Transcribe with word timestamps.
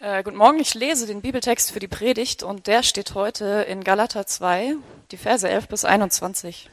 Äh, 0.00 0.22
guten 0.22 0.36
Morgen, 0.36 0.60
ich 0.60 0.74
lese 0.74 1.08
den 1.08 1.22
Bibeltext 1.22 1.72
für 1.72 1.80
die 1.80 1.88
Predigt 1.88 2.44
und 2.44 2.68
der 2.68 2.84
steht 2.84 3.14
heute 3.14 3.66
in 3.68 3.82
Galater 3.82 4.26
2, 4.26 4.76
die 5.10 5.16
Verse 5.16 5.48
11 5.48 5.66
bis 5.66 5.84
21. 5.84 6.70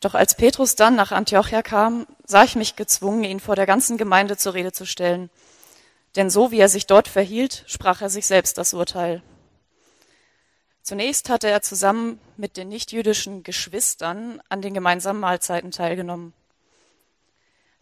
Doch 0.00 0.14
als 0.14 0.34
Petrus 0.34 0.74
dann 0.74 0.96
nach 0.96 1.12
Antiochia 1.12 1.62
kam, 1.62 2.08
sah 2.24 2.42
ich 2.42 2.56
mich 2.56 2.74
gezwungen, 2.74 3.22
ihn 3.22 3.38
vor 3.38 3.54
der 3.54 3.66
ganzen 3.66 3.98
Gemeinde 3.98 4.36
zur 4.36 4.54
Rede 4.54 4.72
zu 4.72 4.84
stellen. 4.84 5.30
Denn 6.16 6.28
so 6.28 6.50
wie 6.50 6.58
er 6.58 6.68
sich 6.68 6.88
dort 6.88 7.06
verhielt, 7.06 7.62
sprach 7.68 8.02
er 8.02 8.10
sich 8.10 8.26
selbst 8.26 8.58
das 8.58 8.74
Urteil. 8.74 9.22
Zunächst 10.82 11.28
hatte 11.28 11.48
er 11.48 11.62
zusammen 11.62 12.18
mit 12.36 12.56
den 12.56 12.66
nichtjüdischen 12.66 13.44
Geschwistern 13.44 14.42
an 14.48 14.60
den 14.60 14.74
gemeinsamen 14.74 15.20
Mahlzeiten 15.20 15.70
teilgenommen. 15.70 16.32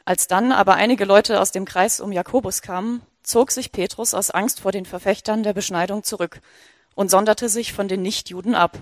Als 0.07 0.29
dann 0.29 0.52
aber 0.52 0.75
einige 0.75 1.04
Leute 1.04 1.41
aus 1.41 1.50
dem 1.50 1.64
Kreis 1.64 1.98
um 1.98 2.12
Jakobus 2.12 2.62
kamen, 2.62 3.03
zog 3.25 3.50
sich 3.50 3.72
Petrus 3.72 4.14
aus 4.14 4.30
Angst 4.30 4.61
vor 4.61 4.71
den 4.71 4.86
Verfechtern 4.86 5.43
der 5.43 5.53
Beschneidung 5.53 6.04
zurück 6.04 6.40
und 6.94 7.11
sonderte 7.11 7.49
sich 7.49 7.72
von 7.72 7.89
den 7.89 8.03
Nichtjuden 8.03 8.54
ab. 8.54 8.79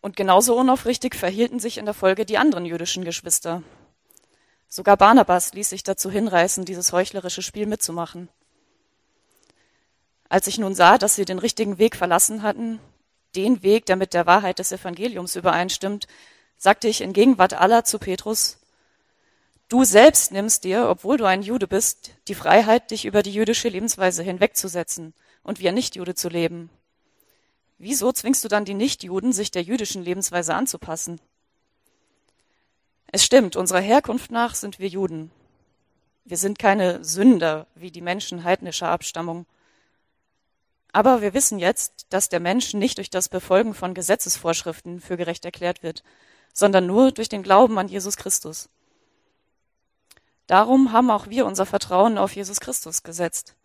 Und 0.00 0.16
genauso 0.16 0.58
unaufrichtig 0.58 1.14
verhielten 1.14 1.60
sich 1.60 1.78
in 1.78 1.84
der 1.84 1.94
Folge 1.94 2.26
die 2.26 2.36
anderen 2.36 2.66
jüdischen 2.66 3.04
Geschwister. 3.04 3.62
Sogar 4.68 4.96
Barnabas 4.96 5.54
ließ 5.54 5.70
sich 5.70 5.84
dazu 5.84 6.10
hinreißen, 6.10 6.64
dieses 6.64 6.92
heuchlerische 6.92 7.42
Spiel 7.42 7.66
mitzumachen. 7.66 8.28
Als 10.28 10.48
ich 10.48 10.58
nun 10.58 10.74
sah, 10.74 10.98
dass 10.98 11.14
sie 11.14 11.24
den 11.24 11.38
richtigen 11.38 11.78
Weg 11.78 11.94
verlassen 11.94 12.42
hatten, 12.42 12.80
den 13.36 13.62
Weg, 13.62 13.86
der 13.86 13.94
mit 13.94 14.14
der 14.14 14.26
Wahrheit 14.26 14.58
des 14.58 14.72
Evangeliums 14.72 15.36
übereinstimmt, 15.36 16.08
sagte 16.56 16.88
ich 16.88 17.02
in 17.02 17.12
Gegenwart 17.12 17.54
aller 17.54 17.84
zu 17.84 18.00
Petrus, 18.00 18.58
Du 19.68 19.84
selbst 19.84 20.30
nimmst 20.30 20.64
dir, 20.64 20.88
obwohl 20.88 21.16
du 21.16 21.24
ein 21.24 21.42
Jude 21.42 21.66
bist, 21.66 22.10
die 22.28 22.34
Freiheit, 22.34 22.90
dich 22.90 23.06
über 23.06 23.22
die 23.22 23.32
jüdische 23.32 23.68
Lebensweise 23.68 24.22
hinwegzusetzen 24.22 25.14
und 25.42 25.58
wie 25.58 25.68
ein 25.68 25.74
Nichtjude 25.74 26.14
zu 26.14 26.28
leben. 26.28 26.70
Wieso 27.78 28.12
zwingst 28.12 28.44
du 28.44 28.48
dann 28.48 28.64
die 28.64 28.74
Nichtjuden, 28.74 29.32
sich 29.32 29.50
der 29.50 29.62
jüdischen 29.62 30.02
Lebensweise 30.02 30.54
anzupassen? 30.54 31.20
Es 33.10 33.24
stimmt, 33.24 33.56
unserer 33.56 33.80
Herkunft 33.80 34.30
nach 34.30 34.54
sind 34.54 34.78
wir 34.78 34.88
Juden. 34.88 35.30
Wir 36.24 36.36
sind 36.36 36.58
keine 36.58 37.04
Sünder 37.04 37.66
wie 37.74 37.90
die 37.90 38.00
Menschen 38.00 38.44
heidnischer 38.44 38.88
Abstammung. 38.88 39.46
Aber 40.92 41.22
wir 41.22 41.34
wissen 41.34 41.58
jetzt, 41.58 42.06
dass 42.10 42.28
der 42.28 42.40
Mensch 42.40 42.74
nicht 42.74 42.98
durch 42.98 43.10
das 43.10 43.28
Befolgen 43.28 43.74
von 43.74 43.94
Gesetzesvorschriften 43.94 45.00
für 45.00 45.16
gerecht 45.16 45.44
erklärt 45.44 45.82
wird, 45.82 46.02
sondern 46.52 46.86
nur 46.86 47.12
durch 47.12 47.28
den 47.28 47.42
Glauben 47.42 47.78
an 47.78 47.88
Jesus 47.88 48.16
Christus. 48.16 48.68
Darum 50.46 50.92
haben 50.92 51.10
auch 51.10 51.28
wir 51.28 51.46
unser 51.46 51.66
Vertrauen 51.66 52.18
auf 52.18 52.36
Jesus 52.36 52.60
Christus 52.60 53.02
gesetzt. 53.02 53.56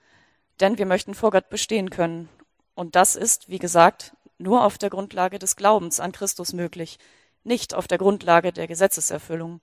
Denn 0.60 0.78
wir 0.78 0.86
möchten 0.86 1.14
vor 1.14 1.32
Gott 1.32 1.50
bestehen 1.50 1.90
können. 1.90 2.30
Und 2.74 2.96
das 2.96 3.16
ist, 3.16 3.50
wie 3.50 3.60
gesagt, 3.60 4.14
nur 4.38 4.64
auf 4.64 4.78
der 4.78 4.90
Grundlage 4.90 5.40
des 5.40 5.56
Glaubens 5.56 6.00
an 6.00 6.12
Christus 6.12 6.54
möglich, 6.54 6.98
nicht 7.44 7.74
auf 7.74 7.88
der 7.88 7.98
Grundlage 7.98 8.54
der 8.54 8.68
Gesetzeserfüllung. 8.68 9.62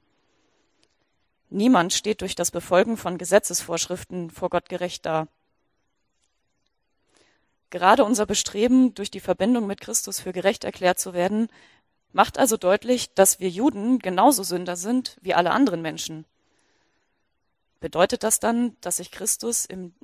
Niemand 1.49 1.93
steht 1.93 2.21
durch 2.21 2.35
das 2.35 2.51
Befolgen 2.51 2.97
von 2.97 3.19
Gesetzesvorschriften 3.19 4.31
vor 4.31 4.51
Gott 4.51 4.69
gerecht 4.69 5.07
da. 5.07 5.29
Gerade 7.71 8.05
unser 8.05 8.27
Bestreben, 8.27 8.95
durch 8.95 9.11
die 9.11 9.21
Verbindung 9.21 9.67
mit 9.67 9.81
Christus 9.81 10.21
für 10.21 10.33
gerecht 10.33 10.65
erklärt 10.65 10.99
zu 10.99 11.15
werden, 11.15 11.49
macht 12.13 12.39
also 12.39 12.57
deutlich, 12.57 13.15
dass 13.15 13.41
wir 13.41 13.49
Juden 13.49 13.99
genauso 13.99 14.43
Sünder 14.43 14.77
sind 14.77 15.19
wie 15.21 15.35
alle 15.35 15.51
anderen 15.51 15.83
Menschen. 15.83 16.25
Bedeutet 17.81 18.23
das 18.23 18.41
dann, 18.41 18.77
dass 18.81 18.97
sich 18.97 19.11
Christus 19.11 19.67
im 19.67 19.95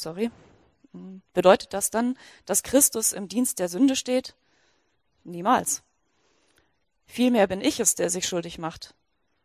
sorry, 0.00 0.30
bedeutet 1.32 1.72
das 1.72 1.90
dann, 1.90 2.16
dass 2.46 2.62
Christus 2.62 3.12
im 3.12 3.28
Dienst 3.28 3.58
der 3.58 3.68
Sünde 3.68 3.96
steht? 3.96 4.34
Niemals. 5.24 5.82
Vielmehr 7.06 7.46
bin 7.46 7.60
ich 7.60 7.80
es, 7.80 7.94
der 7.94 8.10
sich 8.10 8.26
schuldig 8.26 8.58
macht. 8.58 8.94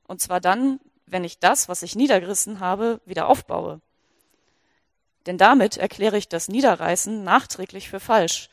Und 0.08 0.22
zwar 0.22 0.40
dann, 0.40 0.80
wenn 1.06 1.24
ich 1.24 1.40
das, 1.40 1.68
was 1.68 1.82
ich 1.82 1.96
niedergerissen 1.96 2.60
habe, 2.60 3.02
wieder 3.06 3.28
aufbaue. 3.28 3.82
Denn 5.26 5.38
damit 5.38 5.78
erkläre 5.78 6.18
ich 6.18 6.30
das 6.30 6.48
Niederreißen 6.48 7.24
nachträglich 7.24 7.90
für 7.90 8.00
falsch 8.00 8.50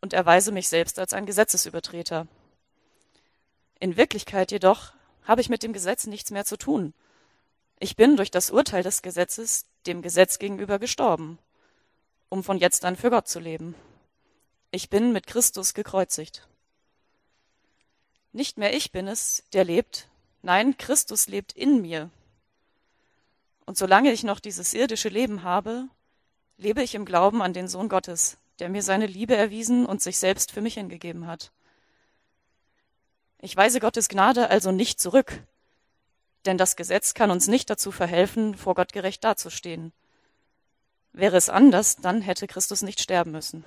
und 0.00 0.12
erweise 0.12 0.52
mich 0.52 0.68
selbst 0.68 0.98
als 0.98 1.12
ein 1.12 1.26
Gesetzesübertreter. 1.26 2.26
In 3.80 3.96
Wirklichkeit 3.96 4.52
jedoch 4.52 4.92
habe 5.24 5.40
ich 5.40 5.48
mit 5.48 5.62
dem 5.62 5.72
Gesetz 5.72 6.06
nichts 6.06 6.30
mehr 6.30 6.44
zu 6.44 6.56
tun, 6.56 6.94
ich 7.82 7.96
bin 7.96 8.16
durch 8.16 8.30
das 8.30 8.52
Urteil 8.52 8.84
des 8.84 9.02
Gesetzes 9.02 9.66
dem 9.88 10.02
Gesetz 10.02 10.38
gegenüber 10.38 10.78
gestorben, 10.78 11.40
um 12.28 12.44
von 12.44 12.58
jetzt 12.58 12.84
an 12.84 12.94
für 12.94 13.10
Gott 13.10 13.26
zu 13.26 13.40
leben. 13.40 13.74
Ich 14.70 14.88
bin 14.88 15.12
mit 15.12 15.26
Christus 15.26 15.74
gekreuzigt. 15.74 16.46
Nicht 18.30 18.56
mehr 18.56 18.72
ich 18.72 18.92
bin 18.92 19.08
es, 19.08 19.42
der 19.52 19.64
lebt, 19.64 20.08
nein, 20.42 20.76
Christus 20.78 21.26
lebt 21.26 21.54
in 21.54 21.82
mir. 21.82 22.10
Und 23.66 23.76
solange 23.76 24.12
ich 24.12 24.22
noch 24.22 24.38
dieses 24.38 24.74
irdische 24.74 25.08
Leben 25.08 25.42
habe, 25.42 25.88
lebe 26.58 26.84
ich 26.84 26.94
im 26.94 27.04
Glauben 27.04 27.42
an 27.42 27.52
den 27.52 27.66
Sohn 27.66 27.88
Gottes, 27.88 28.38
der 28.60 28.68
mir 28.68 28.82
seine 28.84 29.06
Liebe 29.06 29.34
erwiesen 29.34 29.86
und 29.86 30.00
sich 30.00 30.18
selbst 30.18 30.52
für 30.52 30.60
mich 30.60 30.74
hingegeben 30.74 31.26
hat. 31.26 31.50
Ich 33.40 33.56
weise 33.56 33.80
Gottes 33.80 34.08
Gnade 34.08 34.50
also 34.50 34.70
nicht 34.70 35.00
zurück, 35.00 35.42
denn 36.46 36.58
das 36.58 36.76
Gesetz 36.76 37.14
kann 37.14 37.30
uns 37.30 37.48
nicht 37.48 37.70
dazu 37.70 37.90
verhelfen, 37.90 38.56
vor 38.56 38.74
Gott 38.74 38.92
gerecht 38.92 39.24
dazustehen. 39.24 39.92
Wäre 41.12 41.36
es 41.36 41.48
anders, 41.48 41.96
dann 41.96 42.22
hätte 42.22 42.46
Christus 42.46 42.82
nicht 42.82 43.00
sterben 43.00 43.32
müssen. 43.32 43.64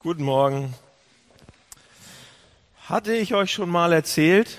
Guten 0.00 0.22
Morgen. 0.22 0.74
Hatte 2.88 3.14
ich 3.14 3.34
euch 3.34 3.52
schon 3.52 3.68
mal 3.68 3.92
erzählt, 3.92 4.58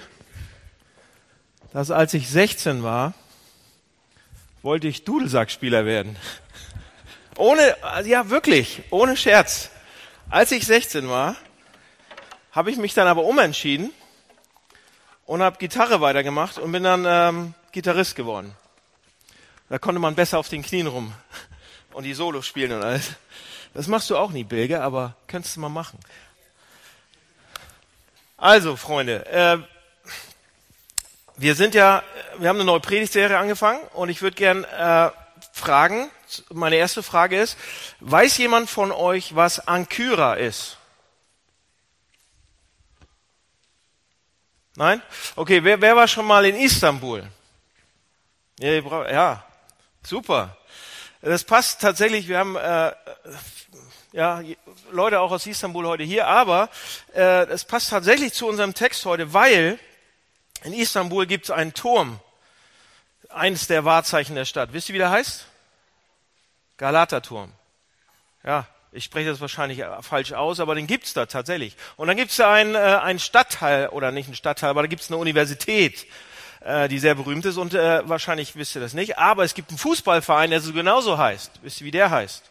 dass 1.73 1.91
als 1.91 2.13
ich 2.13 2.29
16 2.29 2.83
war, 2.83 3.13
wollte 4.61 4.87
ich 4.87 5.03
Dudelsackspieler 5.03 5.85
werden. 5.85 6.15
Ohne, 7.37 7.75
ja 8.05 8.29
wirklich, 8.29 8.83
ohne 8.91 9.17
Scherz. 9.17 9.69
Als 10.29 10.51
ich 10.51 10.65
16 10.65 11.09
war, 11.09 11.35
habe 12.51 12.71
ich 12.71 12.77
mich 12.77 12.93
dann 12.93 13.07
aber 13.07 13.23
umentschieden 13.23 13.91
und 15.25 15.41
habe 15.41 15.57
Gitarre 15.57 16.01
weitergemacht 16.01 16.57
und 16.57 16.71
bin 16.71 16.83
dann 16.83 17.05
ähm, 17.07 17.53
Gitarrist 17.71 18.15
geworden. 18.15 18.55
Da 19.69 19.79
konnte 19.79 19.99
man 19.99 20.15
besser 20.15 20.37
auf 20.37 20.49
den 20.49 20.63
Knien 20.63 20.87
rum 20.87 21.13
und 21.93 22.03
die 22.03 22.13
Solos 22.13 22.45
spielen 22.45 22.73
und 22.73 22.83
alles. 22.83 23.11
Das 23.73 23.87
machst 23.87 24.09
du 24.09 24.17
auch 24.17 24.31
nie, 24.31 24.43
Bilge, 24.43 24.81
aber 24.81 25.15
könntest 25.27 25.55
du 25.55 25.61
mal 25.61 25.69
machen. 25.69 25.97
Also, 28.35 28.75
Freunde, 28.75 29.25
äh, 29.27 29.57
wir 31.37 31.55
sind 31.55 31.73
ja, 31.73 32.03
wir 32.37 32.49
haben 32.49 32.57
eine 32.57 32.65
neue 32.65 32.81
Predigtserie 32.81 33.37
angefangen 33.37 33.79
und 33.93 34.09
ich 34.09 34.21
würde 34.21 34.35
gern 34.35 34.65
äh, 34.65 35.11
fragen, 35.53 36.09
meine 36.51 36.75
erste 36.75 37.03
Frage 37.03 37.39
ist, 37.39 37.57
weiß 38.01 38.37
jemand 38.37 38.69
von 38.69 38.91
euch, 38.91 39.35
was 39.35 39.67
Ankyra 39.67 40.33
ist? 40.33 40.77
Nein? 44.81 44.99
Okay, 45.35 45.63
wer, 45.63 45.79
wer 45.79 45.95
war 45.95 46.07
schon 46.07 46.25
mal 46.25 46.43
in 46.43 46.55
Istanbul? 46.55 47.29
Ja, 48.57 49.11
ja, 49.11 49.43
super. 50.01 50.57
Das 51.21 51.43
passt 51.43 51.81
tatsächlich, 51.81 52.27
wir 52.27 52.39
haben 52.39 52.55
äh, 52.55 52.91
ja, 54.11 54.41
Leute 54.89 55.19
auch 55.19 55.31
aus 55.31 55.45
Istanbul 55.45 55.85
heute 55.85 56.01
hier, 56.01 56.25
aber 56.25 56.67
äh, 57.13 57.45
das 57.45 57.63
passt 57.63 57.91
tatsächlich 57.91 58.33
zu 58.33 58.47
unserem 58.47 58.73
Text 58.73 59.05
heute, 59.05 59.35
weil 59.35 59.77
in 60.63 60.73
Istanbul 60.73 61.27
gibt 61.27 61.45
es 61.45 61.51
einen 61.51 61.75
Turm, 61.75 62.19
eines 63.29 63.67
der 63.67 63.85
Wahrzeichen 63.85 64.33
der 64.33 64.45
Stadt. 64.45 64.73
Wisst 64.73 64.89
ihr, 64.89 64.95
wie 64.95 64.97
der 64.97 65.11
heißt? 65.11 65.45
Galaterturm. 66.77 67.51
Ja, 68.43 68.65
ich 68.91 69.05
spreche 69.05 69.29
das 69.29 69.39
wahrscheinlich 69.39 69.79
äh, 69.79 70.01
falsch 70.01 70.33
aus, 70.33 70.59
aber 70.59 70.75
den 70.75 70.85
gibt's 70.85 71.13
da 71.13 71.25
tatsächlich. 71.25 71.77
Und 71.95 72.07
dann 72.07 72.17
gibt's 72.17 72.35
da 72.35 72.53
einen, 72.53 72.75
äh, 72.75 72.77
einen 72.77 73.19
Stadtteil, 73.19 73.87
oder 73.89 74.11
nicht 74.11 74.27
einen 74.27 74.35
Stadtteil, 74.35 74.69
aber 74.69 74.81
da 74.81 74.87
gibt's 74.87 75.09
eine 75.09 75.17
Universität, 75.17 76.05
äh, 76.59 76.89
die 76.89 76.99
sehr 76.99 77.15
berühmt 77.15 77.45
ist 77.45 77.57
und 77.57 77.73
äh, 77.73 78.07
wahrscheinlich 78.07 78.55
wisst 78.57 78.75
ihr 78.75 78.81
das 78.81 78.93
nicht. 78.93 79.17
Aber 79.17 79.45
es 79.45 79.53
gibt 79.53 79.69
einen 79.69 79.77
Fußballverein, 79.77 80.49
der 80.49 80.59
so 80.59 80.73
genauso 80.73 81.17
heißt. 81.17 81.51
Wisst 81.61 81.81
ihr, 81.81 81.85
wie 81.85 81.91
der 81.91 82.11
heißt? 82.11 82.43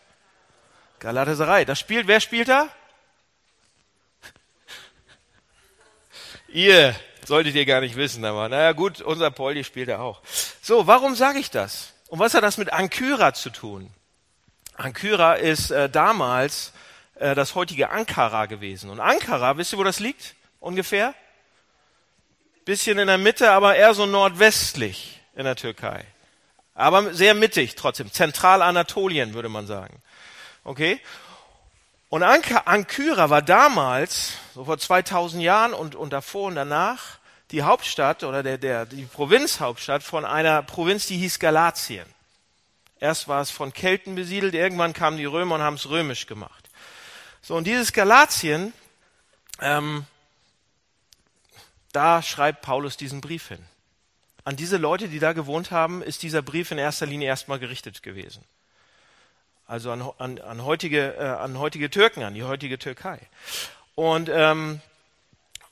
Galatasaray. 0.98 1.66
Da 1.66 1.74
spielt, 1.74 2.06
wer 2.06 2.20
spielt 2.20 2.48
da? 2.48 2.68
ihr 6.48 6.96
solltet 7.26 7.54
ihr 7.54 7.66
gar 7.66 7.82
nicht 7.82 7.96
wissen, 7.96 8.24
aber 8.24 8.48
naja 8.48 8.72
gut, 8.72 9.02
unser 9.02 9.30
Poldi 9.30 9.62
spielt 9.62 9.90
da 9.90 9.98
auch. 9.98 10.22
So, 10.62 10.86
warum 10.86 11.14
sage 11.14 11.38
ich 11.38 11.50
das? 11.50 11.92
Und 12.08 12.18
was 12.18 12.32
hat 12.32 12.42
das 12.42 12.56
mit 12.56 12.72
Ankyra 12.72 13.34
zu 13.34 13.50
tun? 13.50 13.90
Ankara 14.80 15.34
ist 15.34 15.70
äh, 15.70 15.88
damals 15.88 16.72
äh, 17.14 17.34
das 17.34 17.54
heutige 17.54 17.90
Ankara 17.90 18.46
gewesen. 18.46 18.90
Und 18.90 19.00
Ankara, 19.00 19.56
wisst 19.56 19.72
ihr, 19.72 19.78
wo 19.78 19.84
das 19.84 20.00
liegt? 20.00 20.34
ungefähr. 20.60 21.14
Bisschen 22.64 22.98
in 22.98 23.08
der 23.08 23.18
Mitte, 23.18 23.50
aber 23.50 23.74
eher 23.74 23.94
so 23.94 24.06
nordwestlich 24.06 25.20
in 25.34 25.44
der 25.44 25.56
Türkei. 25.56 26.04
Aber 26.74 27.12
sehr 27.14 27.34
mittig 27.34 27.74
trotzdem. 27.74 28.12
Zentralanatolien 28.12 29.34
würde 29.34 29.48
man 29.48 29.66
sagen. 29.66 30.00
Okay? 30.62 31.00
Und 32.10 32.22
Ankyra 32.22 33.30
war 33.30 33.42
damals, 33.42 34.34
so 34.54 34.64
vor 34.64 34.78
2000 34.78 35.42
Jahren 35.42 35.72
und, 35.72 35.94
und 35.94 36.12
davor 36.12 36.48
und 36.48 36.54
danach, 36.54 37.18
die 37.50 37.62
Hauptstadt 37.62 38.22
oder 38.22 38.42
der, 38.42 38.58
der, 38.58 38.86
die 38.86 39.04
Provinzhauptstadt 39.04 40.02
von 40.02 40.24
einer 40.24 40.62
Provinz, 40.62 41.06
die 41.06 41.16
hieß 41.18 41.38
Galatien. 41.38 42.06
Erst 43.00 43.28
war 43.28 43.40
es 43.40 43.50
von 43.50 43.72
Kelten 43.72 44.14
besiedelt, 44.14 44.54
irgendwann 44.54 44.92
kamen 44.92 45.16
die 45.16 45.24
Römer 45.24 45.56
und 45.56 45.62
haben 45.62 45.74
es 45.74 45.88
römisch 45.88 46.26
gemacht. 46.26 46.68
So, 47.40 47.56
und 47.56 47.66
dieses 47.66 47.92
Galatien, 47.94 48.74
ähm, 49.60 50.04
da 51.92 52.22
schreibt 52.22 52.60
Paulus 52.60 52.98
diesen 52.98 53.22
Brief 53.22 53.48
hin. 53.48 53.64
An 54.44 54.56
diese 54.56 54.76
Leute, 54.76 55.08
die 55.08 55.18
da 55.18 55.32
gewohnt 55.32 55.70
haben, 55.70 56.02
ist 56.02 56.22
dieser 56.22 56.42
Brief 56.42 56.70
in 56.70 56.78
erster 56.78 57.06
Linie 57.06 57.28
erstmal 57.28 57.58
gerichtet 57.58 58.02
gewesen. 58.02 58.44
Also 59.66 59.92
an, 59.92 60.02
an, 60.18 60.38
an, 60.38 60.64
heutige, 60.64 61.14
äh, 61.16 61.24
an 61.24 61.58
heutige 61.58 61.90
Türken, 61.90 62.22
an 62.22 62.34
die 62.34 62.42
heutige 62.42 62.78
Türkei. 62.78 63.20
Und 63.94 64.28
ähm, 64.32 64.80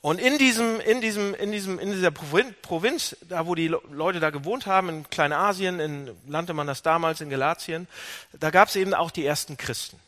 und 0.01 0.19
in 0.19 0.37
diesem, 0.37 0.79
in 0.79 1.01
diesem, 1.01 1.35
in 1.35 1.51
diesem, 1.51 1.77
in 1.77 1.91
dieser 1.91 2.11
Provinz, 2.11 3.17
da 3.27 3.45
wo 3.47 3.55
die 3.55 3.67
Leute 3.67 4.21
da 4.21 4.29
gewohnt 4.29 4.65
haben, 4.65 4.87
in 4.87 5.09
Kleinasien, 5.09 5.79
in, 5.81 6.11
nannte 6.25 6.53
man 6.53 6.67
das 6.67 6.81
damals, 6.81 7.19
in 7.19 7.29
Galatien, 7.29 7.87
da 8.31 8.49
gab 8.49 8.69
es 8.69 8.77
eben 8.77 8.93
auch 8.93 9.11
die 9.11 9.25
ersten 9.25 9.57
Christen. 9.57 9.99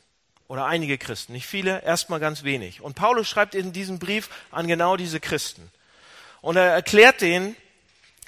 Oder 0.48 0.66
einige 0.66 0.98
Christen. 0.98 1.34
Nicht 1.34 1.46
viele, 1.46 1.84
erstmal 1.84 2.20
ganz 2.20 2.44
wenig. 2.44 2.82
Und 2.82 2.96
Paulus 2.96 3.28
schreibt 3.28 3.56
in 3.56 3.74
diesem 3.74 4.00
Brief 4.00 4.30
an 4.50 4.68
genau 4.68 4.98
diese 4.98 5.20
Christen. 5.20 5.72
Und 6.42 6.56
er 6.56 6.72
erklärt 6.72 7.22
denen 7.22 7.56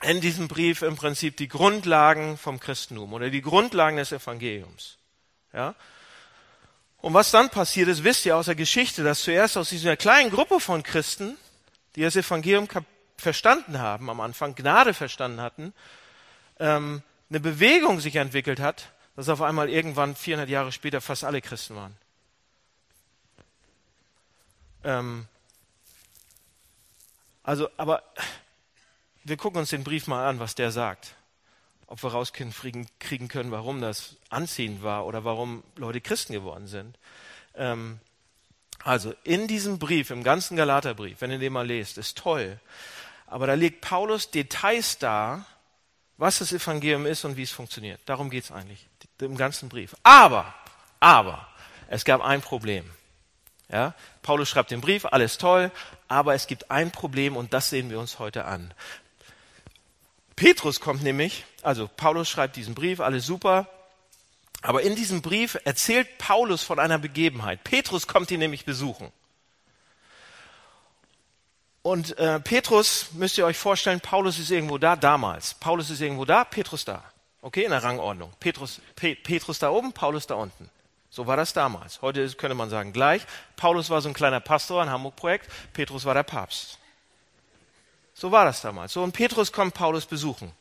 in 0.03 0.19
diesem 0.19 0.49
Brief 0.49 0.81
im 0.81 0.95
Prinzip 0.95 1.37
die 1.37 1.47
Grundlagen 1.47 2.37
vom 2.37 2.59
Christentum 2.59 3.13
oder 3.13 3.29
die 3.29 3.41
Grundlagen 3.41 3.97
des 3.97 4.11
Evangeliums. 4.11 4.97
Ja? 5.53 5.75
Und 6.97 7.13
was 7.13 7.31
dann 7.31 7.49
passiert 7.49 7.87
ist, 7.89 8.03
wisst 8.03 8.25
ihr 8.25 8.35
aus 8.37 8.45
der 8.45 8.55
Geschichte, 8.55 9.03
dass 9.03 9.23
zuerst 9.23 9.57
aus 9.57 9.69
dieser 9.69 9.97
kleinen 9.97 10.29
Gruppe 10.29 10.59
von 10.59 10.83
Christen 10.83 11.37
die 11.95 12.01
das 12.01 12.15
Evangelium 12.15 12.67
verstanden 13.17 13.79
haben, 13.79 14.09
am 14.09 14.19
Anfang 14.19 14.55
Gnade 14.55 14.93
verstanden 14.93 15.41
hatten, 15.41 15.73
ähm, 16.59 17.01
eine 17.29 17.39
Bewegung 17.39 17.99
sich 17.99 18.15
entwickelt 18.15 18.59
hat, 18.59 18.91
dass 19.15 19.29
auf 19.29 19.41
einmal 19.41 19.69
irgendwann 19.69 20.15
400 20.15 20.49
Jahre 20.49 20.71
später 20.71 21.01
fast 21.01 21.23
alle 21.23 21.41
Christen 21.41 21.75
waren. 21.75 21.95
Ähm, 24.83 25.27
also, 27.43 27.69
aber 27.77 28.03
wir 29.23 29.37
gucken 29.37 29.59
uns 29.59 29.69
den 29.69 29.83
Brief 29.83 30.07
mal 30.07 30.27
an, 30.27 30.39
was 30.39 30.55
der 30.55 30.71
sagt. 30.71 31.15
Ob 31.87 32.01
wir 32.01 32.11
rauskriegen 32.11 33.27
können, 33.27 33.51
warum 33.51 33.81
das 33.81 34.15
anziehend 34.29 34.83
war 34.83 35.05
oder 35.05 35.23
warum 35.23 35.63
Leute 35.75 36.01
Christen 36.01 36.33
geworden 36.33 36.67
sind. 36.67 36.97
Ähm, 37.55 37.99
also 38.83 39.13
in 39.23 39.47
diesem 39.47 39.79
Brief, 39.79 40.09
im 40.09 40.23
ganzen 40.23 40.57
Galaterbrief, 40.57 41.21
wenn 41.21 41.31
ihr 41.31 41.39
den 41.39 41.53
mal 41.53 41.65
lest, 41.65 41.97
ist 41.97 42.17
toll. 42.17 42.59
Aber 43.27 43.47
da 43.47 43.53
legt 43.53 43.81
Paulus 43.81 44.29
Details 44.29 44.97
dar, 44.97 45.45
was 46.17 46.39
das 46.39 46.51
Evangelium 46.51 47.05
ist 47.05 47.25
und 47.25 47.37
wie 47.37 47.43
es 47.43 47.51
funktioniert. 47.51 47.99
Darum 48.05 48.29
geht 48.29 48.43
es 48.43 48.51
eigentlich 48.51 48.87
im 49.19 49.37
ganzen 49.37 49.69
Brief. 49.69 49.95
Aber, 50.03 50.53
aber, 50.99 51.47
es 51.87 52.05
gab 52.05 52.21
ein 52.21 52.41
Problem. 52.41 52.89
Ja, 53.69 53.95
Paulus 54.21 54.49
schreibt 54.49 54.71
den 54.71 54.81
Brief, 54.81 55.05
alles 55.05 55.37
toll, 55.37 55.71
aber 56.07 56.35
es 56.35 56.45
gibt 56.45 56.69
ein 56.69 56.91
Problem 56.91 57.35
und 57.35 57.53
das 57.53 57.69
sehen 57.69 57.89
wir 57.89 57.99
uns 57.99 58.19
heute 58.19 58.45
an. 58.45 58.73
Petrus 60.35 60.79
kommt 60.79 61.01
nämlich, 61.01 61.45
also 61.61 61.87
Paulus 61.87 62.29
schreibt 62.29 62.55
diesen 62.55 62.75
Brief, 62.75 62.99
alles 62.99 63.25
super, 63.25 63.67
aber 64.63 64.81
in 64.81 64.95
diesem 64.95 65.21
Brief 65.21 65.57
erzählt 65.65 66.17
Paulus 66.17 66.63
von 66.63 66.79
einer 66.79 66.97
Begebenheit. 66.97 67.63
Petrus 67.63 68.07
kommt 68.07 68.31
ihn 68.31 68.39
nämlich 68.39 68.65
besuchen. 68.65 69.11
Und 71.81 72.17
äh, 72.17 72.39
Petrus, 72.39 73.07
müsst 73.11 73.37
ihr 73.37 73.45
euch 73.45 73.57
vorstellen, 73.57 73.99
Paulus 73.99 74.39
ist 74.39 74.49
irgendwo 74.49 74.77
da, 74.77 74.95
damals. 74.95 75.53
Paulus 75.55 75.89
ist 75.89 75.99
irgendwo 75.99 76.23
da, 76.23 76.45
Petrus 76.45 76.85
da. 76.85 77.03
Okay, 77.41 77.65
in 77.65 77.71
der 77.71 77.83
Rangordnung. 77.83 78.31
Petrus, 78.39 78.79
Pe 78.95 79.15
Petrus 79.15 79.59
da 79.59 79.69
oben, 79.69 79.91
Paulus 79.91 80.25
da 80.27 80.35
unten. 80.35 80.69
So 81.09 81.27
war 81.27 81.35
das 81.35 81.51
damals. 81.51 82.01
Heute 82.01 82.27
könnte 82.31 82.55
man 82.55 82.69
sagen 82.69 82.93
gleich. 82.93 83.23
Paulus 83.57 83.89
war 83.89 83.99
so 83.99 84.07
ein 84.07 84.13
kleiner 84.13 84.39
Pastor, 84.39 84.81
ein 84.81 84.89
Hamburg-Projekt. 84.89 85.51
Petrus 85.73 86.05
war 86.05 86.13
der 86.13 86.23
Papst. 86.23 86.79
So 88.13 88.31
war 88.31 88.45
das 88.45 88.61
damals. 88.61 88.93
So, 88.93 89.03
und 89.03 89.11
Petrus 89.11 89.51
kommt 89.51 89.73
Paulus 89.73 90.05
besuchen. 90.05 90.53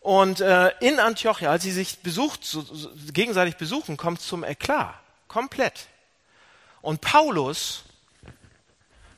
Und 0.00 0.40
äh, 0.40 0.72
in 0.80 0.98
Antiochia, 0.98 1.50
als 1.50 1.62
sie 1.62 1.72
sich 1.72 1.98
besucht, 1.98 2.44
so, 2.44 2.62
so, 2.62 2.90
gegenseitig 3.12 3.56
besuchen, 3.56 3.96
kommt 3.96 4.22
zum 4.22 4.44
Eklat. 4.44 4.94
Komplett. 5.28 5.86
Und 6.80 7.02
Paulus 7.02 7.84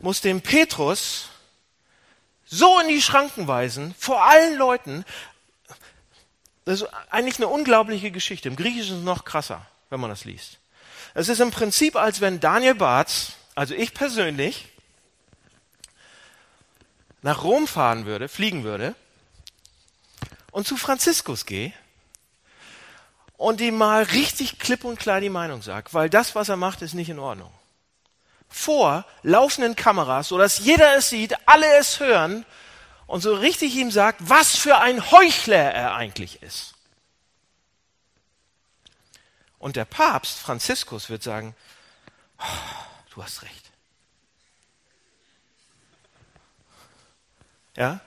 muss 0.00 0.20
dem 0.20 0.40
Petrus 0.40 1.29
so 2.44 2.81
in 2.81 2.88
die 2.88 3.00
Schranken 3.00 3.46
weisen, 3.46 3.94
vor 3.96 4.25
allen 4.25 4.58
Leuten. 4.58 5.05
Das 6.64 6.82
ist 6.82 6.88
eigentlich 7.11 7.37
eine 7.37 7.49
unglaubliche 7.49 8.11
Geschichte. 8.11 8.49
Im 8.49 8.56
Griechischen 8.56 8.94
ist 8.94 8.99
es 9.00 9.05
noch 9.05 9.25
krasser, 9.25 9.64
wenn 9.88 10.00
man 10.00 10.11
das 10.11 10.25
liest. 10.25 10.58
Es 11.14 11.29
ist 11.29 11.40
im 11.40 11.50
Prinzip, 11.50 11.96
als 11.96 12.20
wenn 12.20 12.40
Daniel 12.40 12.75
Barth, 12.75 13.32
also 13.55 13.75
ich 13.75 13.94
persönlich, 13.94 14.69
nach 17.23 17.44
Rom 17.44 17.69
fahren 17.69 18.05
würde, 18.05 18.29
fliegen 18.29 18.64
würde, 18.64 18.94
und 20.52 20.69
zu 20.69 20.76
Franziskus 20.76 21.44
gehe 21.46 21.72
und 23.37 23.60
ihm 23.60 23.76
mal 23.76 24.04
richtig 24.04 24.60
klipp 24.60 24.84
und 24.84 25.00
klar 25.00 25.20
die 25.20 25.31
Meinung 25.31 25.62
sage, 25.62 25.93
weil 25.93 26.08
das, 26.08 26.37
was 26.37 26.49
er 26.49 26.56
macht, 26.56 26.82
ist 26.82 26.94
nicht 26.94 27.08
in 27.08 27.19
Ordnung. 27.19 27.52
Vor 28.49 29.04
laufenden 29.22 29.75
Kameras, 29.75 30.28
so 30.28 30.38
dass 30.38 30.58
jeder 30.58 30.96
es 30.96 31.08
sieht, 31.08 31.34
alle 31.49 31.66
es 31.76 31.99
hören 31.99 32.46
und 33.06 33.22
so 33.22 33.34
richtig 33.34 33.75
ihm 33.75 33.90
sagt, 33.90 34.20
was 34.28 34.56
für 34.56 34.78
ein 34.78 35.10
Heuchler 35.10 35.72
er 35.72 35.94
eigentlich 35.94 36.43
ist. 36.43 36.75
Und 39.58 39.76
der 39.76 39.87
Papst 39.87 40.38
Franziskus 40.38 41.08
wird 41.08 41.22
sagen, 41.22 41.56
oh, 42.38 43.14
du 43.14 43.22
hast 43.22 43.43
recht. 43.43 43.70
Ja? 47.76 48.00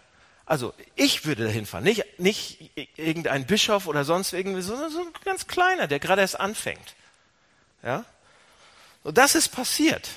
Also 0.46 0.74
ich 0.96 1.26
würde 1.26 1.46
dahin 1.46 1.66
fahren, 1.66 1.84
nicht, 1.84 2.20
nicht 2.20 2.72
irgendein 2.98 3.48
Bischof 3.48 3.88
oder 3.88 4.04
sonst 4.06 4.34
irgendwie, 4.34 4.62
sondern 4.62 4.92
so 4.92 5.02
ein 5.02 5.14
ganz 5.24 5.48
kleiner, 5.48 5.88
der 5.88 6.00
gerade 6.00 6.22
erst 6.22 6.40
anfängt. 6.40 6.96
Ja? 7.82 8.06
So, 9.04 9.12
das 9.12 9.34
ist 9.36 9.50
passiert. 9.50 10.10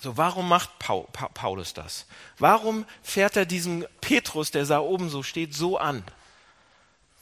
So, 0.00 0.18
warum 0.18 0.46
macht 0.48 0.78
Paulus 0.78 1.72
das? 1.72 2.04
Warum 2.38 2.84
fährt 3.02 3.36
er 3.36 3.46
diesen 3.46 3.86
Petrus, 4.02 4.50
der 4.50 4.66
da 4.66 4.80
oben 4.80 5.08
so 5.08 5.22
steht, 5.22 5.54
so 5.54 5.78
an? 5.78 6.04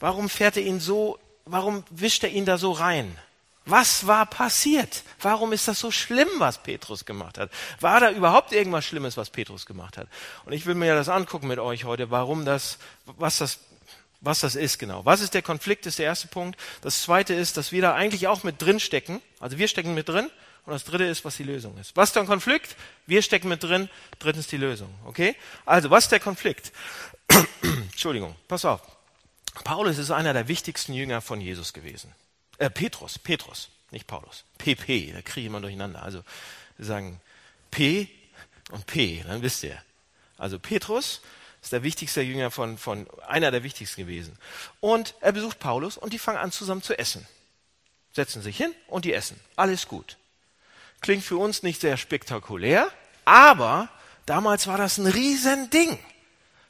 Warum 0.01 0.29
fährt 0.29 0.57
er 0.57 0.65
ihn 0.65 0.81
so, 0.81 1.21
warum 1.45 1.85
wischt 1.91 2.25
er 2.25 2.31
ihn 2.31 2.45
da 2.45 2.59
so 2.59 2.73
rein? 2.73 3.17
Was 3.65 4.07
war 4.07 4.27
passiert? 4.27 5.05
Warum 5.21 5.53
ist 5.53 5.69
das 5.69 5.79
so 5.79 5.91
schlimm, 5.91 6.29
was 6.39 6.63
Petrus 6.63 7.05
gemacht 7.05 7.39
hat? 7.39 7.51
War 7.81 8.01
da 8.01 8.11
überhaupt 8.11 8.53
irgendwas 8.53 8.85
Schlimmes, 8.85 9.17
was 9.17 9.31
Petrus 9.31 9.67
gemacht 9.67 9.97
hat? 9.97 10.09
Und 10.45 10.53
ich 10.53 10.67
will 10.67 10.75
mir 10.75 10.87
ja 10.87 10.95
das 10.97 11.09
angucken 11.09 11.47
mit 11.47 11.61
euch 11.61 11.85
heute, 11.85 12.11
warum 12.11 12.45
das, 12.45 12.79
was 13.07 13.39
das, 13.39 13.61
was 14.21 14.41
das 14.41 14.57
ist 14.57 14.79
genau. 14.79 15.05
Was 15.05 15.21
ist 15.21 15.35
der 15.35 15.43
Konflikt, 15.43 15.87
ist 15.87 16.01
der 16.01 16.07
erste 16.07 16.27
Punkt. 16.27 16.59
Das 16.81 17.03
zweite 17.03 17.35
ist, 17.35 17.57
dass 17.57 17.71
wir 17.71 17.83
da 17.83 17.95
eigentlich 17.95 18.27
auch 18.27 18.43
mit 18.43 18.61
drin 18.61 18.81
stecken. 18.81 19.23
Also 19.39 19.59
wir 19.59 19.69
stecken 19.69 19.95
mit 19.95 20.09
drin. 20.09 20.29
Und 20.65 20.73
das 20.73 20.85
dritte 20.85 21.05
ist, 21.05 21.25
was 21.25 21.37
die 21.37 21.43
Lösung 21.43 21.77
ist. 21.79 21.97
Was 21.97 22.11
ist 22.11 22.17
der 22.17 22.25
Konflikt? 22.25 22.77
Wir 23.07 23.23
stecken 23.23 23.49
mit 23.49 23.65
drin. 23.65 23.89
Drittens 24.21 24.47
die 24.47 24.57
Lösung. 24.57 24.95
Okay? 25.05 25.35
Also, 25.67 25.91
was 25.91 26.05
ist 26.05 26.13
der 26.13 26.21
Konflikt? 26.21 26.73
Entschuldigung, 27.63 28.37
pass 28.47 28.65
auf. 28.65 28.81
Paulus 29.65 29.99
ist 29.99 30.13
einer 30.13 30.33
der 30.33 30.47
wichtigsten 30.47 30.95
Jünger 30.95 31.21
von 31.21 31.41
Jesus 31.41 31.73
gewesen. 31.73 32.15
Äh, 32.63 32.71
Petrus, 32.71 33.19
Petrus, 33.19 33.71
nicht 33.91 34.07
Paulus. 34.07 34.45
PP, 34.59 35.11
da 35.13 35.21
kriege 35.23 35.41
ich 35.41 35.47
immer 35.47 35.61
durcheinander. 35.61 36.01
Also 36.01 36.23
wir 36.77 36.87
sagen 36.87 37.21
P 37.73 38.09
und 38.71 38.87
P, 38.87 39.25
dann 39.27 39.43
wisst 39.43 39.65
ihr. 39.65 39.83
Also 40.39 40.61
Petrus 40.61 41.23
ist 41.61 41.73
der 41.73 41.83
wichtigste 41.83 42.21
Jünger 42.21 42.53
von, 42.53 42.79
von 42.79 43.09
einer 43.27 43.51
der 43.51 43.65
wichtigsten 43.65 44.03
gewesen. 44.03 44.39
Und 44.79 45.17
er 45.21 45.33
besucht 45.33 45.59
Paulus 45.59 45.97
und 45.97 46.13
die 46.13 46.21
fangen 46.21 46.39
an 46.39 46.53
zusammen 46.53 46.85
zu 46.85 46.97
essen. 46.97 47.27
Setzen 48.13 48.43
sich 48.43 48.59
hin 48.59 48.73
und 48.87 49.07
die 49.07 49.13
essen. 49.13 49.41
Alles 49.57 49.89
gut. 49.89 50.17
Klingt 51.01 51.25
für 51.25 51.39
uns 51.39 51.65
nicht 51.65 51.81
sehr 51.81 51.97
spektakulär, 51.97 52.89
aber 53.25 53.89
damals 54.25 54.69
war 54.69 54.79
das 54.79 54.99
ein 54.99 55.07
Riesending. 55.09 55.99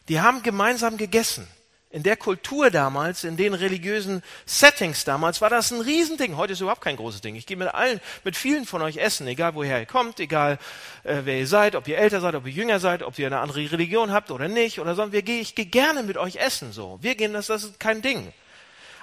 Die 0.08 0.22
haben 0.22 0.42
gemeinsam 0.42 0.96
gegessen 0.96 1.46
In 1.92 2.02
der 2.02 2.16
Kultur 2.16 2.70
damals, 2.70 3.22
in 3.22 3.36
den 3.36 3.52
religiösen 3.52 4.22
Settings 4.46 5.04
damals, 5.04 5.42
war 5.42 5.50
das 5.50 5.70
ein 5.72 5.82
Riesending. 5.82 6.38
Heute 6.38 6.54
ist 6.54 6.62
überhaupt 6.62 6.80
kein 6.80 6.96
großes 6.96 7.20
Ding. 7.20 7.34
Ich 7.34 7.44
gehe 7.44 7.58
mit 7.58 7.68
allen, 7.68 8.00
mit 8.24 8.34
vielen 8.34 8.64
von 8.64 8.80
euch 8.80 8.96
essen, 8.96 9.26
egal 9.26 9.54
woher 9.54 9.78
ihr 9.78 9.84
kommt, 9.84 10.18
egal 10.18 10.58
äh, 11.04 11.18
wer 11.24 11.38
ihr 11.38 11.46
seid, 11.46 11.76
ob 11.76 11.86
ihr 11.86 11.98
älter 11.98 12.22
seid, 12.22 12.34
ob 12.34 12.46
ihr 12.46 12.52
jünger 12.52 12.80
seid, 12.80 13.02
ob 13.02 13.18
ihr 13.18 13.26
eine 13.26 13.40
andere 13.40 13.70
Religion 13.70 14.10
habt 14.10 14.30
oder 14.30 14.48
nicht, 14.48 14.80
oder 14.80 14.94
so. 14.94 15.12
Wir 15.12 15.28
ich 15.28 15.54
gehe 15.54 15.66
gerne 15.66 16.02
mit 16.02 16.16
euch 16.16 16.36
essen, 16.36 16.72
so. 16.72 16.98
Wir 17.02 17.14
gehen, 17.14 17.34
das, 17.34 17.48
das 17.48 17.64
ist 17.64 17.78
kein 17.78 18.00
Ding. 18.00 18.32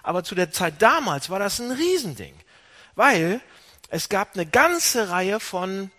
Aber 0.02 0.24
zu 0.24 0.34
der 0.34 0.50
Zeit 0.50 0.82
damals 0.82 1.30
war 1.30 1.38
das 1.38 1.60
ein 1.60 1.70
Riesending. 1.70 2.34
Weil 2.96 3.40
es 3.90 4.10
gab 4.10 4.34
eine 4.34 4.48
ganze 4.48 5.10
Reihe 5.10 5.40
von, 5.40 5.92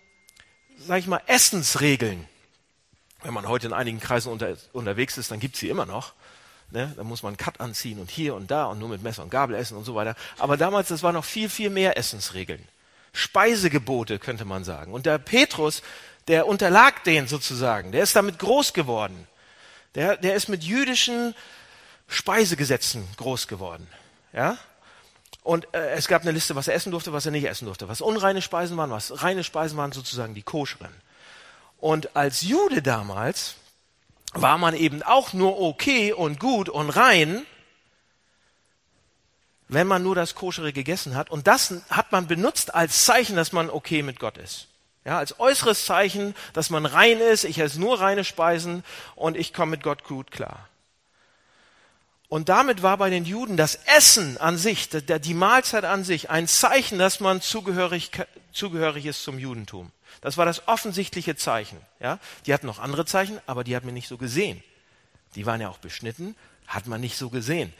sag 0.76 0.98
ich 0.98 1.06
mal, 1.06 1.22
Essensregeln. 1.28 2.26
Wenn 3.22 3.32
man 3.32 3.46
heute 3.46 3.68
in 3.68 3.72
einigen 3.72 4.00
Kreisen 4.00 4.32
unter, 4.32 4.56
unterwegs 4.72 5.18
ist, 5.18 5.30
dann 5.30 5.38
gibt's 5.38 5.60
sie 5.60 5.68
immer 5.68 5.86
noch. 5.86 6.14
Ne? 6.72 6.92
Da 6.96 7.02
muss 7.02 7.22
man 7.22 7.36
Cut 7.36 7.60
anziehen 7.60 7.98
und 7.98 8.10
hier 8.10 8.34
und 8.34 8.50
da 8.50 8.66
und 8.66 8.78
nur 8.78 8.88
mit 8.88 9.02
Messer 9.02 9.22
und 9.22 9.30
Gabel 9.30 9.56
essen 9.56 9.76
und 9.76 9.84
so 9.84 9.94
weiter. 9.94 10.14
Aber 10.38 10.56
damals, 10.56 10.88
das 10.88 11.02
war 11.02 11.12
noch 11.12 11.24
viel, 11.24 11.48
viel 11.48 11.70
mehr 11.70 11.98
Essensregeln. 11.98 12.62
Speisegebote, 13.12 14.18
könnte 14.18 14.44
man 14.44 14.62
sagen. 14.62 14.92
Und 14.92 15.06
der 15.06 15.18
Petrus, 15.18 15.82
der 16.28 16.46
unterlag 16.46 17.02
denen 17.04 17.26
sozusagen. 17.26 17.90
Der 17.90 18.02
ist 18.02 18.14
damit 18.14 18.38
groß 18.38 18.72
geworden. 18.72 19.26
Der, 19.96 20.16
der 20.16 20.34
ist 20.34 20.48
mit 20.48 20.62
jüdischen 20.62 21.34
Speisegesetzen 22.06 23.04
groß 23.16 23.48
geworden. 23.48 23.88
Ja? 24.32 24.56
Und 25.42 25.66
äh, 25.74 25.90
es 25.94 26.06
gab 26.06 26.22
eine 26.22 26.30
Liste, 26.30 26.54
was 26.54 26.68
er 26.68 26.74
essen 26.74 26.92
durfte, 26.92 27.12
was 27.12 27.26
er 27.26 27.32
nicht 27.32 27.48
essen 27.48 27.64
durfte. 27.64 27.88
Was 27.88 28.00
unreine 28.00 28.42
Speisen 28.42 28.76
waren, 28.76 28.90
was 28.90 29.22
reine 29.22 29.42
Speisen 29.42 29.76
waren, 29.76 29.90
sozusagen 29.90 30.34
die 30.34 30.42
koscheren. 30.42 30.94
Und 31.78 32.14
als 32.14 32.42
Jude 32.42 32.82
damals 32.82 33.56
war 34.32 34.58
man 34.58 34.74
eben 34.74 35.02
auch 35.02 35.32
nur 35.32 35.60
okay 35.60 36.12
und 36.12 36.38
gut 36.38 36.68
und 36.68 36.90
rein, 36.90 37.44
wenn 39.68 39.86
man 39.86 40.02
nur 40.02 40.14
das 40.14 40.34
Koschere 40.34 40.72
gegessen 40.72 41.14
hat. 41.14 41.30
Und 41.30 41.46
das 41.46 41.74
hat 41.90 42.12
man 42.12 42.26
benutzt 42.26 42.74
als 42.74 43.04
Zeichen, 43.04 43.36
dass 43.36 43.52
man 43.52 43.70
okay 43.70 44.02
mit 44.02 44.18
Gott 44.18 44.38
ist. 44.38 44.66
Ja, 45.04 45.18
als 45.18 45.38
äußeres 45.40 45.86
Zeichen, 45.86 46.34
dass 46.52 46.70
man 46.70 46.86
rein 46.86 47.20
ist, 47.20 47.44
ich 47.44 47.58
esse 47.58 47.80
nur 47.80 48.00
reine 48.00 48.24
Speisen 48.24 48.84
und 49.14 49.36
ich 49.36 49.52
komme 49.52 49.72
mit 49.72 49.82
Gott 49.82 50.04
gut 50.04 50.30
klar. 50.30 50.69
Und 52.30 52.48
damit 52.48 52.84
war 52.84 52.96
bei 52.96 53.10
den 53.10 53.24
Juden 53.24 53.56
das 53.56 53.74
Essen 53.74 54.38
an 54.38 54.56
sich, 54.56 54.88
die 54.88 55.34
Mahlzeit 55.34 55.84
an 55.84 56.04
sich, 56.04 56.30
ein 56.30 56.46
Zeichen, 56.46 56.96
dass 56.96 57.18
man 57.18 57.40
zugehörig, 57.40 58.12
zugehörig 58.52 59.04
ist 59.06 59.24
zum 59.24 59.36
Judentum. 59.36 59.90
Das 60.20 60.38
war 60.38 60.44
das 60.44 60.68
offensichtliche 60.68 61.34
Zeichen. 61.34 61.80
Ja? 61.98 62.20
Die 62.46 62.54
hatten 62.54 62.66
noch 62.66 62.78
andere 62.78 63.04
Zeichen, 63.04 63.40
aber 63.46 63.64
die 63.64 63.74
hat 63.74 63.84
man 63.84 63.94
nicht 63.94 64.06
so 64.06 64.16
gesehen. 64.16 64.62
Die 65.34 65.44
waren 65.44 65.60
ja 65.60 65.68
auch 65.68 65.78
beschnitten, 65.78 66.36
hat 66.68 66.86
man 66.86 67.00
nicht 67.00 67.16
so 67.16 67.30
gesehen. 67.30 67.72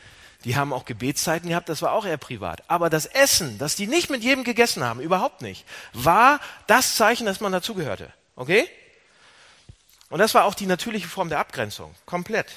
Die 0.42 0.56
haben 0.56 0.72
auch 0.72 0.84
Gebetszeiten 0.84 1.48
gehabt, 1.48 1.68
das 1.68 1.80
war 1.80 1.92
auch 1.92 2.04
eher 2.04 2.16
privat. 2.16 2.64
Aber 2.66 2.90
das 2.90 3.06
Essen, 3.06 3.56
das 3.58 3.76
die 3.76 3.86
nicht 3.86 4.10
mit 4.10 4.24
jedem 4.24 4.42
gegessen 4.42 4.82
haben, 4.82 4.98
überhaupt 4.98 5.42
nicht, 5.42 5.64
war 5.92 6.40
das 6.66 6.96
Zeichen, 6.96 7.24
dass 7.24 7.38
man 7.38 7.52
dazugehörte. 7.52 8.12
Okay? 8.34 8.68
Und 10.08 10.18
das 10.18 10.34
war 10.34 10.44
auch 10.44 10.54
die 10.56 10.66
natürliche 10.66 11.06
Form 11.06 11.28
der 11.28 11.38
Abgrenzung. 11.38 11.94
Komplett. 12.04 12.48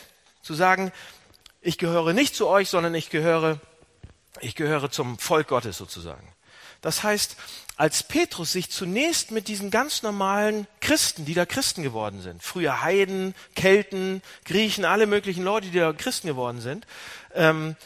Zu 0.41 0.55
sagen, 0.55 0.91
ich 1.63 1.77
gehöre 1.77 2.13
nicht 2.13 2.35
zu 2.35 2.47
euch, 2.47 2.69
sondern 2.69 2.93
ich 2.93 3.09
gehöre, 3.09 3.59
ich 4.41 4.55
gehöre 4.55 4.91
zum 4.91 5.17
Volk 5.17 5.47
Gottes 5.47 5.77
sozusagen. 5.77 6.27
Das 6.81 7.03
heißt, 7.03 7.37
als 7.77 8.03
Petrus 8.03 8.51
sich 8.51 8.69
zunächst 8.69 9.31
mit 9.31 9.47
diesen 9.47 9.71
ganz 9.71 10.03
normalen 10.03 10.67
Christen, 10.81 11.23
die 11.23 11.33
da 11.33 11.45
Christen 11.45 11.81
geworden 11.81 12.21
sind, 12.21 12.43
früher 12.43 12.81
Heiden, 12.81 13.33
Kelten, 13.55 14.21
Griechen, 14.43 14.83
alle 14.83 15.07
möglichen 15.07 15.43
Leute, 15.43 15.69
die 15.69 15.79
da 15.79 15.93
Christen 15.93 16.27
geworden 16.27 16.59
sind, 16.59 16.85
ähm, 17.33 17.77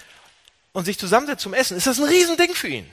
und 0.74 0.86
sich 0.86 0.98
zusammensetzt 0.98 1.44
zum 1.44 1.54
Essen, 1.54 1.78
ist 1.78 1.88
das 1.88 2.00
ein 2.00 2.06
Riesending 2.06 2.54
für 2.54 2.68
ihn. 2.68 2.90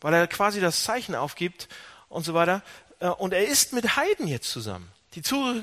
Weil 0.00 0.14
er 0.14 0.26
quasi 0.26 0.60
das 0.60 0.82
Zeichen 0.82 1.14
aufgibt 1.14 1.68
und 2.08 2.24
so 2.24 2.34
weiter. 2.34 2.62
Äh, 2.98 3.08
und 3.08 3.34
er 3.34 3.46
ist 3.46 3.74
mit 3.74 3.96
Heiden 3.96 4.26
jetzt 4.26 4.50
zusammen. 4.50 4.90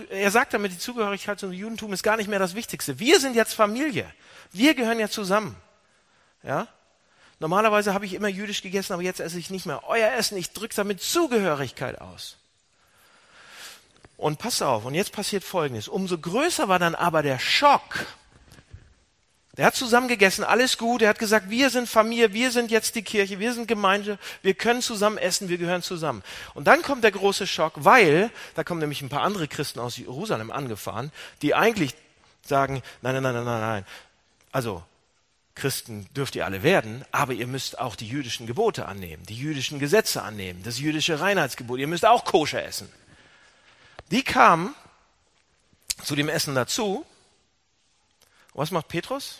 Er 0.09 0.31
sagt 0.31 0.53
damit, 0.53 0.71
die 0.71 0.77
Zugehörigkeit 0.77 1.39
zum 1.39 1.51
Judentum 1.51 1.91
ist 1.93 2.03
gar 2.03 2.17
nicht 2.17 2.27
mehr 2.27 2.39
das 2.39 2.55
Wichtigste. 2.55 2.99
Wir 2.99 3.19
sind 3.19 3.35
jetzt 3.35 3.53
Familie. 3.53 4.11
Wir 4.51 4.75
gehören 4.75 4.99
ja 4.99 5.09
zusammen. 5.09 5.55
Ja? 6.43 6.67
Normalerweise 7.39 7.93
habe 7.93 8.05
ich 8.05 8.13
immer 8.13 8.27
jüdisch 8.27 8.61
gegessen, 8.61 8.93
aber 8.93 9.01
jetzt 9.01 9.19
esse 9.19 9.39
ich 9.39 9.49
nicht 9.49 9.65
mehr 9.65 9.87
euer 9.87 10.11
Essen. 10.11 10.37
Ich 10.37 10.51
drücke 10.51 10.75
damit 10.75 11.01
Zugehörigkeit 11.01 11.99
aus. 11.99 12.37
Und 14.17 14.37
pass 14.37 14.61
auf, 14.61 14.83
und 14.83 14.95
jetzt 14.95 15.13
passiert 15.13 15.45
Folgendes. 15.45 15.87
Umso 15.87 16.17
größer 16.17 16.67
war 16.67 16.77
dann 16.77 16.93
aber 16.93 17.23
der 17.23 17.39
Schock. 17.39 18.05
Der 19.59 19.65
hat 19.65 19.75
zusammen 19.75 20.07
gegessen, 20.07 20.45
alles 20.45 20.77
gut. 20.77 21.01
Er 21.01 21.09
hat 21.09 21.19
gesagt, 21.19 21.49
wir 21.49 21.69
sind 21.69 21.89
Familie, 21.89 22.31
wir 22.31 22.49
sind 22.49 22.71
jetzt 22.71 22.95
die 22.95 23.01
Kirche, 23.01 23.39
wir 23.39 23.51
sind 23.51 23.67
Gemeinde, 23.67 24.17
wir 24.41 24.53
können 24.53 24.81
zusammen 24.81 25.17
essen, 25.17 25.49
wir 25.49 25.57
gehören 25.57 25.81
zusammen. 25.81 26.23
Und 26.53 26.65
dann 26.67 26.81
kommt 26.81 27.03
der 27.03 27.11
große 27.11 27.45
Schock, 27.45 27.73
weil, 27.75 28.31
da 28.55 28.63
kommen 28.63 28.79
nämlich 28.79 29.01
ein 29.01 29.09
paar 29.09 29.23
andere 29.23 29.49
Christen 29.49 29.79
aus 29.81 29.97
Jerusalem 29.97 30.49
angefahren, 30.49 31.11
die 31.41 31.55
eigentlich 31.55 31.93
sagen, 32.41 32.81
nein, 33.01 33.15
nein, 33.15 33.33
nein, 33.33 33.43
nein, 33.43 33.59
nein. 33.59 33.85
Also, 34.53 34.81
Christen 35.55 36.07
dürft 36.15 36.37
ihr 36.37 36.45
alle 36.45 36.63
werden, 36.63 37.03
aber 37.11 37.33
ihr 37.33 37.45
müsst 37.45 37.79
auch 37.79 37.97
die 37.97 38.07
jüdischen 38.07 38.47
Gebote 38.47 38.85
annehmen, 38.85 39.23
die 39.25 39.35
jüdischen 39.35 39.77
Gesetze 39.77 40.23
annehmen, 40.23 40.63
das 40.63 40.79
jüdische 40.79 41.19
Reinheitsgebot. 41.19 41.79
Ihr 41.79 41.87
müsst 41.87 42.05
auch 42.05 42.23
koscher 42.23 42.63
essen. 42.63 42.89
Die 44.09 44.23
kamen 44.23 44.73
zu 46.01 46.15
dem 46.15 46.29
Essen 46.29 46.55
dazu. 46.55 47.05
Was 48.53 48.71
macht 48.71 48.87
Petrus? 48.87 49.39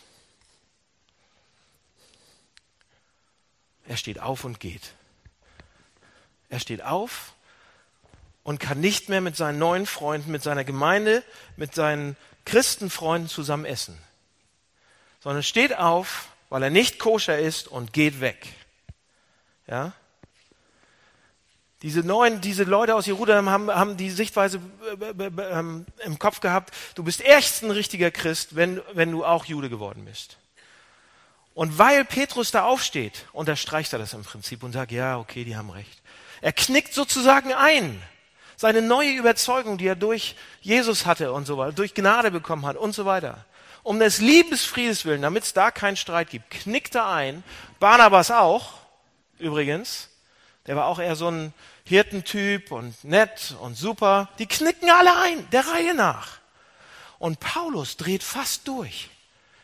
Er 3.89 3.97
steht 3.97 4.21
auf 4.21 4.45
und 4.45 4.61
geht. 4.61 4.93
Er 6.47 6.61
steht 6.61 6.81
auf 6.81 7.33
und 8.43 8.61
kann 8.61 8.79
nicht 8.79 9.09
mehr 9.09 9.19
mit 9.19 9.35
seinen 9.35 9.59
neuen 9.59 9.85
Freunden, 9.85 10.31
mit 10.31 10.43
seiner 10.43 10.63
Gemeinde, 10.63 11.23
mit 11.57 11.75
seinen 11.75 12.15
Christenfreunden 12.45 13.27
zusammen 13.27 13.65
essen 13.65 13.97
sondern 15.19 15.43
steht 15.43 15.77
auf, 15.77 16.29
weil 16.49 16.63
er 16.63 16.69
nicht 16.69 16.99
koscher 16.99 17.37
ist 17.37 17.67
und 17.67 17.93
geht 17.93 18.21
weg. 18.21 18.47
Ja? 19.67 19.93
Diese 21.81 22.01
neuen, 22.01 22.41
diese 22.41 22.63
Leute 22.63 22.95
aus 22.95 23.05
Jerusalem 23.05 23.49
haben, 23.49 23.69
haben 23.69 23.95
die 23.95 24.09
Sichtweise 24.09 24.59
äh, 24.99 25.25
ähm, 25.51 25.85
im 26.03 26.19
Kopf 26.19 26.41
gehabt, 26.41 26.73
du 26.95 27.03
bist 27.03 27.21
erst 27.21 27.63
ein 27.63 27.71
richtiger 27.71 28.11
Christ, 28.11 28.55
wenn, 28.55 28.81
wenn 28.93 29.11
du 29.11 29.23
auch 29.23 29.45
Jude 29.45 29.69
geworden 29.69 30.03
bist. 30.05 30.37
Und 31.59 31.77
weil 31.77 32.05
Petrus 32.05 32.51
da 32.51 32.63
aufsteht, 32.63 33.25
unterstreicht 33.33 33.91
er 33.91 33.99
das 33.99 34.13
im 34.13 34.23
Prinzip 34.23 34.63
und 34.63 34.71
sagt, 34.71 34.93
ja, 34.93 35.17
okay, 35.17 35.43
die 35.43 35.57
haben 35.57 35.69
recht. 35.69 36.01
Er 36.39 36.53
knickt 36.53 36.93
sozusagen 36.93 37.51
ein. 37.51 38.01
Seine 38.55 38.81
neue 38.81 39.11
Überzeugung, 39.11 39.77
die 39.77 39.87
er 39.87 39.97
durch 39.97 40.37
Jesus 40.61 41.05
hatte 41.05 41.33
und 41.33 41.45
so 41.45 41.57
weiter, 41.57 41.73
durch 41.73 41.93
Gnade 41.93 42.31
bekommen 42.31 42.65
hat 42.65 42.77
und 42.77 42.93
so 42.93 43.03
weiter 43.03 43.43
um 43.83 43.99
des 43.99 44.19
Liebesfriedes 44.19 45.03
willen, 45.03 45.21
damit 45.21 45.43
es 45.43 45.53
da 45.53 45.69
keinen 45.69 45.97
Streit 45.97 46.29
gibt, 46.29 46.49
knickt 46.49 46.95
er 46.95 47.07
ein. 47.07 47.43
Barnabas 47.79 48.31
auch, 48.31 48.75
übrigens. 49.37 50.07
Der 50.65 50.77
war 50.77 50.85
auch 50.85 50.99
eher 50.99 51.17
so 51.17 51.27
ein 51.29 51.53
Hirtentyp 51.83 52.71
und 52.71 53.03
nett 53.03 53.55
und 53.59 53.75
super. 53.75 54.29
Die 54.39 54.45
knicken 54.45 54.89
alle 54.89 55.17
ein, 55.17 55.49
der 55.49 55.67
Reihe 55.67 55.93
nach. 55.93 56.37
Und 57.17 57.41
Paulus 57.41 57.97
dreht 57.97 58.23
fast 58.23 58.65
durch. 58.65 59.09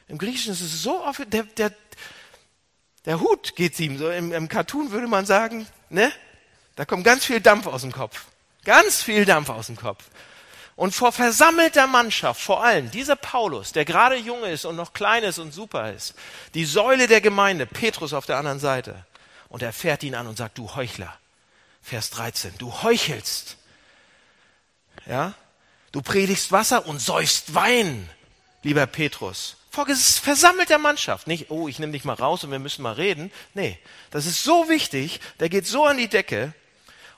Im 0.07 0.17
Griechischen 0.17 0.53
ist 0.53 0.61
es 0.61 0.83
so 0.83 1.03
oft, 1.03 1.21
der, 1.33 1.43
der, 1.43 1.71
der 3.05 3.19
Hut 3.19 3.55
geht 3.55 3.79
ihm 3.79 3.97
so. 3.97 4.09
Im, 4.09 4.31
Im 4.31 4.47
Cartoon 4.47 4.91
würde 4.91 5.07
man 5.07 5.25
sagen, 5.25 5.67
ne? 5.89 6.11
Da 6.75 6.85
kommt 6.85 7.05
ganz 7.05 7.25
viel 7.25 7.39
Dampf 7.39 7.67
aus 7.67 7.81
dem 7.81 7.91
Kopf. 7.91 8.25
Ganz 8.65 9.01
viel 9.01 9.25
Dampf 9.25 9.49
aus 9.49 9.67
dem 9.67 9.77
Kopf. 9.77 10.03
Und 10.75 10.93
vor 10.93 11.13
versammelter 11.13 11.87
Mannschaft, 11.87 12.41
vor 12.41 12.63
allem 12.63 12.91
dieser 12.91 13.15
Paulus, 13.15 13.71
der 13.71 13.85
gerade 13.85 14.17
jung 14.17 14.43
ist 14.43 14.65
und 14.65 14.75
noch 14.75 14.91
klein 14.91 15.23
ist 15.23 15.39
und 15.39 15.53
super 15.53 15.93
ist, 15.93 16.15
die 16.53 16.65
Säule 16.65 17.07
der 17.07 17.21
Gemeinde, 17.21 17.65
Petrus 17.65 18.11
auf 18.11 18.25
der 18.25 18.37
anderen 18.37 18.59
Seite. 18.59 19.05
Und 19.47 19.63
er 19.63 19.71
fährt 19.71 20.03
ihn 20.03 20.15
an 20.15 20.27
und 20.27 20.37
sagt, 20.37 20.57
du 20.57 20.75
Heuchler. 20.75 21.17
Vers 21.81 22.09
13, 22.09 22.55
du 22.57 22.81
heuchelst. 22.83 23.57
Ja? 25.05 25.33
Du 25.93 26.01
predigst 26.01 26.51
Wasser 26.51 26.87
und 26.87 26.99
säufst 26.99 27.53
Wein, 27.53 28.09
lieber 28.63 28.85
Petrus. 28.85 29.55
Vor 29.75 29.85
versammelter 29.87 30.77
Mannschaft. 30.77 31.27
Nicht, 31.27 31.51
oh, 31.51 31.67
ich 31.67 31.79
nehme 31.79 31.91
dich 31.91 32.05
mal 32.05 32.13
raus 32.13 32.45
und 32.45 32.51
wir 32.51 32.59
müssen 32.59 32.81
mal 32.81 32.93
reden. 32.93 33.29
Nee, 33.53 33.77
das 34.09 34.25
ist 34.25 34.41
so 34.41 34.69
wichtig, 34.69 35.19
der 35.41 35.49
geht 35.49 35.67
so 35.67 35.83
an 35.83 35.97
die 35.97 36.07
Decke. 36.07 36.53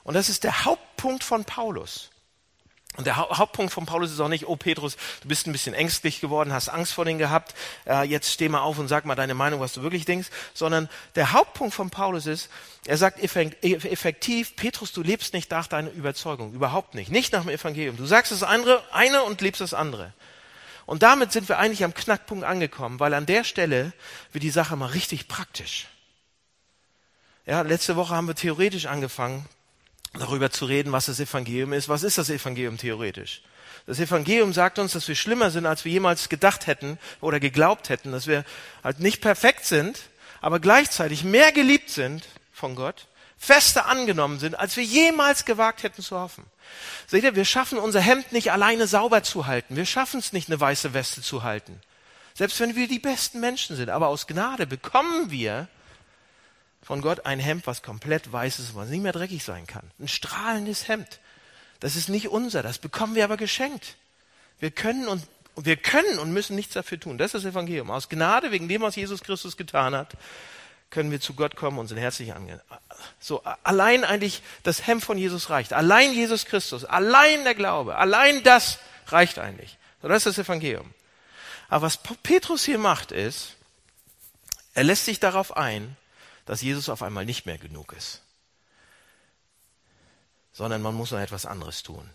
Und 0.02 0.14
das 0.14 0.28
ist 0.28 0.42
der 0.42 0.64
Hauptpunkt 0.64 1.22
von 1.22 1.44
Paulus. 1.44 2.10
Und 2.96 3.06
der 3.06 3.16
Hauptpunkt 3.16 3.72
von 3.72 3.86
Paulus 3.86 4.10
ist 4.10 4.18
auch 4.18 4.28
nicht, 4.28 4.48
oh 4.48 4.56
Petrus, 4.56 4.96
du 5.22 5.28
bist 5.28 5.46
ein 5.46 5.52
bisschen 5.52 5.72
ängstlich 5.72 6.20
geworden, 6.20 6.52
hast 6.52 6.68
Angst 6.68 6.94
vor 6.94 7.04
denen 7.04 7.20
gehabt, 7.20 7.54
äh, 7.86 8.02
jetzt 8.02 8.32
steh 8.32 8.48
mal 8.48 8.62
auf 8.62 8.76
und 8.80 8.88
sag 8.88 9.04
mal 9.04 9.14
deine 9.14 9.34
Meinung, 9.34 9.60
was 9.60 9.72
du 9.74 9.82
wirklich 9.82 10.04
denkst, 10.04 10.26
sondern 10.52 10.88
der 11.14 11.32
Hauptpunkt 11.32 11.74
von 11.74 11.90
Paulus 11.90 12.26
ist, 12.26 12.48
er 12.86 12.96
sagt 12.96 13.20
effektiv, 13.22 14.56
Petrus, 14.56 14.92
du 14.92 15.04
lebst 15.04 15.32
nicht 15.32 15.48
nach 15.52 15.68
deiner 15.68 15.92
Überzeugung, 15.92 16.52
überhaupt 16.52 16.96
nicht, 16.96 17.12
nicht 17.12 17.32
nach 17.32 17.42
dem 17.42 17.50
Evangelium. 17.50 17.96
Du 17.96 18.06
sagst 18.06 18.32
das 18.32 18.42
eine 18.42 19.22
und 19.22 19.40
lebst 19.42 19.60
das 19.60 19.74
andere. 19.74 20.12
Und 20.88 21.02
damit 21.02 21.32
sind 21.32 21.50
wir 21.50 21.58
eigentlich 21.58 21.84
am 21.84 21.92
Knackpunkt 21.92 22.44
angekommen, 22.44 22.98
weil 22.98 23.12
an 23.12 23.26
der 23.26 23.44
Stelle 23.44 23.92
wird 24.32 24.42
die 24.42 24.48
Sache 24.48 24.74
mal 24.74 24.86
richtig 24.86 25.28
praktisch. 25.28 25.86
Ja, 27.44 27.60
letzte 27.60 27.94
Woche 27.96 28.14
haben 28.14 28.26
wir 28.26 28.34
theoretisch 28.34 28.86
angefangen, 28.86 29.44
darüber 30.14 30.50
zu 30.50 30.64
reden, 30.64 30.90
was 30.90 31.04
das 31.04 31.20
Evangelium 31.20 31.74
ist. 31.74 31.90
Was 31.90 32.04
ist 32.04 32.16
das 32.16 32.30
Evangelium 32.30 32.78
theoretisch? 32.78 33.42
Das 33.84 34.00
Evangelium 34.00 34.54
sagt 34.54 34.78
uns, 34.78 34.92
dass 34.92 35.06
wir 35.08 35.14
schlimmer 35.14 35.50
sind, 35.50 35.66
als 35.66 35.84
wir 35.84 35.92
jemals 35.92 36.30
gedacht 36.30 36.66
hätten 36.66 36.98
oder 37.20 37.38
geglaubt 37.38 37.90
hätten, 37.90 38.10
dass 38.10 38.26
wir 38.26 38.46
halt 38.82 38.98
nicht 38.98 39.20
perfekt 39.20 39.66
sind, 39.66 40.00
aber 40.40 40.58
gleichzeitig 40.58 41.22
mehr 41.22 41.52
geliebt 41.52 41.90
sind 41.90 42.24
von 42.50 42.74
Gott, 42.74 43.07
fester 43.38 43.86
angenommen 43.86 44.38
sind, 44.38 44.58
als 44.58 44.76
wir 44.76 44.84
jemals 44.84 45.44
gewagt 45.44 45.82
hätten 45.82 46.02
zu 46.02 46.18
hoffen. 46.18 46.44
Seht 47.06 47.24
ihr, 47.24 47.36
wir 47.36 47.44
schaffen 47.44 47.78
unser 47.78 48.00
Hemd 48.00 48.32
nicht 48.32 48.52
alleine 48.52 48.86
sauber 48.86 49.22
zu 49.22 49.46
halten. 49.46 49.76
Wir 49.76 49.86
schaffen 49.86 50.20
es 50.20 50.32
nicht, 50.32 50.48
eine 50.48 50.60
weiße 50.60 50.92
Weste 50.92 51.22
zu 51.22 51.42
halten. 51.42 51.80
Selbst 52.34 52.60
wenn 52.60 52.76
wir 52.76 52.88
die 52.88 52.98
besten 52.98 53.40
Menschen 53.40 53.76
sind. 53.76 53.90
Aber 53.90 54.08
aus 54.08 54.26
Gnade 54.26 54.66
bekommen 54.66 55.30
wir 55.30 55.68
von 56.82 57.00
Gott 57.00 57.26
ein 57.26 57.38
Hemd, 57.38 57.66
was 57.66 57.82
komplett 57.82 58.32
weiß 58.32 58.58
ist, 58.58 58.74
was 58.74 58.88
nicht 58.88 59.02
mehr 59.02 59.12
dreckig 59.12 59.44
sein 59.44 59.66
kann. 59.66 59.90
Ein 59.98 60.08
strahlendes 60.08 60.88
Hemd. 60.88 61.20
Das 61.80 61.96
ist 61.96 62.08
nicht 62.08 62.28
unser, 62.28 62.62
das 62.62 62.78
bekommen 62.78 63.14
wir 63.14 63.24
aber 63.24 63.36
geschenkt. 63.36 63.96
Wir 64.58 64.70
können 64.70 65.06
und 65.06 65.22
wir 65.56 65.76
können 65.76 66.18
und 66.18 66.32
müssen 66.32 66.56
nichts 66.56 66.74
dafür 66.74 67.00
tun. 67.00 67.18
Das 67.18 67.34
ist 67.34 67.44
das 67.44 67.52
Evangelium. 67.52 67.90
Aus 67.90 68.08
Gnade, 68.08 68.52
wegen 68.52 68.68
dem, 68.68 68.82
was 68.82 68.96
Jesus 68.96 69.22
Christus 69.22 69.56
getan 69.56 69.94
hat, 69.94 70.14
können 70.90 71.10
wir 71.10 71.20
zu 71.20 71.34
Gott 71.34 71.56
kommen 71.56 71.78
und 71.78 71.88
sind 71.88 71.98
herzlich 71.98 72.34
angehen. 72.34 72.60
So, 73.20 73.42
allein 73.62 74.04
eigentlich 74.04 74.42
das 74.62 74.86
Hemd 74.86 75.04
von 75.04 75.18
Jesus 75.18 75.50
reicht. 75.50 75.72
Allein 75.72 76.12
Jesus 76.12 76.46
Christus, 76.46 76.84
allein 76.84 77.44
der 77.44 77.54
Glaube, 77.54 77.96
allein 77.96 78.42
das 78.42 78.78
reicht 79.06 79.38
eigentlich. 79.38 79.76
So, 80.00 80.08
das 80.08 80.24
ist 80.24 80.38
das 80.38 80.46
Evangelium. 80.46 80.94
Aber 81.68 81.82
was 81.82 81.98
Petrus 81.98 82.64
hier 82.64 82.78
macht, 82.78 83.12
ist, 83.12 83.56
er 84.74 84.84
lässt 84.84 85.04
sich 85.04 85.20
darauf 85.20 85.56
ein, 85.56 85.96
dass 86.46 86.62
Jesus 86.62 86.88
auf 86.88 87.02
einmal 87.02 87.26
nicht 87.26 87.44
mehr 87.44 87.58
genug 87.58 87.92
ist, 87.92 88.22
sondern 90.52 90.80
man 90.80 90.94
muss 90.94 91.10
noch 91.10 91.18
etwas 91.18 91.44
anderes 91.44 91.82
tun. 91.82 92.08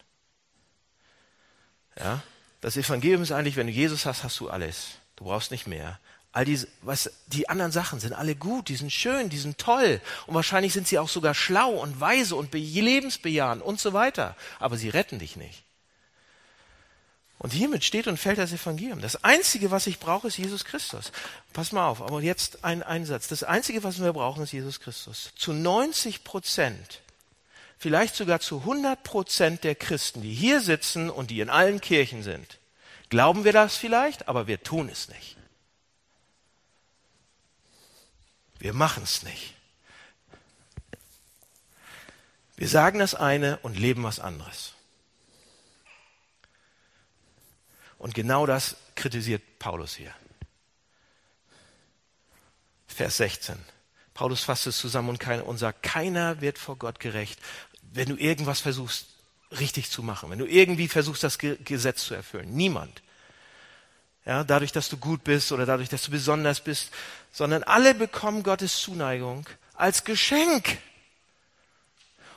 Ja? 1.99 2.23
Das 2.61 2.77
Evangelium 2.77 3.21
ist 3.21 3.31
eigentlich, 3.31 3.57
wenn 3.57 3.67
du 3.67 3.73
Jesus 3.73 4.05
hast, 4.05 4.23
hast 4.23 4.39
du 4.39 4.49
alles. 4.49 4.97
Du 5.15 5.25
brauchst 5.25 5.51
nicht 5.51 5.67
mehr. 5.67 5.99
All 6.33 6.45
diese, 6.45 6.67
was, 6.81 7.11
die 7.27 7.47
anderen 7.47 7.71
Sachen 7.71 7.99
sind 7.99 8.13
alle 8.13 8.35
gut, 8.35 8.67
die 8.67 8.75
sind 8.75 8.91
schön, 8.91 9.29
die 9.29 9.37
sind 9.37 9.59
toll. 9.59 10.01
Und 10.25 10.33
wahrscheinlich 10.33 10.73
sind 10.73 10.87
sie 10.87 10.97
auch 10.97 11.07
sogar 11.07 11.35
schlau 11.35 11.69
und 11.69 11.99
weise 11.99 12.35
und 12.35 12.51
lebensbejahend 12.51 13.61
und 13.61 13.79
so 13.79 13.93
weiter. 13.93 14.35
Aber 14.59 14.75
sie 14.75 14.89
retten 14.89 15.19
dich 15.19 15.35
nicht. 15.35 15.63
Und 17.37 17.53
hiermit 17.53 17.83
steht 17.83 18.07
und 18.07 18.17
fällt 18.17 18.39
das 18.39 18.51
Evangelium. 18.51 18.99
Das 18.99 19.23
Einzige, 19.23 19.69
was 19.69 19.85
ich 19.85 19.99
brauche, 19.99 20.27
ist 20.27 20.37
Jesus 20.37 20.65
Christus. 20.65 21.11
Pass 21.51 21.71
mal 21.71 21.87
auf, 21.87 22.01
aber 22.01 22.21
jetzt 22.21 22.63
ein 22.63 22.81
Einsatz. 22.81 23.27
Das 23.27 23.43
Einzige, 23.43 23.83
was 23.83 24.01
wir 24.01 24.13
brauchen, 24.13 24.43
ist 24.43 24.53
Jesus 24.53 24.79
Christus. 24.79 25.31
Zu 25.35 25.53
90 25.53 26.23
Prozent, 26.23 27.01
vielleicht 27.77 28.15
sogar 28.15 28.39
zu 28.39 28.59
100 28.59 29.03
Prozent 29.03 29.63
der 29.63 29.75
Christen, 29.75 30.23
die 30.23 30.33
hier 30.33 30.61
sitzen 30.61 31.11
und 31.11 31.29
die 31.29 31.41
in 31.41 31.51
allen 31.51 31.79
Kirchen 31.79 32.23
sind, 32.23 32.59
glauben 33.09 33.43
wir 33.43 33.53
das 33.53 33.77
vielleicht, 33.77 34.27
aber 34.27 34.47
wir 34.47 34.63
tun 34.63 34.89
es 34.89 35.09
nicht. 35.09 35.37
Wir 38.63 38.71
machen 38.71 39.03
es 39.03 39.23
nicht. 39.23 39.55
Wir 42.55 42.69
sagen 42.69 42.99
das 42.99 43.13
eine 43.13 43.57
und 43.57 43.77
leben 43.77 44.03
was 44.03 44.21
anderes. 44.21 44.73
Und 47.97 48.15
genau 48.15 48.45
das 48.45 48.77
kritisiert 48.95 49.43
Paulus 49.59 49.95
hier. 49.95 50.15
Vers 52.87 53.17
16. 53.17 53.59
Paulus 54.13 54.43
fasst 54.43 54.65
es 54.67 54.77
zusammen 54.77 55.09
und, 55.09 55.57
sagt, 55.57 55.83
keiner 55.83 56.39
wird 56.39 56.57
vor 56.57 56.77
Gott 56.77 57.01
gerecht, 57.01 57.41
wenn 57.81 58.07
du 58.07 58.15
irgendwas 58.15 58.61
versuchst 58.61 59.07
richtig 59.59 59.91
zu 59.91 60.03
machen, 60.03 60.29
wenn 60.29 60.39
du 60.39 60.47
irgendwie 60.47 60.87
versuchst, 60.87 61.23
das 61.23 61.37
Gesetz 61.37 62.05
zu 62.05 62.13
erfüllen. 62.13 62.53
Niemand. 62.53 63.02
Ja, 64.25 64.43
dadurch, 64.43 64.71
dass 64.71 64.89
du 64.89 64.97
gut 64.97 65.23
bist 65.23 65.51
oder 65.51 65.65
dadurch, 65.65 65.89
dass 65.89 66.03
du 66.03 66.11
besonders 66.11 66.61
bist, 66.61 66.91
sondern 67.31 67.63
alle 67.63 67.93
bekommen 67.93 68.43
Gottes 68.43 68.81
Zuneigung 68.81 69.45
als 69.75 70.05
Geschenk. 70.05 70.77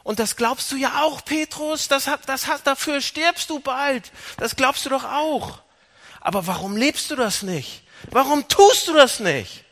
Und 0.02 0.18
das 0.18 0.36
glaubst 0.36 0.70
du 0.72 0.76
ja 0.76 1.02
auch, 1.02 1.24
Petrus, 1.24 1.88
das 1.88 2.06
hat, 2.06 2.28
das 2.28 2.46
hat, 2.46 2.66
dafür 2.66 3.00
stirbst 3.00 3.50
du 3.50 3.60
bald. 3.60 4.10
Das 4.36 4.56
glaubst 4.56 4.84
du 4.86 4.90
doch 4.90 5.04
auch. 5.04 5.60
Aber 6.20 6.46
warum 6.46 6.76
lebst 6.76 7.10
du 7.10 7.16
das 7.16 7.42
nicht? 7.42 7.82
Warum 8.10 8.46
tust 8.48 8.88
du 8.88 8.92
das 8.92 9.20
nicht? 9.20 9.64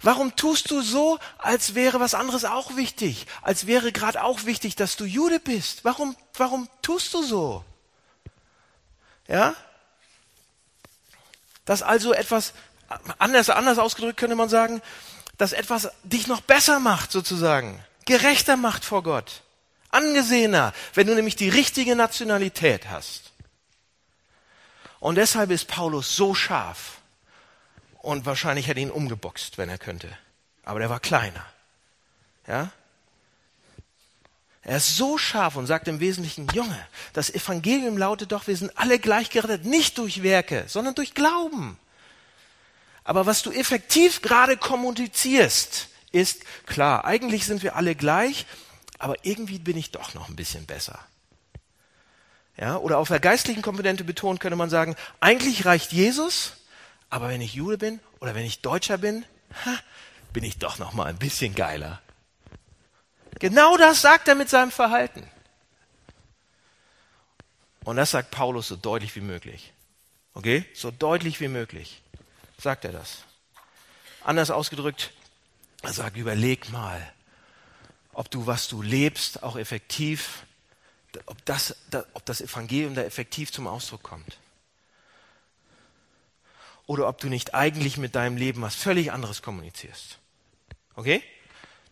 Warum 0.00 0.36
tust 0.36 0.70
du 0.70 0.82
so, 0.82 1.18
als 1.38 1.74
wäre 1.74 1.98
was 1.98 2.14
anderes 2.14 2.44
auch 2.44 2.76
wichtig? 2.76 3.26
Als 3.42 3.66
wäre 3.66 3.90
gerade 3.90 4.22
auch 4.22 4.44
wichtig, 4.44 4.76
dass 4.76 4.96
du 4.96 5.04
Jude 5.04 5.40
bist? 5.40 5.84
Warum, 5.84 6.14
warum 6.34 6.68
tust 6.82 7.14
du 7.14 7.22
so? 7.22 7.64
Ja? 9.28 9.54
Dass 11.64 11.82
also 11.82 12.12
etwas 12.12 12.52
anders, 13.18 13.50
anders 13.50 13.78
ausgedrückt 13.78 14.18
könnte 14.18 14.36
man 14.36 14.48
sagen, 14.48 14.82
dass 15.38 15.52
etwas 15.52 15.90
dich 16.02 16.26
noch 16.26 16.40
besser 16.40 16.80
macht, 16.80 17.10
sozusagen, 17.10 17.82
gerechter 18.04 18.56
macht 18.56 18.84
vor 18.84 19.02
Gott, 19.02 19.42
angesehener, 19.90 20.72
wenn 20.94 21.06
du 21.06 21.14
nämlich 21.14 21.36
die 21.36 21.48
richtige 21.48 21.96
Nationalität 21.96 22.90
hast. 22.90 23.32
Und 25.00 25.16
deshalb 25.16 25.50
ist 25.50 25.68
Paulus 25.68 26.16
so 26.16 26.34
scharf. 26.34 26.98
Und 27.98 28.26
wahrscheinlich 28.26 28.68
hätte 28.68 28.80
ihn 28.80 28.90
umgeboxt, 28.90 29.58
wenn 29.58 29.68
er 29.68 29.78
könnte. 29.78 30.08
Aber 30.64 30.78
der 30.78 30.90
war 30.90 31.00
kleiner. 31.00 31.44
Ja? 32.46 32.70
Er 34.64 34.78
ist 34.78 34.96
so 34.96 35.18
scharf 35.18 35.56
und 35.56 35.66
sagt 35.66 35.88
im 35.88 36.00
Wesentlichen, 36.00 36.48
Junge, 36.54 36.78
das 37.12 37.28
Evangelium 37.28 37.98
lautet 37.98 38.32
doch, 38.32 38.46
wir 38.46 38.56
sind 38.56 38.76
alle 38.76 38.98
gleich 38.98 39.28
gerettet, 39.28 39.66
nicht 39.66 39.98
durch 39.98 40.22
Werke, 40.22 40.64
sondern 40.68 40.94
durch 40.94 41.14
Glauben. 41.14 41.78
Aber 43.04 43.26
was 43.26 43.42
du 43.42 43.52
effektiv 43.52 44.22
gerade 44.22 44.56
kommunizierst, 44.56 45.88
ist 46.12 46.42
klar, 46.64 47.04
eigentlich 47.04 47.44
sind 47.44 47.62
wir 47.62 47.76
alle 47.76 47.94
gleich, 47.94 48.46
aber 48.98 49.16
irgendwie 49.22 49.58
bin 49.58 49.76
ich 49.76 49.90
doch 49.90 50.14
noch 50.14 50.30
ein 50.30 50.36
bisschen 50.36 50.64
besser. 50.64 50.98
Ja, 52.56 52.78
oder 52.78 52.98
auf 52.98 53.08
der 53.08 53.20
geistlichen 53.20 53.62
Komponente 53.62 54.04
betont 54.04 54.40
könnte 54.40 54.56
man 54.56 54.70
sagen, 54.70 54.96
eigentlich 55.20 55.66
reicht 55.66 55.92
Jesus, 55.92 56.52
aber 57.10 57.28
wenn 57.28 57.40
ich 57.42 57.54
Jude 57.54 57.76
bin 57.76 58.00
oder 58.20 58.34
wenn 58.34 58.46
ich 58.46 58.62
Deutscher 58.62 58.96
bin, 58.96 59.26
ha, 59.66 59.74
bin 60.32 60.44
ich 60.44 60.58
doch 60.58 60.78
noch 60.78 60.94
mal 60.94 61.06
ein 61.06 61.18
bisschen 61.18 61.54
geiler. 61.54 62.00
Genau 63.38 63.76
das 63.76 64.00
sagt 64.00 64.28
er 64.28 64.34
mit 64.34 64.48
seinem 64.48 64.70
Verhalten. 64.70 65.28
Und 67.84 67.96
das 67.96 68.12
sagt 68.12 68.30
Paulus 68.30 68.68
so 68.68 68.76
deutlich 68.76 69.14
wie 69.16 69.20
möglich. 69.20 69.72
Okay? 70.32 70.64
So 70.74 70.90
deutlich 70.90 71.40
wie 71.40 71.48
möglich 71.48 72.02
sagt 72.58 72.84
er 72.84 72.92
das. 72.92 73.24
Anders 74.22 74.50
ausgedrückt, 74.50 75.12
er 75.82 75.92
sagt, 75.92 76.16
überleg 76.16 76.72
mal, 76.72 77.12
ob 78.14 78.30
du, 78.30 78.46
was 78.46 78.68
du 78.68 78.80
lebst, 78.80 79.42
auch 79.42 79.56
effektiv, 79.56 80.46
ob 81.26 81.44
das, 81.44 81.76
ob 82.14 82.24
das 82.24 82.40
Evangelium 82.40 82.94
da 82.94 83.02
effektiv 83.02 83.52
zum 83.52 83.66
Ausdruck 83.66 84.02
kommt. 84.02 84.38
Oder 86.86 87.08
ob 87.08 87.18
du 87.18 87.28
nicht 87.28 87.54
eigentlich 87.54 87.96
mit 87.96 88.14
deinem 88.14 88.36
Leben 88.36 88.62
was 88.62 88.74
völlig 88.74 89.12
anderes 89.12 89.42
kommunizierst. 89.42 90.18
Okay? 90.96 91.22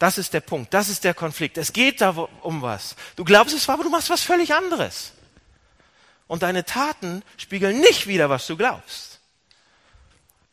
Das 0.03 0.19
ist 0.19 0.35
der 0.35 0.41
Punkt, 0.41 0.75
das 0.75 0.89
ist 0.89 1.05
der 1.05 1.15
Konflikt. 1.15 1.57
Es 1.57 1.73
geht 1.73 2.01
da 2.01 2.11
um 2.41 2.61
was. 2.61 2.97
Du 3.15 3.23
glaubst 3.23 3.55
es 3.55 3.69
war, 3.69 3.75
aber 3.75 3.85
du 3.85 3.89
machst 3.89 4.11
was 4.11 4.21
völlig 4.21 4.53
anderes. 4.53 5.13
Und 6.27 6.43
deine 6.43 6.65
Taten 6.65 7.23
spiegeln 7.37 7.79
nicht 7.79 8.09
wieder, 8.09 8.29
was 8.29 8.49
du 8.49 8.57
glaubst. 8.57 9.21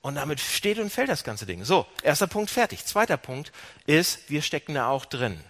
Und 0.02 0.14
damit 0.14 0.40
steht 0.40 0.78
und 0.78 0.92
fällt 0.92 1.10
das 1.10 1.24
ganze 1.24 1.48
Ding. 1.48 1.66
So, 1.66 1.88
erster 2.04 2.28
Punkt 2.28 2.52
fertig. 2.52 2.86
Zweiter 2.86 3.18
Punkt 3.18 3.52
ist, 3.88 4.30
wir 4.30 4.44
stecken 4.44 4.76
da 4.76 4.88
auch 4.88 5.06
drin. 5.06 5.44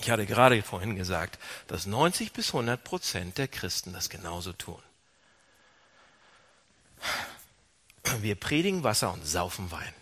Ich 0.00 0.10
hatte 0.10 0.26
gerade 0.26 0.60
vorhin 0.64 0.96
gesagt, 0.96 1.38
dass 1.68 1.86
90 1.86 2.32
bis 2.32 2.48
100 2.48 2.82
Prozent 2.82 3.38
der 3.38 3.46
Christen 3.46 3.92
das 3.92 4.08
genauso 4.08 4.52
tun. 4.52 4.82
Wir 8.18 8.34
predigen 8.34 8.82
Wasser 8.82 9.12
und 9.12 9.24
saufen 9.24 9.70
Wein. 9.70 9.94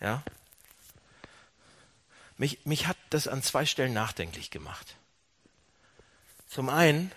Ja? 0.00 0.24
Mich, 2.38 2.64
mich 2.64 2.86
hat 2.86 2.96
das 3.10 3.28
an 3.28 3.42
zwei 3.42 3.66
Stellen 3.66 3.92
nachdenklich 3.92 4.50
gemacht. 4.50 4.96
Zum 6.48 6.70
einen 6.70 7.12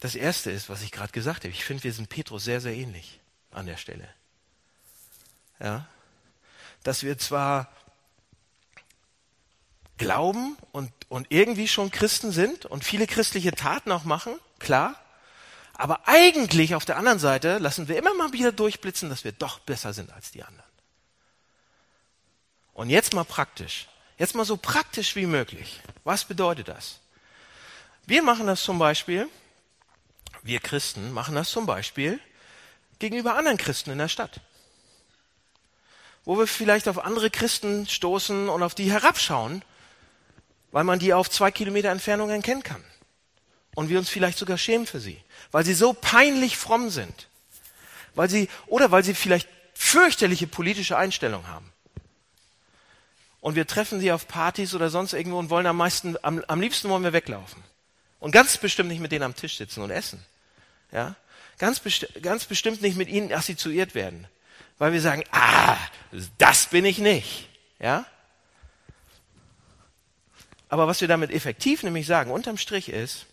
das 0.00 0.14
erste 0.14 0.50
ist, 0.50 0.68
was 0.68 0.82
ich 0.82 0.92
gerade 0.92 1.12
gesagt 1.12 1.44
habe. 1.44 1.48
Ich 1.48 1.64
finde, 1.64 1.82
wir 1.82 1.92
sind 1.94 2.10
Petrus 2.10 2.44
sehr, 2.44 2.60
sehr 2.60 2.74
ähnlich 2.74 3.20
an 3.50 3.64
der 3.64 3.78
Stelle. 3.78 4.06
Ja. 5.58 5.88
Dass 6.82 7.02
wir 7.02 7.16
zwar 7.16 7.72
glauben 9.96 10.58
und, 10.72 10.92
und 11.08 11.28
irgendwie 11.30 11.68
schon 11.68 11.90
Christen 11.90 12.32
sind 12.32 12.66
und 12.66 12.84
viele 12.84 13.06
christliche 13.06 13.52
Taten 13.52 13.92
auch 13.92 14.04
machen, 14.04 14.34
klar. 14.58 14.94
Aber 15.72 16.06
eigentlich 16.06 16.74
auf 16.74 16.84
der 16.84 16.98
anderen 16.98 17.18
Seite 17.18 17.56
lassen 17.56 17.88
wir 17.88 17.96
immer 17.96 18.12
mal 18.12 18.34
wieder 18.34 18.52
durchblitzen, 18.52 19.08
dass 19.08 19.24
wir 19.24 19.32
doch 19.32 19.58
besser 19.60 19.94
sind 19.94 20.12
als 20.12 20.30
die 20.30 20.42
anderen. 20.42 20.73
Und 22.74 22.90
jetzt 22.90 23.14
mal 23.14 23.24
praktisch. 23.24 23.86
Jetzt 24.18 24.34
mal 24.34 24.44
so 24.44 24.56
praktisch 24.56 25.16
wie 25.16 25.26
möglich. 25.26 25.80
Was 26.04 26.24
bedeutet 26.24 26.68
das? 26.68 27.00
Wir 28.06 28.22
machen 28.22 28.46
das 28.46 28.62
zum 28.62 28.78
Beispiel, 28.78 29.28
wir 30.42 30.60
Christen 30.60 31.10
machen 31.12 31.34
das 31.34 31.50
zum 31.50 31.64
Beispiel 31.64 32.20
gegenüber 32.98 33.36
anderen 33.36 33.56
Christen 33.56 33.90
in 33.90 33.98
der 33.98 34.08
Stadt. 34.08 34.40
Wo 36.24 36.38
wir 36.38 36.46
vielleicht 36.46 36.86
auf 36.86 36.98
andere 36.98 37.30
Christen 37.30 37.86
stoßen 37.86 38.48
und 38.48 38.62
auf 38.62 38.74
die 38.74 38.90
herabschauen, 38.90 39.62
weil 40.70 40.84
man 40.84 40.98
die 40.98 41.14
auf 41.14 41.30
zwei 41.30 41.50
Kilometer 41.50 41.90
Entfernung 41.90 42.30
erkennen 42.30 42.62
kann. 42.62 42.84
Und 43.74 43.88
wir 43.88 43.98
uns 43.98 44.08
vielleicht 44.08 44.38
sogar 44.38 44.58
schämen 44.58 44.86
für 44.86 45.00
sie, 45.00 45.20
weil 45.50 45.64
sie 45.64 45.74
so 45.74 45.92
peinlich 45.92 46.56
fromm 46.56 46.90
sind. 46.90 47.28
Weil 48.14 48.30
sie, 48.30 48.48
oder 48.66 48.90
weil 48.90 49.02
sie 49.02 49.14
vielleicht 49.14 49.48
fürchterliche 49.74 50.46
politische 50.46 50.96
Einstellungen 50.96 51.48
haben. 51.48 51.73
Und 53.44 53.56
wir 53.56 53.66
treffen 53.66 54.00
sie 54.00 54.10
auf 54.10 54.26
Partys 54.26 54.74
oder 54.74 54.88
sonst 54.88 55.12
irgendwo 55.12 55.38
und 55.38 55.50
wollen 55.50 55.66
am 55.66 55.76
meisten, 55.76 56.16
am, 56.22 56.42
am 56.48 56.62
liebsten 56.62 56.88
wollen 56.88 57.04
wir 57.04 57.12
weglaufen. 57.12 57.62
Und 58.18 58.30
ganz 58.30 58.56
bestimmt 58.56 58.88
nicht 58.88 59.00
mit 59.00 59.12
denen 59.12 59.22
am 59.22 59.34
Tisch 59.34 59.58
sitzen 59.58 59.82
und 59.82 59.90
essen. 59.90 60.24
Ja? 60.90 61.14
Ganz, 61.58 61.78
besti 61.78 62.06
ganz 62.22 62.46
bestimmt 62.46 62.80
nicht 62.80 62.96
mit 62.96 63.10
ihnen 63.10 63.30
assoziiert 63.30 63.94
werden. 63.94 64.26
Weil 64.78 64.94
wir 64.94 65.02
sagen, 65.02 65.24
ah, 65.30 65.76
das 66.38 66.68
bin 66.68 66.86
ich 66.86 66.96
nicht. 66.96 67.50
Ja? 67.78 68.06
Aber 70.70 70.88
was 70.88 71.02
wir 71.02 71.08
damit 71.08 71.30
effektiv 71.30 71.82
nämlich 71.82 72.06
sagen, 72.06 72.30
unterm 72.30 72.56
Strich 72.56 72.88
ist, 72.88 73.26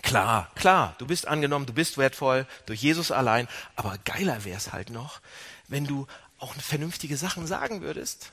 klar, 0.00 0.50
klar, 0.54 0.94
du 0.96 1.06
bist 1.06 1.28
angenommen, 1.28 1.66
du 1.66 1.74
bist 1.74 1.98
wertvoll 1.98 2.46
durch 2.64 2.80
Jesus 2.80 3.10
allein, 3.10 3.48
aber 3.74 3.98
geiler 4.06 4.46
wäre 4.46 4.56
es 4.56 4.72
halt 4.72 4.88
noch, 4.88 5.20
wenn 5.68 5.84
du 5.84 6.06
auch 6.38 6.54
vernünftige 6.54 7.18
Sachen 7.18 7.46
sagen 7.46 7.82
würdest. 7.82 8.32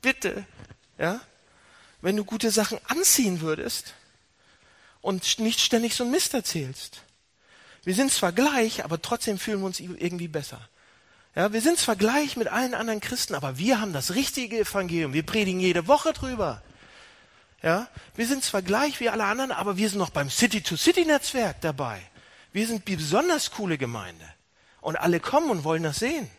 Bitte, 0.00 0.46
ja? 0.98 1.20
Wenn 2.00 2.16
du 2.16 2.24
gute 2.24 2.50
Sachen 2.50 2.78
anziehen 2.86 3.40
würdest 3.40 3.94
und 5.00 5.38
nicht 5.38 5.60
ständig 5.60 5.94
so 5.94 6.04
ein 6.04 6.10
Mist 6.10 6.34
erzählst. 6.34 7.02
Wir 7.82 7.94
sind 7.94 8.12
zwar 8.12 8.32
gleich, 8.32 8.84
aber 8.84 9.00
trotzdem 9.02 9.38
fühlen 9.38 9.60
wir 9.60 9.66
uns 9.66 9.80
irgendwie 9.80 10.28
besser. 10.28 10.60
Ja, 11.34 11.52
wir 11.52 11.60
sind 11.60 11.78
zwar 11.78 11.96
gleich 11.96 12.36
mit 12.36 12.48
allen 12.48 12.74
anderen 12.74 13.00
Christen, 13.00 13.34
aber 13.34 13.58
wir 13.58 13.80
haben 13.80 13.92
das 13.92 14.14
richtige 14.14 14.58
Evangelium. 14.58 15.12
Wir 15.12 15.24
predigen 15.24 15.60
jede 15.60 15.86
Woche 15.86 16.12
drüber. 16.12 16.62
Ja, 17.62 17.88
wir 18.14 18.26
sind 18.26 18.44
zwar 18.44 18.62
gleich 18.62 19.00
wie 19.00 19.08
alle 19.08 19.24
anderen, 19.24 19.52
aber 19.52 19.76
wir 19.76 19.88
sind 19.88 19.98
noch 19.98 20.10
beim 20.10 20.30
City-to-City-Netzwerk 20.30 21.60
dabei. 21.60 22.00
Wir 22.52 22.66
sind 22.66 22.86
die 22.88 22.96
besonders 22.96 23.50
coole 23.50 23.78
Gemeinde. 23.78 24.24
Und 24.80 24.96
alle 24.96 25.20
kommen 25.20 25.50
und 25.50 25.64
wollen 25.64 25.82
das 25.82 25.98
sehen. 25.98 26.30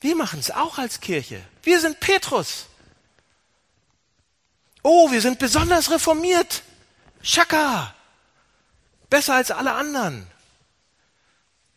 Wir 0.00 0.16
machen 0.16 0.40
es 0.40 0.50
auch 0.50 0.78
als 0.78 1.00
Kirche. 1.00 1.42
Wir 1.62 1.80
sind 1.80 2.00
Petrus. 2.00 2.66
Oh, 4.82 5.10
wir 5.10 5.20
sind 5.20 5.38
besonders 5.38 5.90
reformiert. 5.90 6.62
Schaka. 7.22 7.94
Besser 9.10 9.34
als 9.34 9.50
alle 9.50 9.72
anderen. 9.72 10.26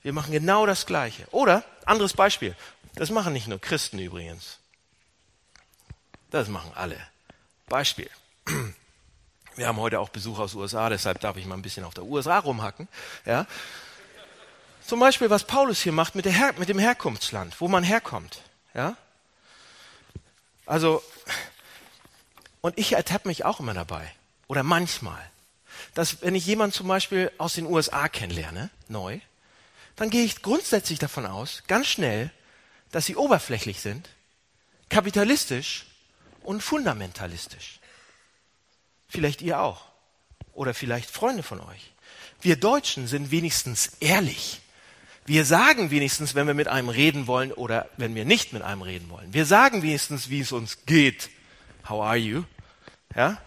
Wir 0.01 0.13
machen 0.13 0.31
genau 0.31 0.65
das 0.65 0.85
Gleiche. 0.85 1.27
Oder, 1.31 1.63
anderes 1.85 2.13
Beispiel. 2.13 2.55
Das 2.95 3.09
machen 3.09 3.33
nicht 3.33 3.47
nur 3.47 3.59
Christen 3.59 3.99
übrigens. 3.99 4.59
Das 6.31 6.47
machen 6.47 6.71
alle. 6.75 6.99
Beispiel. 7.67 8.09
Wir 9.55 9.67
haben 9.67 9.77
heute 9.77 9.99
auch 9.99 10.09
Besuch 10.09 10.39
aus 10.39 10.53
USA, 10.53 10.89
deshalb 10.89 11.19
darf 11.19 11.35
ich 11.37 11.45
mal 11.45 11.55
ein 11.55 11.61
bisschen 11.61 11.83
auf 11.83 11.93
der 11.93 12.05
USA 12.05 12.39
rumhacken. 12.39 12.87
Ja. 13.25 13.45
Zum 14.89 14.99
Beispiel, 14.99 15.29
was 15.29 15.43
Paulus 15.43 15.83
hier 15.83 15.91
macht 15.91 16.15
mit, 16.15 16.25
Her 16.25 16.55
mit 16.57 16.67
dem 16.67 16.79
Herkunftsland, 16.79 17.61
wo 17.61 17.67
man 17.67 17.83
herkommt. 17.83 18.41
Ja. 18.73 18.97
Also, 20.65 21.03
und 22.61 22.75
ich 22.75 22.93
ertappe 22.93 23.27
mich 23.27 23.45
auch 23.45 23.59
immer 23.59 23.75
dabei. 23.75 24.11
Oder 24.47 24.63
manchmal. 24.63 25.23
Dass, 25.93 26.23
wenn 26.23 26.33
ich 26.33 26.43
jemanden 26.47 26.73
zum 26.73 26.87
Beispiel 26.87 27.31
aus 27.37 27.53
den 27.53 27.67
USA 27.67 28.09
kennenlerne, 28.09 28.71
neu, 28.87 29.19
dann 29.95 30.09
gehe 30.09 30.25
ich 30.25 30.41
grundsätzlich 30.41 30.97
davon 30.97 31.27
aus, 31.27 31.61
ganz 31.67 31.85
schnell, 31.85 32.31
dass 32.89 33.05
sie 33.05 33.15
oberflächlich 33.15 33.81
sind, 33.81 34.09
kapitalistisch 34.89 35.85
und 36.41 36.63
fundamentalistisch. 36.63 37.79
Vielleicht 39.07 39.43
ihr 39.43 39.59
auch. 39.59 39.85
Oder 40.53 40.73
vielleicht 40.73 41.11
Freunde 41.11 41.43
von 41.43 41.59
euch. 41.59 41.91
Wir 42.41 42.55
Deutschen 42.55 43.05
sind 43.05 43.29
wenigstens 43.29 43.91
ehrlich. 43.99 44.61
Wir 45.29 45.45
sagen 45.45 45.91
wenigstens, 45.91 46.33
wenn 46.33 46.47
wir 46.47 46.55
mit 46.55 46.67
einem 46.67 46.89
reden 46.89 47.27
wollen 47.27 47.51
oder 47.51 47.87
wenn 47.97 48.15
wir 48.15 48.25
nicht 48.25 48.51
mit 48.51 48.63
einem 48.63 48.81
reden 48.81 49.11
wollen. 49.11 49.31
Wir 49.31 49.45
sagen 49.45 49.83
wenigstens, 49.83 50.31
wie 50.31 50.39
es 50.39 50.51
uns 50.51 50.87
geht. 50.87 51.29
How 51.87 52.01
are 52.01 52.17
you? 52.17 52.45
Ja? 53.15 53.39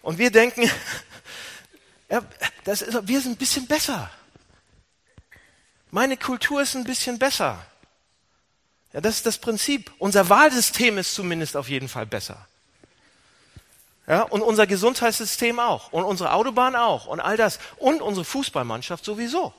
Und 0.00 0.16
wir 0.16 0.30
denken, 0.30 0.62
ja, 2.08 2.22
das 2.64 2.80
ist, 2.80 3.06
wir 3.06 3.20
sind 3.20 3.32
ein 3.32 3.36
bisschen 3.36 3.66
besser. 3.66 4.10
Meine 5.90 6.16
Kultur 6.16 6.62
ist 6.62 6.74
ein 6.76 6.84
bisschen 6.84 7.18
besser. 7.18 7.62
Ja, 8.94 9.02
das 9.02 9.16
ist 9.16 9.26
das 9.26 9.36
Prinzip. 9.36 9.92
Unser 9.98 10.30
Wahlsystem 10.30 10.96
ist 10.96 11.14
zumindest 11.14 11.58
auf 11.58 11.68
jeden 11.68 11.90
Fall 11.90 12.06
besser. 12.06 12.48
Ja, 14.06 14.22
und 14.22 14.40
unser 14.40 14.66
Gesundheitssystem 14.66 15.58
auch. 15.58 15.92
Und 15.92 16.04
unsere 16.04 16.32
Autobahn 16.32 16.74
auch. 16.74 17.04
Und 17.04 17.20
all 17.20 17.36
das. 17.36 17.58
Und 17.76 18.00
unsere 18.00 18.24
Fußballmannschaft 18.24 19.04
sowieso. 19.04 19.52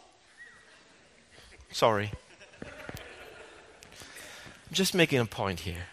Sorry. 1.76 2.10
I'm 4.70 4.74
just 4.74 4.94
making 4.94 5.20
a 5.20 5.26
point 5.26 5.60
here. 5.60 5.86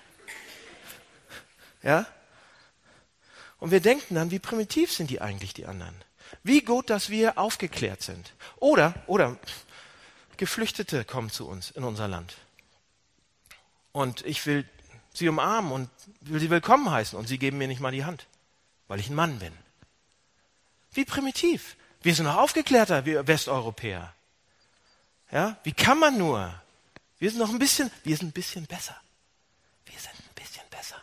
Ja? 1.82 2.06
Und 3.58 3.72
wir 3.72 3.80
denken 3.80 4.14
dann, 4.14 4.30
wie 4.30 4.38
primitiv 4.38 4.92
sind 4.92 5.10
die 5.10 5.20
eigentlich, 5.20 5.54
die 5.54 5.66
anderen? 5.66 5.96
Wie 6.44 6.60
gut, 6.60 6.88
dass 6.88 7.10
wir 7.10 7.36
aufgeklärt 7.36 8.00
sind. 8.00 8.32
Oder, 8.60 8.94
oder, 9.08 9.36
Geflüchtete 10.36 11.04
kommen 11.04 11.30
zu 11.30 11.48
uns 11.48 11.72
in 11.72 11.82
unser 11.82 12.06
Land. 12.06 12.36
Und 13.90 14.24
ich 14.24 14.46
will 14.46 14.64
sie 15.12 15.28
umarmen 15.28 15.72
und 15.72 15.90
will 16.20 16.38
sie 16.38 16.50
willkommen 16.50 16.92
heißen 16.92 17.18
und 17.18 17.26
sie 17.26 17.38
geben 17.38 17.58
mir 17.58 17.66
nicht 17.66 17.80
mal 17.80 17.90
die 17.90 18.04
Hand, 18.04 18.28
weil 18.86 19.00
ich 19.00 19.10
ein 19.10 19.16
Mann 19.16 19.40
bin. 19.40 19.52
Wie 20.92 21.04
primitiv. 21.04 21.76
Wir 22.02 22.14
sind 22.14 22.26
noch 22.26 22.36
aufgeklärter, 22.36 23.04
wir 23.04 23.26
Westeuropäer. 23.26 24.14
Ja, 25.32 25.56
wie 25.64 25.72
kann 25.72 25.98
man 25.98 26.18
nur? 26.18 26.54
Wir 27.18 27.30
sind 27.30 27.38
noch 27.38 27.50
ein 27.50 27.58
bisschen, 27.58 27.90
wir 28.04 28.16
sind 28.16 28.28
ein 28.28 28.32
bisschen 28.32 28.66
besser. 28.66 28.94
Wir 29.86 29.98
sind 29.98 30.12
ein 30.12 30.34
bisschen 30.34 30.64
besser. 30.70 30.96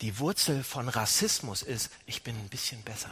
Die 0.00 0.18
Wurzel 0.18 0.62
von 0.62 0.88
Rassismus 0.88 1.62
ist, 1.62 1.90
ich 2.06 2.22
bin 2.22 2.36
ein 2.36 2.48
bisschen 2.48 2.82
besser. 2.82 3.10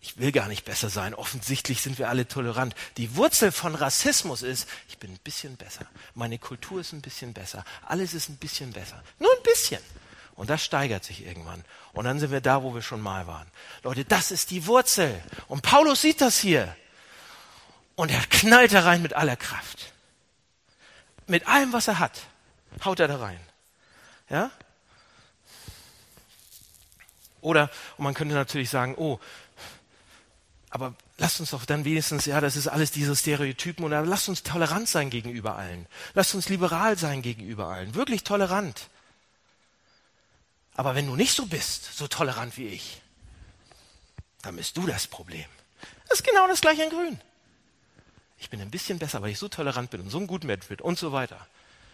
Ich 0.00 0.18
will 0.18 0.32
gar 0.32 0.48
nicht 0.48 0.64
besser 0.64 0.90
sein. 0.90 1.14
Offensichtlich 1.14 1.82
sind 1.82 1.98
wir 1.98 2.08
alle 2.08 2.26
tolerant. 2.28 2.74
Die 2.96 3.16
Wurzel 3.16 3.52
von 3.52 3.74
Rassismus 3.74 4.42
ist, 4.42 4.68
ich 4.88 4.98
bin 4.98 5.12
ein 5.12 5.20
bisschen 5.22 5.56
besser. 5.56 5.86
Meine 6.14 6.38
Kultur 6.38 6.80
ist 6.80 6.92
ein 6.92 7.00
bisschen 7.00 7.32
besser. 7.32 7.64
Alles 7.86 8.14
ist 8.14 8.28
ein 8.28 8.36
bisschen 8.36 8.72
besser. 8.72 9.02
Nur 9.18 9.30
ein 9.30 9.42
bisschen. 9.42 9.80
Und 10.34 10.50
das 10.50 10.64
steigert 10.64 11.04
sich 11.04 11.26
irgendwann. 11.26 11.64
Und 11.92 12.04
dann 12.04 12.20
sind 12.20 12.30
wir 12.30 12.40
da, 12.40 12.62
wo 12.62 12.74
wir 12.74 12.82
schon 12.82 13.00
mal 13.00 13.26
waren. 13.26 13.48
Leute, 13.82 14.04
das 14.04 14.30
ist 14.30 14.50
die 14.50 14.66
Wurzel. 14.66 15.20
Und 15.48 15.62
Paulus 15.62 16.00
sieht 16.00 16.20
das 16.20 16.38
hier. 16.38 16.76
Und 17.98 18.12
er 18.12 18.24
knallt 18.30 18.72
da 18.72 18.82
rein 18.82 19.02
mit 19.02 19.14
aller 19.14 19.34
Kraft. 19.34 19.92
Mit 21.26 21.48
allem, 21.48 21.72
was 21.72 21.88
er 21.88 21.98
hat, 21.98 22.20
haut 22.84 23.00
er 23.00 23.08
da 23.08 23.16
rein. 23.16 23.40
Ja? 24.30 24.52
Oder, 27.40 27.68
und 27.96 28.04
man 28.04 28.14
könnte 28.14 28.36
natürlich 28.36 28.70
sagen, 28.70 28.94
oh, 28.96 29.18
aber 30.70 30.94
lasst 31.16 31.40
uns 31.40 31.50
doch 31.50 31.64
dann 31.64 31.84
wenigstens, 31.84 32.26
ja, 32.26 32.40
das 32.40 32.54
ist 32.54 32.68
alles 32.68 32.92
diese 32.92 33.16
Stereotypen 33.16 33.84
und 33.84 33.90
lasst 33.90 34.28
uns 34.28 34.44
tolerant 34.44 34.88
sein 34.88 35.10
gegenüber 35.10 35.56
allen. 35.56 35.84
Lasst 36.14 36.36
uns 36.36 36.48
liberal 36.48 36.96
sein 36.96 37.20
gegenüber 37.20 37.66
allen. 37.66 37.96
Wirklich 37.96 38.22
tolerant. 38.22 38.90
Aber 40.74 40.94
wenn 40.94 41.08
du 41.08 41.16
nicht 41.16 41.34
so 41.34 41.46
bist, 41.46 41.96
so 41.96 42.06
tolerant 42.06 42.56
wie 42.58 42.68
ich, 42.68 43.02
dann 44.42 44.54
bist 44.54 44.76
du 44.76 44.86
das 44.86 45.08
Problem. 45.08 45.46
Das 46.08 46.20
ist 46.20 46.24
genau 46.24 46.46
das 46.46 46.60
gleiche 46.60 46.84
in 46.84 46.90
Grün 46.90 47.20
ich 48.38 48.50
bin 48.50 48.60
ein 48.60 48.70
bisschen 48.70 48.98
besser, 48.98 49.20
weil 49.22 49.30
ich 49.30 49.38
so 49.38 49.48
tolerant 49.48 49.90
bin 49.90 50.00
und 50.00 50.10
so 50.10 50.18
ein 50.18 50.26
guter 50.26 50.46
Mensch 50.46 50.66
bin 50.66 50.80
und 50.80 50.98
so 50.98 51.12
weiter. 51.12 51.46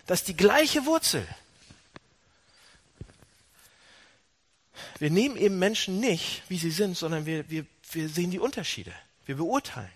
Das 0.06 0.20
ist 0.20 0.28
die 0.28 0.36
gleiche 0.36 0.84
Wurzel. 0.84 1.26
Wir 4.98 5.10
nehmen 5.10 5.36
eben 5.36 5.58
Menschen 5.58 6.00
nicht, 6.00 6.42
wie 6.48 6.58
sie 6.58 6.70
sind, 6.70 6.96
sondern 6.96 7.26
wir, 7.26 7.48
wir, 7.50 7.64
wir 7.92 8.08
sehen 8.08 8.30
die 8.30 8.38
Unterschiede. 8.38 8.92
Wir 9.26 9.36
beurteilen. 9.36 9.90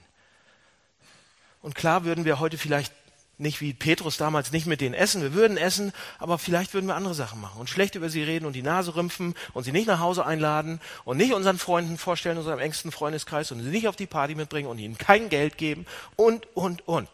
Und 1.60 1.74
klar 1.74 2.04
würden 2.04 2.24
wir 2.24 2.40
heute 2.40 2.56
vielleicht 2.56 2.92
nicht 3.38 3.60
wie 3.60 3.72
Petrus 3.72 4.16
damals 4.16 4.52
nicht 4.52 4.66
mit 4.66 4.80
denen 4.80 4.94
essen. 4.94 5.22
Wir 5.22 5.32
würden 5.32 5.56
essen, 5.56 5.92
aber 6.18 6.38
vielleicht 6.38 6.74
würden 6.74 6.86
wir 6.86 6.96
andere 6.96 7.14
Sachen 7.14 7.40
machen 7.40 7.60
und 7.60 7.70
schlecht 7.70 7.94
über 7.94 8.10
sie 8.10 8.22
reden 8.22 8.46
und 8.46 8.52
die 8.52 8.62
Nase 8.62 8.96
rümpfen 8.96 9.34
und 9.54 9.64
sie 9.64 9.72
nicht 9.72 9.86
nach 9.86 10.00
Hause 10.00 10.26
einladen 10.26 10.80
und 11.04 11.16
nicht 11.16 11.32
unseren 11.32 11.58
Freunden 11.58 11.98
vorstellen, 11.98 12.38
unserem 12.38 12.58
engsten 12.58 12.92
Freundeskreis 12.92 13.52
und 13.52 13.62
sie 13.62 13.70
nicht 13.70 13.88
auf 13.88 13.96
die 13.96 14.06
Party 14.06 14.34
mitbringen 14.34 14.68
und 14.68 14.78
ihnen 14.78 14.98
kein 14.98 15.28
Geld 15.28 15.56
geben 15.56 15.86
und, 16.16 16.46
und, 16.56 16.86
und. 16.88 17.08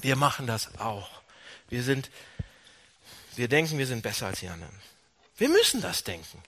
Wir 0.00 0.16
machen 0.16 0.46
das 0.46 0.78
auch. 0.78 1.08
Wir 1.68 1.82
sind, 1.82 2.10
wir 3.34 3.48
denken, 3.48 3.78
wir 3.78 3.86
sind 3.86 4.02
besser 4.02 4.26
als 4.26 4.40
die 4.40 4.48
anderen. 4.48 4.74
Wir 5.36 5.48
müssen 5.48 5.80
das 5.80 6.04
denken. 6.04 6.42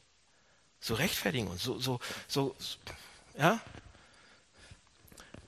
So 0.81 0.95
rechtfertigen 0.95 1.49
uns, 1.49 1.63
so, 1.63 1.79
so, 1.79 2.01
so, 2.29 2.55
ja? 3.37 3.61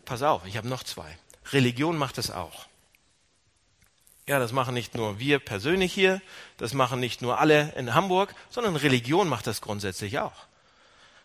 Pass 0.05 0.23
auf, 0.23 0.45
ich 0.45 0.57
habe 0.57 0.69
noch 0.69 0.83
zwei. 0.83 1.17
Religion 1.53 1.97
macht 1.97 2.19
das 2.19 2.33
auch. 2.33 2.67
Ja, 4.31 4.39
das 4.39 4.53
machen 4.53 4.75
nicht 4.75 4.95
nur 4.95 5.19
wir 5.19 5.41
persönlich 5.41 5.93
hier, 5.93 6.23
das 6.57 6.73
machen 6.73 7.01
nicht 7.01 7.21
nur 7.21 7.41
alle 7.41 7.73
in 7.77 7.95
Hamburg, 7.95 8.33
sondern 8.49 8.77
Religion 8.77 9.29
macht 9.29 9.49
das 9.49 9.61
grundsätzlich 9.61 10.21
auch. 10.21 10.47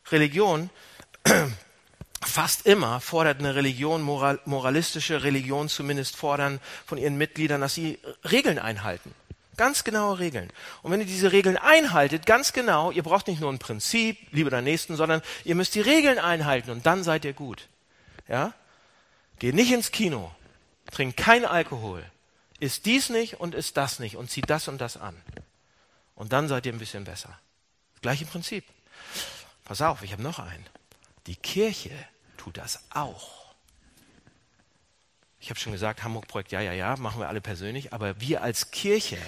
Religion, 0.09 0.71
fast 2.23 2.65
immer 2.65 2.99
fordert 3.01 3.37
eine 3.37 3.53
Religion, 3.53 4.01
moral, 4.01 4.39
moralistische 4.45 5.21
Religion 5.21 5.69
zumindest 5.69 6.15
fordern 6.15 6.59
von 6.87 6.97
ihren 6.97 7.15
Mitgliedern, 7.15 7.61
dass 7.61 7.75
sie 7.75 7.99
Regeln 8.23 8.57
einhalten. 8.57 9.13
Ganz 9.55 9.83
genaue 9.83 10.17
Regeln. 10.17 10.49
Und 10.81 10.91
wenn 10.91 10.99
ihr 10.99 11.05
diese 11.05 11.31
Regeln 11.31 11.57
einhaltet, 11.57 12.25
ganz 12.25 12.53
genau, 12.53 12.89
ihr 12.89 13.03
braucht 13.03 13.27
nicht 13.27 13.39
nur 13.39 13.53
ein 13.53 13.59
Prinzip, 13.59 14.17
Liebe 14.31 14.49
der 14.49 14.63
Nächsten, 14.63 14.95
sondern 14.95 15.21
ihr 15.43 15.53
müsst 15.53 15.75
die 15.75 15.81
Regeln 15.81 16.17
einhalten 16.17 16.71
und 16.71 16.87
dann 16.87 17.03
seid 17.03 17.23
ihr 17.23 17.33
gut. 17.33 17.67
Ja? 18.27 18.53
Geht 19.37 19.53
nicht 19.53 19.71
ins 19.71 19.91
Kino, 19.91 20.31
trinkt 20.89 21.17
kein 21.17 21.45
Alkohol, 21.45 22.03
ist 22.59 22.85
dies 22.85 23.09
nicht 23.09 23.39
und 23.39 23.55
ist 23.55 23.77
das 23.77 23.99
nicht 23.99 24.15
und 24.15 24.29
zieht 24.29 24.49
das 24.49 24.67
und 24.67 24.79
das 24.79 24.97
an. 24.97 25.15
Und 26.15 26.31
dann 26.31 26.47
seid 26.47 26.65
ihr 26.65 26.73
ein 26.73 26.79
bisschen 26.79 27.03
besser. 27.03 27.37
Gleiche 28.01 28.25
Prinzip. 28.25 28.63
Pass 29.65 29.81
auf, 29.81 30.03
ich 30.03 30.13
habe 30.13 30.23
noch 30.23 30.39
einen. 30.39 30.65
Die 31.27 31.35
Kirche 31.35 31.91
tut 32.37 32.57
das 32.57 32.79
auch. 32.91 33.45
Ich 35.39 35.49
habe 35.49 35.59
schon 35.59 35.73
gesagt, 35.73 36.03
Hamburg-Projekt, 36.03 36.51
ja, 36.51 36.61
ja, 36.61 36.71
ja, 36.71 36.95
machen 36.97 37.19
wir 37.19 37.27
alle 37.27 37.41
persönlich, 37.41 37.93
aber 37.93 38.19
wir 38.19 38.41
als 38.41 38.71
Kirche, 38.71 39.19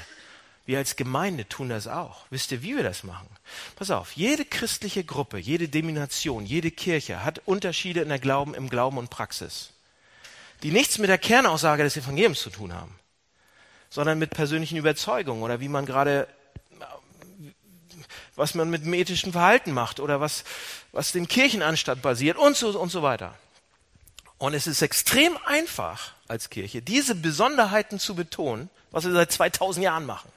wir 0.66 0.78
als 0.78 0.96
Gemeinde 0.96 1.48
tun 1.48 1.70
das 1.70 1.88
auch. 1.88 2.26
Wisst 2.30 2.52
ihr, 2.52 2.64
wie 2.64 2.76
wir 2.76 2.84
das 2.84 3.04
machen? 3.04 3.28
Pass 3.76 3.92
auf, 3.92 4.14
jede 4.14 4.46
christliche 4.46 5.04
Gruppe, 5.04 5.38
jede 5.38 5.68
Denomination, 5.68 6.46
jede 6.46 6.72
Kirche 6.72 7.24
hat 7.24 7.42
Unterschiede 7.46 8.02
in 8.02 8.10
der 8.10 8.20
Glauben, 8.20 8.56
im 8.56 8.70
Glauben 8.70 8.98
und 8.98 9.10
Praxis, 9.10 9.72
die 10.64 10.72
nichts 10.72 10.98
mit 10.98 11.10
der 11.10 11.18
Kernaussage 11.18 11.84
des 11.84 11.98
Evangeliums 11.98 12.42
zu 12.42 12.50
tun 12.50 12.74
haben 12.74 12.98
sondern 13.90 14.20
mit 14.20 14.32
persönlichen 14.32 14.78
Überzeugungen 14.78 15.44
oder 15.44 15.60
wie 15.60 15.70
man 15.70 15.86
gerade, 15.86 16.28
was 18.36 18.54
man 18.54 18.70
mit 18.70 18.86
dem 18.86 18.94
ethischen 18.94 19.32
Verhalten 19.32 19.72
macht 19.72 20.00
oder 20.00 20.20
was, 20.20 20.44
was 20.92 21.12
den 21.12 21.28
Kirchenanstand 21.28 22.02
basiert 22.02 22.38
und 22.38 22.56
so, 22.56 22.78
und 22.80 22.90
so 22.90 23.02
weiter. 23.02 23.36
Und 24.38 24.54
es 24.54 24.68
ist 24.68 24.82
extrem 24.82 25.38
einfach 25.46 26.14
als 26.28 26.50
Kirche, 26.50 26.82
diese 26.82 27.16
Besonderheiten 27.16 28.00
zu 28.00 28.14
betonen, 28.14 28.70
was 28.92 29.06
wir 29.06 29.14
seit 29.14 29.32
2000 29.32 29.84
Jahren 29.84 30.06
machen, 30.06 30.32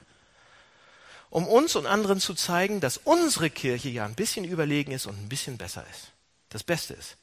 um 1.29 1.47
uns 1.47 1.75
und 1.75 1.85
anderen 1.85 2.19
zu 2.19 2.33
zeigen, 2.33 2.79
dass 2.81 2.97
unsere 2.97 3.49
Kirche 3.49 3.89
ja 3.89 4.05
ein 4.05 4.15
bisschen 4.15 4.43
überlegen 4.43 4.91
ist 4.91 5.05
und 5.05 5.21
ein 5.21 5.29
bisschen 5.29 5.57
besser 5.57 5.85
ist. 5.91 6.11
Das 6.49 6.63
Beste 6.63 6.93
ist. 6.93 7.15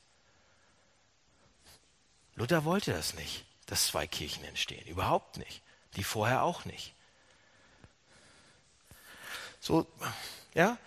Luther 2.36 2.64
wollte 2.64 2.92
das 2.92 3.14
nicht, 3.14 3.44
dass 3.66 3.88
zwei 3.88 4.06
Kirchen 4.06 4.44
entstehen. 4.44 4.86
Überhaupt 4.86 5.38
nicht 5.38 5.62
die 5.96 6.04
vorher 6.04 6.42
auch 6.42 6.64
nicht. 6.64 6.92
So, 9.60 9.86
ja, 10.54 10.78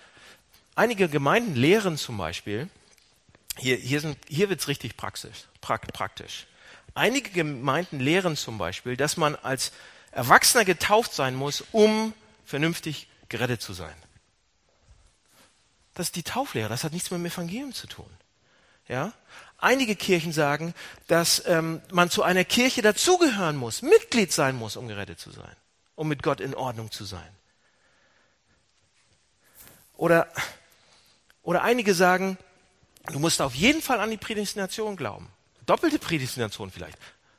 einige 0.76 1.10
Gemeinden 1.10 1.56
lehren 1.56 1.98
zum 1.98 2.18
Beispiel, 2.18 2.70
hier, 3.58 3.78
hier, 3.78 4.16
hier 4.28 4.50
wird 4.50 4.62
es 4.62 4.68
richtig 4.68 4.98
praxisch, 4.98 5.46
praktisch. 5.60 6.48
Einige 6.94 7.30
Gemeinden 7.32 8.00
lehren 8.00 8.36
zum 8.36 8.58
Beispiel, 8.58 8.98
dass 8.98 9.18
man 9.18 9.36
als 9.36 9.72
Erwachsener 10.12 10.66
getauft 10.66 11.14
sein 11.14 11.36
muss, 11.36 11.64
um 11.72 12.14
vernünftig 12.46 13.08
gerettet 13.30 13.62
zu 13.62 13.74
sein. 13.74 13.96
Das 15.94 16.08
ist 16.08 16.16
die 16.16 16.24
Tauflehre, 16.24 16.70
das 16.70 16.84
hat 16.84 16.94
nichts 16.94 17.12
mit 17.12 17.20
dem 17.20 17.26
Evangelium 17.26 17.74
zu 17.74 17.88
tun. 17.88 18.10
Ja? 18.88 19.14
Einige 19.62 19.96
Kirchen 19.96 20.34
sagen, 20.34 20.74
dass 21.08 21.44
ähm, 21.46 21.82
man 21.92 22.10
zu 22.10 22.24
einer 22.24 22.44
Kirche 22.44 22.82
dazugehören 22.82 23.56
muss, 23.56 23.84
Mitglied 23.84 24.34
sein 24.34 24.56
muss, 24.56 24.76
um 24.76 24.88
gerettet 24.88 25.20
zu 25.20 25.30
sein, 25.30 25.56
um 25.96 26.08
mit 26.08 26.24
Gott 26.24 26.42
in 26.42 26.56
Ordnung 26.56 26.92
zu 26.92 27.06
sein. 27.06 27.30
Oder, 29.94 30.28
oder 31.44 31.62
einige 31.62 31.94
sagen, 31.94 32.40
du 33.06 33.20
musst 33.20 33.40
auf 33.40 33.54
jeden 33.54 33.84
Fall 33.84 34.00
an 34.00 34.10
die 34.10 34.18
Prädestination 34.18 34.96
glauben. 34.96 35.30
Doppelte 35.68 36.00
Prädestination 36.00 36.72
vielleicht. 36.72 36.98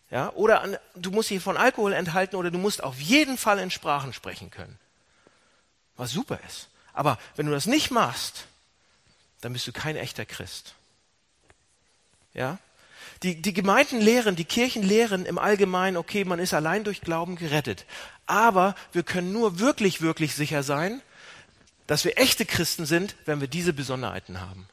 Ja? 0.09 0.31
Oder 0.35 0.61
an, 0.61 0.77
du 0.95 1.11
musst 1.11 1.31
dich 1.31 1.43
von 1.43 1.57
Alkohol 1.57 1.93
enthalten 1.93 2.37
oder 2.37 2.53
du 2.53 2.59
musst 2.59 2.85
auf 2.85 3.01
jeden 3.01 3.37
Fall 3.37 3.59
in 3.59 3.73
Sprachen 3.73 4.13
sprechen 4.13 4.53
können. 4.53 4.79
Was 5.97 6.13
super 6.13 6.39
ist. 6.47 6.69
Aber 6.93 7.19
wenn 7.35 7.47
du 7.47 7.53
das 7.53 7.67
nicht 7.67 7.91
machst, 7.91 8.47
dann 9.41 9.53
bist 9.53 9.67
du 9.67 9.73
kein 9.73 9.97
echter 9.97 10.25
Christ. 10.25 10.77
Ja? 12.35 12.59
Die, 13.23 13.41
die 13.41 13.53
Gemeinden 13.53 14.01
lehren, 14.01 14.37
die 14.37 14.45
Kirchen 14.45 14.83
lehren 14.83 15.27
im 15.27 15.39
Allgemeinen, 15.39 15.97
okay, 15.97 16.25
man 16.25 16.39
ist 16.39 16.55
allein 16.55 16.85
durch 16.85 17.01
Glauben 17.01 17.37
gerettet. 17.37 17.87
Aber 18.27 18.75
wir 18.93 19.03
können 19.03 19.33
nur 19.33 19.59
wirklich, 19.59 20.01
wirklich 20.01 20.35
sicher 20.35 20.63
sein, 20.63 21.01
dass 21.87 22.05
wir 22.05 22.19
echte 22.19 22.45
Christen 22.45 22.87
sind, 22.87 23.17
wenn 23.27 23.41
wir 23.41 23.49
diese 23.49 23.73
Besonderheiten 23.73 24.41
haben. 24.41 24.69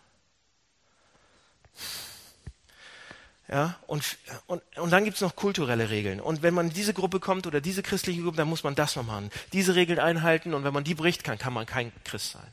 Ja, 3.51 3.79
und, 3.87 4.17
und, 4.45 4.61
und 4.77 4.91
dann 4.91 5.05
gibt's 5.05 5.21
noch 5.21 5.35
kulturelle 5.35 5.89
Regeln. 5.89 6.21
Und 6.21 6.43
wenn 6.43 6.53
man 6.53 6.67
in 6.67 6.73
diese 6.73 6.93
Gruppe 6.93 7.19
kommt 7.19 7.47
oder 7.47 7.61
diese 7.61 7.81
christliche 7.81 8.21
Gruppe, 8.21 8.37
dann 8.37 8.47
muss 8.47 8.63
man 8.63 8.75
das 8.75 8.95
noch 8.95 9.03
machen. 9.03 9.31
Diese 9.53 9.73
Regeln 9.73 9.97
einhalten 9.97 10.53
und 10.53 10.63
wenn 10.63 10.73
man 10.73 10.83
die 10.83 10.93
bricht, 10.93 11.23
kann, 11.23 11.39
kann 11.39 11.53
man 11.53 11.65
kein 11.65 11.91
Christ 12.03 12.33
sein. 12.33 12.47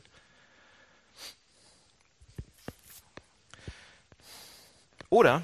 Oder 5.09 5.43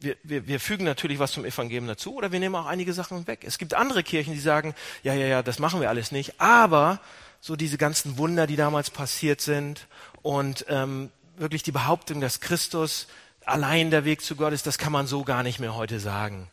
wir, 0.00 0.16
wir, 0.22 0.46
wir 0.46 0.60
fügen 0.60 0.84
natürlich 0.84 1.18
was 1.18 1.32
zum 1.32 1.44
Evangelium 1.44 1.86
dazu 1.86 2.14
oder 2.14 2.30
wir 2.30 2.38
nehmen 2.38 2.54
auch 2.54 2.66
einige 2.66 2.92
Sachen 2.92 3.26
weg. 3.26 3.44
Es 3.44 3.58
gibt 3.58 3.74
andere 3.74 4.02
Kirchen, 4.02 4.32
die 4.32 4.40
sagen, 4.40 4.74
ja, 5.02 5.14
ja, 5.14 5.26
ja, 5.26 5.42
das 5.42 5.58
machen 5.58 5.80
wir 5.80 5.88
alles 5.88 6.12
nicht, 6.12 6.40
aber 6.40 7.00
so 7.40 7.56
diese 7.56 7.78
ganzen 7.78 8.18
Wunder, 8.18 8.46
die 8.46 8.56
damals 8.56 8.90
passiert 8.90 9.40
sind 9.40 9.86
und 10.22 10.64
ähm, 10.68 11.10
wirklich 11.36 11.62
die 11.62 11.72
Behauptung, 11.72 12.20
dass 12.20 12.40
Christus 12.40 13.08
allein 13.44 13.90
der 13.90 14.04
Weg 14.04 14.22
zu 14.22 14.36
Gott 14.36 14.52
ist, 14.52 14.66
das 14.66 14.78
kann 14.78 14.92
man 14.92 15.06
so 15.06 15.24
gar 15.24 15.42
nicht 15.42 15.58
mehr 15.58 15.74
heute 15.74 16.00
sagen. 16.00 16.48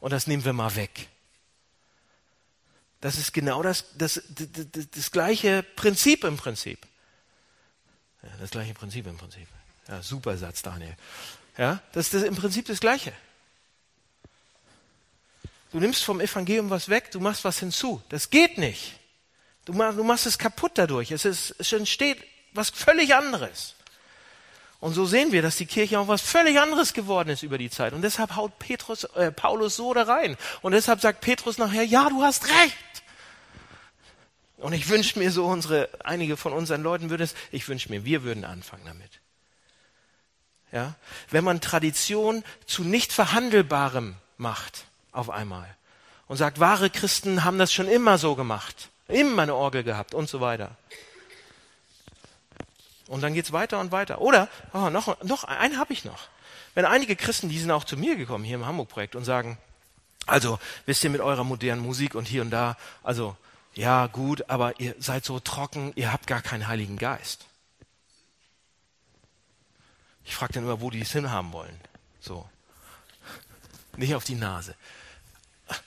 Und 0.00 0.12
das 0.12 0.26
nehmen 0.26 0.44
wir 0.44 0.52
mal 0.52 0.76
weg. 0.76 1.08
Das 3.00 3.16
ist 3.16 3.32
genau 3.32 3.62
das, 3.62 3.86
das, 3.96 4.22
das, 4.28 4.48
das, 4.72 4.90
das 4.90 5.10
gleiche 5.10 5.62
Prinzip 5.76 6.24
im 6.24 6.36
Prinzip. 6.36 6.86
Ja, 8.22 8.30
das 8.38 8.50
gleiche 8.50 8.74
Prinzip 8.74 9.06
im 9.06 9.16
Prinzip. 9.16 9.48
Ja, 9.88 10.02
super 10.02 10.36
Satz, 10.36 10.62
Daniel. 10.62 10.94
Ja, 11.60 11.78
das 11.92 12.14
ist 12.14 12.24
im 12.24 12.36
Prinzip 12.36 12.64
das 12.64 12.80
Gleiche. 12.80 13.12
Du 15.72 15.78
nimmst 15.78 16.02
vom 16.02 16.18
Evangelium 16.18 16.70
was 16.70 16.88
weg, 16.88 17.10
du 17.10 17.20
machst 17.20 17.44
was 17.44 17.58
hinzu. 17.58 18.00
Das 18.08 18.30
geht 18.30 18.56
nicht. 18.56 18.98
Du, 19.66 19.74
machst, 19.74 19.98
du 19.98 20.02
machst 20.02 20.24
es 20.24 20.38
kaputt 20.38 20.72
dadurch. 20.76 21.10
Es, 21.10 21.26
ist, 21.26 21.54
es 21.58 21.70
entsteht 21.74 22.16
was 22.54 22.70
völlig 22.70 23.14
anderes. 23.14 23.74
Und 24.80 24.94
so 24.94 25.04
sehen 25.04 25.32
wir, 25.32 25.42
dass 25.42 25.56
die 25.56 25.66
Kirche 25.66 26.00
auch 26.00 26.08
was 26.08 26.22
völlig 26.22 26.58
anderes 26.58 26.94
geworden 26.94 27.28
ist 27.28 27.42
über 27.42 27.58
die 27.58 27.68
Zeit. 27.68 27.92
Und 27.92 28.00
deshalb 28.00 28.36
haut 28.36 28.58
Petrus, 28.58 29.04
äh, 29.04 29.30
Paulus 29.30 29.76
so 29.76 29.92
da 29.92 30.04
rein. 30.04 30.38
Und 30.62 30.72
deshalb 30.72 31.02
sagt 31.02 31.20
Petrus 31.20 31.58
nachher, 31.58 31.84
ja, 31.84 32.08
du 32.08 32.22
hast 32.22 32.46
recht. 32.48 33.02
Und 34.56 34.72
ich 34.72 34.88
wünsche 34.88 35.18
mir 35.18 35.30
so, 35.30 35.44
unsere, 35.44 35.90
einige 36.04 36.38
von 36.38 36.54
unseren 36.54 36.82
Leuten 36.82 37.10
würden 37.10 37.24
es, 37.24 37.34
ich 37.52 37.68
wünsche 37.68 37.90
mir, 37.90 38.06
wir 38.06 38.22
würden 38.22 38.46
anfangen 38.46 38.86
damit. 38.86 39.19
Ja? 40.72 40.94
Wenn 41.30 41.44
man 41.44 41.60
Tradition 41.60 42.44
zu 42.66 42.84
nicht 42.84 43.12
verhandelbarem 43.12 44.16
macht, 44.36 44.84
auf 45.12 45.30
einmal. 45.30 45.66
Und 46.28 46.36
sagt, 46.36 46.60
wahre 46.60 46.90
Christen 46.90 47.44
haben 47.44 47.58
das 47.58 47.72
schon 47.72 47.88
immer 47.88 48.18
so 48.18 48.36
gemacht. 48.36 48.88
Immer 49.08 49.42
eine 49.42 49.54
Orgel 49.54 49.82
gehabt 49.82 50.14
und 50.14 50.28
so 50.28 50.40
weiter. 50.40 50.76
Und 53.08 53.22
dann 53.22 53.34
geht's 53.34 53.50
weiter 53.50 53.80
und 53.80 53.90
weiter. 53.90 54.20
Oder, 54.20 54.48
oh, 54.72 54.88
noch, 54.88 55.20
noch 55.24 55.42
einen 55.42 55.78
habe 55.78 55.92
ich 55.92 56.04
noch. 56.04 56.28
Wenn 56.74 56.84
einige 56.84 57.16
Christen, 57.16 57.48
die 57.48 57.58
sind 57.58 57.72
auch 57.72 57.82
zu 57.82 57.96
mir 57.96 58.14
gekommen 58.14 58.44
hier 58.44 58.54
im 58.54 58.66
Hamburg-Projekt 58.66 59.16
und 59.16 59.24
sagen, 59.24 59.58
also, 60.26 60.60
wisst 60.86 61.02
ihr 61.02 61.10
mit 61.10 61.20
eurer 61.20 61.42
modernen 61.42 61.82
Musik 61.82 62.14
und 62.14 62.28
hier 62.28 62.42
und 62.42 62.50
da, 62.50 62.76
also, 63.02 63.36
ja, 63.74 64.06
gut, 64.06 64.48
aber 64.48 64.78
ihr 64.78 64.94
seid 65.00 65.24
so 65.24 65.40
trocken, 65.40 65.92
ihr 65.96 66.12
habt 66.12 66.28
gar 66.28 66.40
keinen 66.40 66.68
Heiligen 66.68 66.98
Geist. 66.98 67.46
Ich 70.30 70.36
frage 70.36 70.52
dann 70.52 70.62
immer, 70.62 70.80
wo 70.80 70.90
die 70.90 71.00
es 71.00 71.10
hinhaben 71.10 71.52
wollen. 71.52 71.76
So. 72.20 72.48
Nicht 73.96 74.14
auf 74.14 74.22
die 74.22 74.36
Nase. 74.36 74.76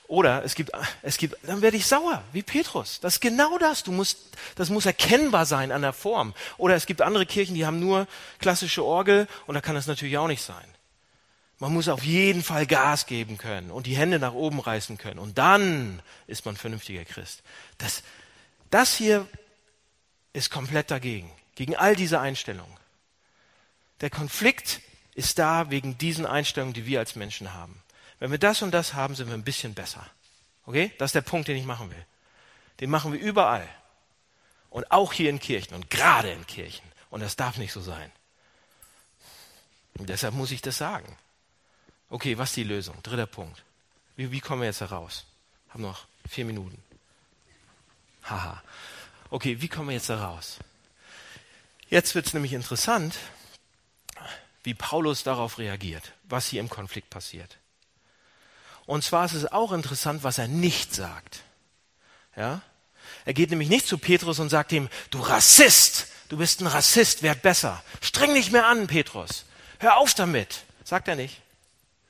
oder 0.10 0.43
es 0.43 0.53
gibt, 0.53 0.71
es 1.01 1.15
gibt, 1.15 1.38
dann 1.43 1.62
werde 1.62 1.77
ich 1.77 1.88
sauer, 1.88 2.21
wie 2.34 2.43
Petrus. 2.43 2.99
Das 2.99 3.13
ist 3.13 3.19
genau 3.21 3.58
das. 3.58 3.84
Du 3.84 3.93
musst, 3.93 4.17
das 4.56 4.69
muss 4.69 4.86
erkennbar 4.86 5.45
sein 5.45 5.71
an 5.71 5.82
der 5.82 5.93
Form. 5.93 6.34
Oder 6.58 6.75
es 6.75 6.86
gibt 6.88 7.01
andere 7.01 7.25
Kirchen, 7.25 7.56
die 7.56 7.65
haben 7.65 7.79
nur 7.79 8.06
klassische 8.39 8.84
Orgel 8.84 9.29
und 9.47 9.56
da 9.56 9.62
kann 9.62 9.75
das 9.75 9.88
natürlich 9.88 10.17
auch 10.17 10.27
nicht 10.27 10.41
sein. 10.41 10.67
Man 11.60 11.71
muss 11.71 11.88
auf 11.88 12.03
jeden 12.03 12.43
Fall 12.43 12.67
Gas 12.67 13.06
geben 13.06 13.38
können 13.38 13.71
und 13.71 13.88
die 13.88 13.95
Hände 13.95 14.19
nach 14.19 14.34
oben 14.34 14.60
reißen 14.60 14.97
können. 14.97 15.19
Und 15.19 15.38
dann 15.38 16.01
ist 16.27 16.45
man 16.45 16.58
vernünftiger 16.58 17.06
Christ. 17.06 17.43
Das, 17.77 18.03
das 18.69 18.93
hier 18.93 19.25
ist 20.34 20.51
komplett 20.51 20.91
dagegen. 20.91 21.32
Gegen 21.56 21.77
all 21.77 21.95
diese 21.95 22.19
Einstellungen. 22.19 22.82
Der 24.03 24.09
Konflikt 24.09 24.81
ist 25.15 25.39
da 25.39 25.69
wegen 25.69 25.97
diesen 25.97 26.25
Einstellungen, 26.25 26.73
die 26.73 26.85
wir 26.85 26.99
als 26.99 27.15
Menschen 27.15 27.53
haben. 27.53 27.81
Wenn 28.19 28.31
wir 28.31 28.37
das 28.37 28.61
und 28.61 28.71
das 28.71 28.95
haben, 28.95 29.15
sind 29.15 29.27
wir 29.27 29.33
ein 29.33 29.45
bisschen 29.45 29.73
besser. 29.73 30.05
Okay? 30.65 30.91
Das 30.97 31.11
ist 31.11 31.15
der 31.15 31.21
Punkt, 31.21 31.47
den 31.47 31.55
ich 31.55 31.63
machen 31.63 31.89
will. 31.89 32.05
Den 32.81 32.89
machen 32.89 33.13
wir 33.13 33.19
überall. 33.21 33.65
Und 34.69 34.91
auch 34.91 35.13
hier 35.13 35.29
in 35.29 35.39
Kirchen 35.39 35.73
und 35.73 35.89
gerade 35.89 36.33
in 36.33 36.45
Kirchen. 36.45 36.85
Und 37.11 37.21
das 37.21 37.37
darf 37.37 37.55
nicht 37.55 37.71
so 37.71 37.79
sein. 37.79 38.11
Und 39.97 40.09
deshalb 40.09 40.33
muss 40.33 40.51
ich 40.51 40.61
das 40.61 40.77
sagen. 40.77 41.15
Okay, 42.09 42.37
was 42.37 42.49
ist 42.49 42.57
die 42.57 42.63
Lösung? 42.63 43.01
Dritter 43.03 43.25
Punkt. 43.25 43.63
Wie, 44.17 44.33
wie 44.33 44.41
kommen 44.41 44.63
wir 44.63 44.67
jetzt 44.67 44.81
heraus? 44.81 45.25
Haben 45.69 45.83
noch 45.83 46.07
vier 46.27 46.43
Minuten. 46.43 46.83
Haha. 48.25 48.61
Okay, 49.29 49.61
wie 49.61 49.69
kommen 49.69 49.87
wir 49.87 49.95
jetzt 49.95 50.09
heraus? 50.09 50.57
Jetzt 51.89 52.15
wird 52.15 52.25
es 52.25 52.33
nämlich 52.33 52.51
interessant, 52.51 53.15
wie 54.63 54.73
Paulus 54.73 55.23
darauf 55.23 55.58
reagiert, 55.58 56.13
was 56.23 56.47
hier 56.47 56.62
im 56.62 56.69
Konflikt 56.69 57.10
passiert. 57.10 57.58
Und 58.86 59.04
zwar 59.04 59.26
ist 59.26 59.34
es 59.34 59.52
auch 59.52 59.71
interessant, 59.71 60.23
was 60.23 60.38
er 60.38 60.47
nicht 60.47 60.93
sagt. 60.93 61.43
Ja? 62.36 62.62
Er 63.26 63.34
geht 63.34 63.49
nämlich 63.49 63.69
nicht 63.69 63.88
zu 63.88 63.97
Petrus 63.97 64.39
und 64.39 64.49
sagt 64.49 64.71
ihm, 64.71 64.89
du 65.10 65.19
Rassist, 65.19 66.08
du 66.30 66.38
bist 66.38 66.62
ein 66.62 66.67
Rassist, 66.67 67.23
werd 67.23 67.41
besser. 67.41 67.84
Streng 68.02 68.34
nicht 68.34 68.52
mehr 68.52 68.67
an, 68.67 68.88
Petrus. 68.88 69.45
Hör 69.80 69.97
auf 69.97 70.13
damit. 70.13 70.63
Sagt 70.84 71.08
er 71.08 71.15
nicht. 71.15 71.41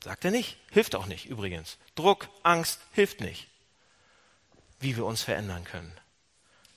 Sagt 0.03 0.25
er 0.25 0.31
nicht. 0.31 0.57
Hilft 0.71 0.95
auch 0.95 1.05
nicht, 1.05 1.25
übrigens. 1.25 1.77
Druck, 1.95 2.29
Angst 2.41 2.79
hilft 2.91 3.21
nicht. 3.21 3.47
Wie 4.79 4.97
wir 4.97 5.05
uns 5.05 5.21
verändern 5.21 5.63
können. 5.63 5.93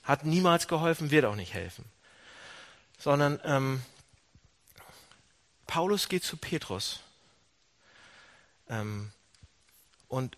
Hat 0.03 0.23
niemals 0.23 0.67
geholfen, 0.67 1.11
wird 1.11 1.25
auch 1.25 1.35
nicht 1.35 1.53
helfen. 1.53 1.85
Sondern 2.97 3.39
ähm, 3.43 3.81
Paulus 5.67 6.09
geht 6.09 6.23
zu 6.23 6.37
Petrus 6.37 7.01
ähm, 8.69 9.11
und, 10.07 10.37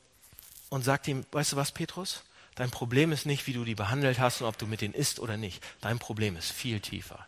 und 0.70 0.84
sagt 0.84 1.08
ihm, 1.08 1.26
weißt 1.32 1.54
du 1.54 1.56
was, 1.56 1.72
Petrus? 1.72 2.24
Dein 2.56 2.72
Problem 2.72 3.12
ist 3.12 3.26
nicht, 3.26 3.48
wie 3.48 3.54
du 3.54 3.64
die 3.64 3.76
behandelt 3.76 4.20
hast 4.20 4.42
und 4.42 4.48
ob 4.48 4.58
du 4.58 4.68
mit 4.68 4.82
denen 4.82 4.94
isst 4.94 5.20
oder 5.20 5.38
nicht. 5.38 5.64
Dein 5.80 6.00
Problem 6.00 6.36
ist 6.36 6.52
viel 6.52 6.82
tiefer. 6.82 7.26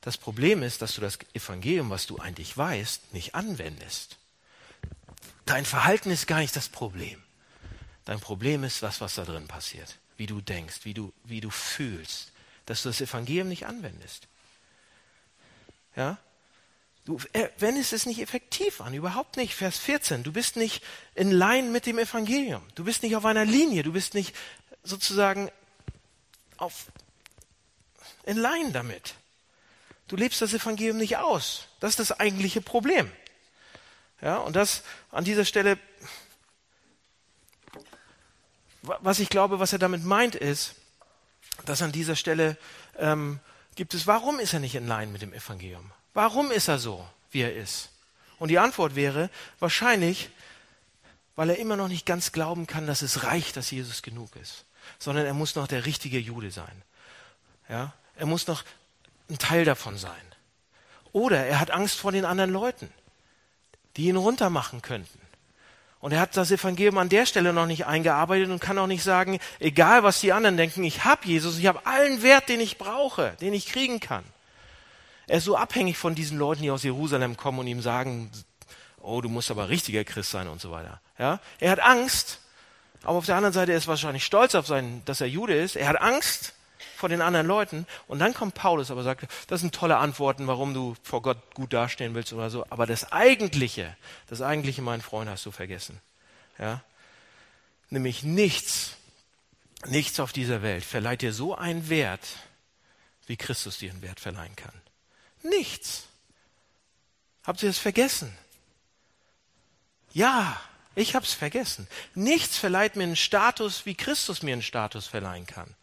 Das 0.00 0.16
Problem 0.16 0.62
ist, 0.62 0.82
dass 0.82 0.94
du 0.94 1.00
das 1.00 1.18
Evangelium, 1.32 1.90
was 1.90 2.06
du 2.06 2.18
eigentlich 2.18 2.56
weißt, 2.56 3.12
nicht 3.12 3.34
anwendest. 3.34 4.18
Dein 5.44 5.64
Verhalten 5.64 6.10
ist 6.10 6.28
gar 6.28 6.38
nicht 6.38 6.54
das 6.54 6.68
Problem. 6.68 7.20
Dein 8.04 8.20
Problem 8.20 8.62
ist 8.62 8.82
was, 8.82 9.00
was 9.00 9.16
da 9.16 9.24
drin 9.24 9.48
passiert. 9.48 9.98
Wie 10.16 10.26
du 10.26 10.40
denkst, 10.40 10.84
wie 10.84 10.94
du, 10.94 11.12
wie 11.24 11.40
du 11.40 11.50
fühlst. 11.50 12.30
Dass 12.66 12.82
du 12.82 12.88
das 12.88 13.00
Evangelium 13.00 13.48
nicht 13.48 13.66
anwendest. 13.66 14.28
Ja? 15.96 16.18
Du 17.06 17.20
äh, 17.32 17.48
wendest 17.58 17.92
es 17.92 18.04
nicht 18.04 18.20
effektiv 18.20 18.80
an, 18.80 18.92
überhaupt 18.92 19.36
nicht. 19.36 19.54
Vers 19.54 19.78
14, 19.78 20.24
du 20.24 20.32
bist 20.32 20.56
nicht 20.56 20.82
in 21.14 21.30
Line 21.30 21.70
mit 21.70 21.86
dem 21.86 22.00
Evangelium. 22.00 22.62
Du 22.74 22.82
bist 22.82 23.04
nicht 23.04 23.14
auf 23.14 23.24
einer 23.24 23.44
Linie, 23.44 23.84
du 23.84 23.92
bist 23.92 24.14
nicht 24.14 24.34
sozusagen 24.82 25.52
auf, 26.56 26.86
in 28.24 28.36
Line 28.36 28.72
damit. 28.72 29.14
Du 30.08 30.16
lebst 30.16 30.42
das 30.42 30.52
Evangelium 30.52 30.96
nicht 30.96 31.16
aus. 31.16 31.68
Das 31.78 31.90
ist 31.90 32.00
das 32.00 32.18
eigentliche 32.18 32.60
Problem. 32.60 33.10
Ja, 34.20 34.38
und 34.38 34.56
das 34.56 34.82
an 35.12 35.24
dieser 35.24 35.44
Stelle, 35.44 35.78
was 38.82 39.20
ich 39.20 39.28
glaube, 39.28 39.60
was 39.60 39.72
er 39.72 39.78
damit 39.78 40.04
meint, 40.04 40.34
ist, 40.34 40.74
dass 41.66 41.82
an 41.82 41.92
dieser 41.92 42.16
Stelle 42.16 42.56
ähm, 42.98 43.38
gibt 43.76 43.94
es, 43.94 44.08
warum 44.08 44.40
ist 44.40 44.54
er 44.54 44.60
nicht 44.60 44.74
in 44.74 44.88
Line 44.88 45.12
mit 45.12 45.22
dem 45.22 45.32
Evangelium? 45.32 45.92
Warum 46.16 46.50
ist 46.50 46.68
er 46.68 46.78
so, 46.78 47.06
wie 47.30 47.42
er 47.42 47.54
ist? 47.54 47.90
Und 48.38 48.48
die 48.48 48.58
Antwort 48.58 48.96
wäre 48.96 49.28
wahrscheinlich, 49.58 50.30
weil 51.34 51.50
er 51.50 51.58
immer 51.58 51.76
noch 51.76 51.88
nicht 51.88 52.06
ganz 52.06 52.32
glauben 52.32 52.66
kann, 52.66 52.86
dass 52.86 53.02
es 53.02 53.24
reicht, 53.24 53.58
dass 53.58 53.70
Jesus 53.70 54.00
genug 54.00 54.34
ist, 54.36 54.64
sondern 54.98 55.26
er 55.26 55.34
muss 55.34 55.56
noch 55.56 55.68
der 55.68 55.84
richtige 55.84 56.18
Jude 56.18 56.50
sein. 56.50 56.82
Ja? 57.68 57.92
Er 58.16 58.24
muss 58.24 58.46
noch 58.46 58.64
ein 59.28 59.36
Teil 59.36 59.66
davon 59.66 59.98
sein. 59.98 60.14
Oder 61.12 61.44
er 61.44 61.60
hat 61.60 61.70
Angst 61.70 61.98
vor 61.98 62.12
den 62.12 62.24
anderen 62.24 62.50
Leuten, 62.50 62.90
die 63.98 64.06
ihn 64.06 64.16
runtermachen 64.16 64.80
könnten. 64.80 65.20
Und 66.00 66.12
er 66.12 66.20
hat 66.20 66.34
das 66.34 66.50
Evangelium 66.50 66.96
an 66.96 67.10
der 67.10 67.26
Stelle 67.26 67.52
noch 67.52 67.66
nicht 67.66 67.84
eingearbeitet 67.84 68.48
und 68.48 68.58
kann 68.58 68.78
auch 68.78 68.86
nicht 68.86 69.02
sagen, 69.02 69.38
egal 69.58 70.02
was 70.02 70.22
die 70.22 70.32
anderen 70.32 70.56
denken, 70.56 70.82
ich 70.82 71.04
habe 71.04 71.26
Jesus, 71.26 71.58
ich 71.58 71.66
habe 71.66 71.84
allen 71.84 72.22
Wert, 72.22 72.48
den 72.48 72.60
ich 72.60 72.78
brauche, 72.78 73.36
den 73.42 73.52
ich 73.52 73.66
kriegen 73.66 74.00
kann. 74.00 74.24
Er 75.26 75.38
ist 75.38 75.44
so 75.44 75.56
abhängig 75.56 75.98
von 75.98 76.14
diesen 76.14 76.38
Leuten, 76.38 76.62
die 76.62 76.70
aus 76.70 76.82
Jerusalem 76.82 77.36
kommen 77.36 77.58
und 77.58 77.66
ihm 77.66 77.82
sagen, 77.82 78.30
oh, 79.00 79.20
du 79.20 79.28
musst 79.28 79.50
aber 79.50 79.68
richtiger 79.68 80.04
Christ 80.04 80.30
sein 80.30 80.48
und 80.48 80.60
so 80.60 80.70
weiter. 80.70 81.00
Ja? 81.18 81.40
Er 81.58 81.70
hat 81.70 81.80
Angst, 81.80 82.40
aber 83.02 83.18
auf 83.18 83.26
der 83.26 83.36
anderen 83.36 83.52
Seite 83.52 83.72
er 83.72 83.78
ist 83.78 83.88
wahrscheinlich 83.88 84.24
stolz 84.24 84.54
auf 84.54 84.66
sein, 84.66 85.02
dass 85.04 85.20
er 85.20 85.28
Jude 85.28 85.54
ist. 85.54 85.76
Er 85.76 85.88
hat 85.88 86.00
Angst 86.00 86.54
vor 86.96 87.08
den 87.08 87.22
anderen 87.22 87.46
Leuten. 87.46 87.86
Und 88.08 88.18
dann 88.18 88.34
kommt 88.34 88.54
Paulus, 88.54 88.90
aber 88.90 89.02
sagt, 89.02 89.26
das 89.48 89.60
sind 89.60 89.74
tolle 89.74 89.98
Antworten, 89.98 90.46
warum 90.46 90.74
du 90.74 90.96
vor 91.02 91.22
Gott 91.22 91.38
gut 91.54 91.72
dastehen 91.72 92.14
willst 92.14 92.32
oder 92.32 92.50
so. 92.50 92.64
Aber 92.70 92.86
das 92.86 93.12
Eigentliche, 93.12 93.96
das 94.28 94.42
Eigentliche, 94.42 94.82
mein 94.82 95.02
Freund, 95.02 95.30
hast 95.30 95.46
du 95.46 95.50
vergessen. 95.50 96.00
Ja? 96.58 96.82
Nämlich 97.90 98.22
nichts, 98.22 98.92
nichts 99.86 100.18
auf 100.20 100.32
dieser 100.32 100.62
Welt 100.62 100.84
verleiht 100.84 101.22
dir 101.22 101.32
so 101.32 101.54
einen 101.54 101.88
Wert, 101.88 102.26
wie 103.26 103.36
Christus 103.36 103.78
dir 103.78 103.90
einen 103.90 104.02
Wert 104.02 104.20
verleihen 104.20 104.56
kann. 104.56 104.74
Nichts. 105.48 106.04
Habt 107.44 107.62
ihr 107.62 107.70
es 107.70 107.78
vergessen? 107.78 108.36
Ja, 110.12 110.60
ich 110.94 111.14
habe 111.14 111.24
es 111.24 111.34
vergessen. 111.34 111.86
Nichts 112.14 112.56
verleiht 112.56 112.96
mir 112.96 113.04
einen 113.04 113.16
Status, 113.16 113.86
wie 113.86 113.94
Christus 113.94 114.42
mir 114.42 114.54
einen 114.54 114.62
Status 114.62 115.06
verleihen 115.06 115.46
kann. 115.46 115.74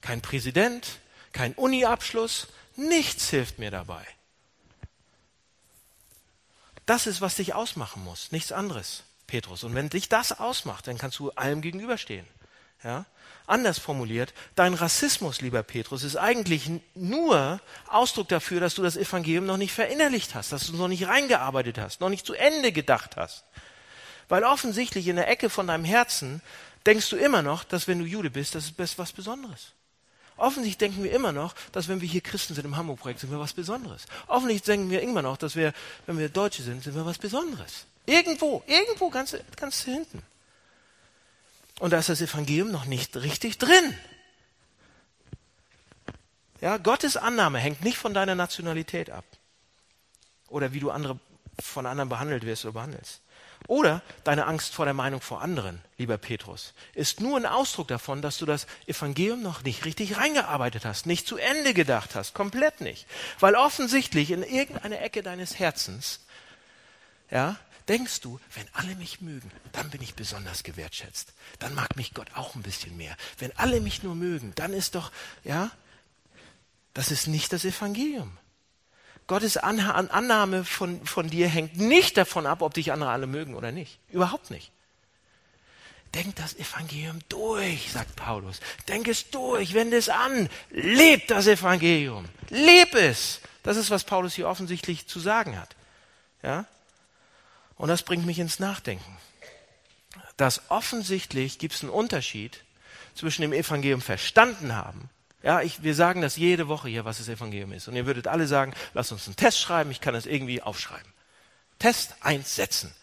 Kein 0.00 0.22
Präsident, 0.22 0.98
kein 1.32 1.54
Uni-Abschluss, 1.54 2.48
nichts 2.76 3.28
hilft 3.28 3.58
mir 3.58 3.70
dabei. 3.70 4.04
Das 6.86 7.06
ist, 7.06 7.20
was 7.20 7.36
dich 7.36 7.54
ausmachen 7.54 8.02
muss, 8.02 8.32
nichts 8.32 8.50
anderes, 8.50 9.04
Petrus. 9.26 9.62
Und 9.62 9.74
wenn 9.74 9.88
dich 9.88 10.08
das 10.08 10.40
ausmacht, 10.40 10.88
dann 10.88 10.98
kannst 10.98 11.18
du 11.20 11.30
allem 11.32 11.60
gegenüberstehen. 11.60 12.26
Ja? 12.82 13.06
Anders 13.52 13.78
formuliert, 13.78 14.32
dein 14.54 14.72
Rassismus, 14.72 15.42
lieber 15.42 15.62
Petrus, 15.62 16.04
ist 16.04 16.16
eigentlich 16.16 16.70
nur 16.94 17.60
Ausdruck 17.86 18.28
dafür, 18.28 18.60
dass 18.60 18.74
du 18.74 18.82
das 18.82 18.96
Evangelium 18.96 19.44
noch 19.44 19.58
nicht 19.58 19.74
verinnerlicht 19.74 20.34
hast, 20.34 20.52
dass 20.52 20.68
du 20.68 20.72
noch 20.74 20.88
nicht 20.88 21.06
reingearbeitet 21.06 21.76
hast, 21.76 22.00
noch 22.00 22.08
nicht 22.08 22.24
zu 22.24 22.32
Ende 22.32 22.72
gedacht 22.72 23.16
hast. 23.16 23.44
Weil 24.30 24.44
offensichtlich 24.44 25.06
in 25.06 25.16
der 25.16 25.28
Ecke 25.28 25.50
von 25.50 25.66
deinem 25.66 25.84
Herzen 25.84 26.40
denkst 26.86 27.10
du 27.10 27.16
immer 27.16 27.42
noch, 27.42 27.62
dass 27.62 27.88
wenn 27.88 27.98
du 27.98 28.06
Jude 28.06 28.30
bist, 28.30 28.54
das 28.54 28.72
ist 28.74 28.98
was 28.98 29.12
Besonderes. 29.12 29.72
Offensichtlich 30.38 30.78
denken 30.78 31.04
wir 31.04 31.12
immer 31.12 31.32
noch, 31.32 31.54
dass 31.72 31.88
wenn 31.88 32.00
wir 32.00 32.08
hier 32.08 32.22
Christen 32.22 32.54
sind 32.54 32.64
im 32.64 32.78
Hamburg-Projekt, 32.78 33.20
sind 33.20 33.30
wir 33.30 33.38
was 33.38 33.52
Besonderes. 33.52 34.06
Offensichtlich 34.28 34.62
denken 34.62 34.88
wir 34.88 35.02
immer 35.02 35.20
noch, 35.20 35.36
dass 35.36 35.56
wir, 35.56 35.74
wenn 36.06 36.16
wir 36.16 36.30
Deutsche 36.30 36.62
sind, 36.62 36.82
sind 36.82 36.94
wir 36.94 37.04
was 37.04 37.18
Besonderes. 37.18 37.84
Irgendwo, 38.06 38.62
irgendwo 38.66 39.10
ganz, 39.10 39.36
ganz 39.56 39.82
hinten. 39.82 40.22
Und 41.78 41.92
da 41.92 41.98
ist 41.98 42.08
das 42.08 42.20
Evangelium 42.20 42.70
noch 42.70 42.84
nicht 42.84 43.16
richtig 43.16 43.58
drin. 43.58 43.98
Ja, 46.60 46.76
Gottes 46.76 47.16
Annahme 47.16 47.58
hängt 47.58 47.82
nicht 47.82 47.98
von 47.98 48.14
deiner 48.14 48.34
Nationalität 48.34 49.10
ab. 49.10 49.24
Oder 50.48 50.72
wie 50.72 50.80
du 50.80 50.90
andere, 50.90 51.18
von 51.60 51.86
anderen 51.86 52.08
behandelt 52.08 52.46
wirst 52.46 52.64
oder 52.64 52.74
behandelst. 52.74 53.20
Oder 53.68 54.02
deine 54.24 54.46
Angst 54.46 54.74
vor 54.74 54.84
der 54.84 54.94
Meinung 54.94 55.20
vor 55.20 55.40
anderen, 55.40 55.80
lieber 55.96 56.18
Petrus, 56.18 56.74
ist 56.94 57.20
nur 57.20 57.36
ein 57.36 57.46
Ausdruck 57.46 57.88
davon, 57.88 58.22
dass 58.22 58.38
du 58.38 58.46
das 58.46 58.66
Evangelium 58.86 59.42
noch 59.42 59.62
nicht 59.62 59.84
richtig 59.84 60.16
reingearbeitet 60.16 60.84
hast, 60.84 61.06
nicht 61.06 61.26
zu 61.26 61.36
Ende 61.36 61.74
gedacht 61.74 62.14
hast, 62.14 62.34
komplett 62.34 62.80
nicht. 62.80 63.06
Weil 63.40 63.54
offensichtlich 63.54 64.30
in 64.30 64.42
irgendeiner 64.42 65.00
Ecke 65.00 65.22
deines 65.22 65.58
Herzens, 65.58 66.20
ja, 67.30 67.56
denkst 67.88 68.20
du, 68.20 68.40
wenn 68.54 68.66
alle 68.72 68.94
mich 68.96 69.20
mögen, 69.20 69.50
dann 69.72 69.90
bin 69.90 70.02
ich 70.02 70.14
besonders 70.14 70.62
gewertschätzt. 70.62 71.32
Dann 71.58 71.74
mag 71.74 71.96
mich 71.96 72.14
Gott 72.14 72.28
auch 72.34 72.54
ein 72.54 72.62
bisschen 72.62 72.96
mehr. 72.96 73.16
Wenn 73.38 73.56
alle 73.56 73.80
mich 73.80 74.02
nur 74.02 74.14
mögen, 74.14 74.52
dann 74.54 74.72
ist 74.72 74.94
doch, 74.94 75.12
ja, 75.44 75.70
das 76.94 77.10
ist 77.10 77.26
nicht 77.26 77.52
das 77.52 77.64
Evangelium. 77.64 78.36
Gottes 79.26 79.56
Annahme 79.56 80.64
von, 80.64 81.04
von 81.06 81.30
dir 81.30 81.48
hängt 81.48 81.76
nicht 81.76 82.16
davon 82.16 82.46
ab, 82.46 82.60
ob 82.60 82.74
dich 82.74 82.92
andere 82.92 83.10
alle 83.10 83.26
mögen 83.26 83.54
oder 83.54 83.72
nicht. 83.72 83.98
Überhaupt 84.10 84.50
nicht. 84.50 84.72
Denk 86.14 86.36
das 86.36 86.54
Evangelium 86.56 87.20
durch, 87.30 87.90
sagt 87.92 88.16
Paulus. 88.16 88.60
Denk 88.88 89.08
es 89.08 89.30
durch, 89.30 89.72
wende 89.72 89.96
es 89.96 90.10
an. 90.10 90.50
Leb 90.70 91.26
das 91.28 91.46
Evangelium. 91.46 92.26
Leb 92.50 92.94
es. 92.94 93.40
Das 93.62 93.76
ist, 93.76 93.90
was 93.90 94.04
Paulus 94.04 94.34
hier 94.34 94.48
offensichtlich 94.48 95.06
zu 95.06 95.20
sagen 95.20 95.58
hat. 95.58 95.74
Ja? 96.42 96.66
Und 97.76 97.88
das 97.88 98.02
bringt 98.02 98.26
mich 98.26 98.38
ins 98.38 98.58
Nachdenken. 98.58 99.16
Dass 100.36 100.70
offensichtlich 100.70 101.58
gibt 101.58 101.74
es 101.74 101.82
einen 101.82 101.90
Unterschied 101.90 102.64
zwischen 103.14 103.42
dem 103.42 103.52
Evangelium 103.52 104.00
verstanden 104.00 104.74
haben. 104.74 105.10
Ja, 105.42 105.60
ich, 105.60 105.82
wir 105.82 105.94
sagen 105.94 106.22
das 106.22 106.36
jede 106.36 106.68
Woche 106.68 106.88
hier, 106.88 107.04
was 107.04 107.18
das 107.18 107.28
Evangelium 107.28 107.72
ist. 107.72 107.88
Und 107.88 107.96
ihr 107.96 108.06
würdet 108.06 108.28
alle 108.28 108.46
sagen, 108.46 108.74
lasst 108.94 109.12
uns 109.12 109.26
einen 109.26 109.36
Test 109.36 109.58
schreiben, 109.58 109.90
ich 109.90 110.00
kann 110.00 110.14
das 110.14 110.26
irgendwie 110.26 110.62
aufschreiben. 110.62 111.12
Test 111.78 112.14
einsetzen. 112.20 112.94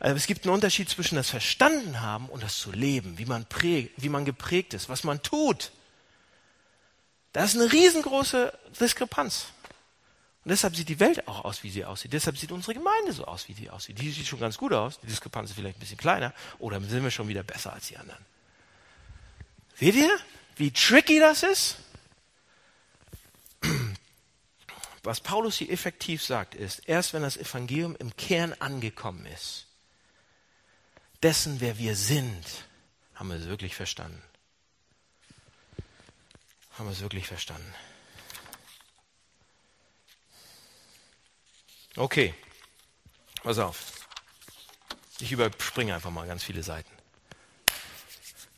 Also 0.00 0.16
es 0.16 0.26
gibt 0.26 0.44
einen 0.44 0.54
Unterschied 0.54 0.88
zwischen 0.88 1.14
das 1.14 1.30
Verstanden 1.30 2.00
haben 2.00 2.26
und 2.26 2.42
das 2.42 2.58
zu 2.58 2.72
leben, 2.72 3.18
wie 3.18 3.26
man, 3.26 3.46
prägt, 3.46 4.02
wie 4.02 4.08
man 4.08 4.24
geprägt 4.24 4.74
ist, 4.74 4.88
was 4.88 5.04
man 5.04 5.22
tut. 5.22 5.70
Da 7.32 7.44
ist 7.44 7.54
eine 7.54 7.72
riesengroße 7.72 8.52
Diskrepanz. 8.80 9.46
Und 10.44 10.48
deshalb 10.50 10.74
sieht 10.74 10.88
die 10.88 10.98
Welt 10.98 11.28
auch 11.28 11.44
aus, 11.44 11.62
wie 11.62 11.70
sie 11.70 11.84
aussieht. 11.84 12.12
Deshalb 12.12 12.36
sieht 12.36 12.50
unsere 12.50 12.74
Gemeinde 12.74 13.12
so 13.12 13.24
aus, 13.26 13.48
wie 13.48 13.52
sie 13.52 13.70
aussieht. 13.70 14.00
Die 14.00 14.10
sieht 14.10 14.26
schon 14.26 14.40
ganz 14.40 14.58
gut 14.58 14.72
aus. 14.72 14.98
Die 15.00 15.06
Diskrepanz 15.06 15.50
ist 15.50 15.56
vielleicht 15.56 15.76
ein 15.76 15.80
bisschen 15.80 15.98
kleiner. 15.98 16.34
Oder 16.58 16.80
sind 16.80 17.04
wir 17.04 17.12
schon 17.12 17.28
wieder 17.28 17.44
besser 17.44 17.72
als 17.72 17.86
die 17.86 17.96
anderen? 17.96 18.24
Seht 19.76 19.94
ihr, 19.94 20.10
wie 20.56 20.72
tricky 20.72 21.20
das 21.20 21.44
ist? 21.44 21.76
Was 25.04 25.20
Paulus 25.20 25.56
hier 25.56 25.70
effektiv 25.70 26.24
sagt, 26.24 26.56
ist, 26.56 26.88
erst 26.88 27.12
wenn 27.12 27.22
das 27.22 27.36
Evangelium 27.36 27.94
im 27.96 28.16
Kern 28.16 28.52
angekommen 28.58 29.26
ist, 29.26 29.66
dessen, 31.22 31.60
wer 31.60 31.78
wir 31.78 31.94
sind, 31.94 32.44
haben 33.14 33.28
wir 33.28 33.36
es 33.36 33.46
wirklich 33.46 33.76
verstanden. 33.76 34.22
Haben 36.72 36.86
wir 36.86 36.92
es 36.92 37.00
wirklich 37.00 37.28
verstanden. 37.28 37.72
Okay, 41.96 42.34
pass 43.42 43.58
auf. 43.58 43.92
Ich 45.20 45.30
überspringe 45.30 45.94
einfach 45.94 46.10
mal 46.10 46.26
ganz 46.26 46.42
viele 46.42 46.62
Seiten. 46.62 46.90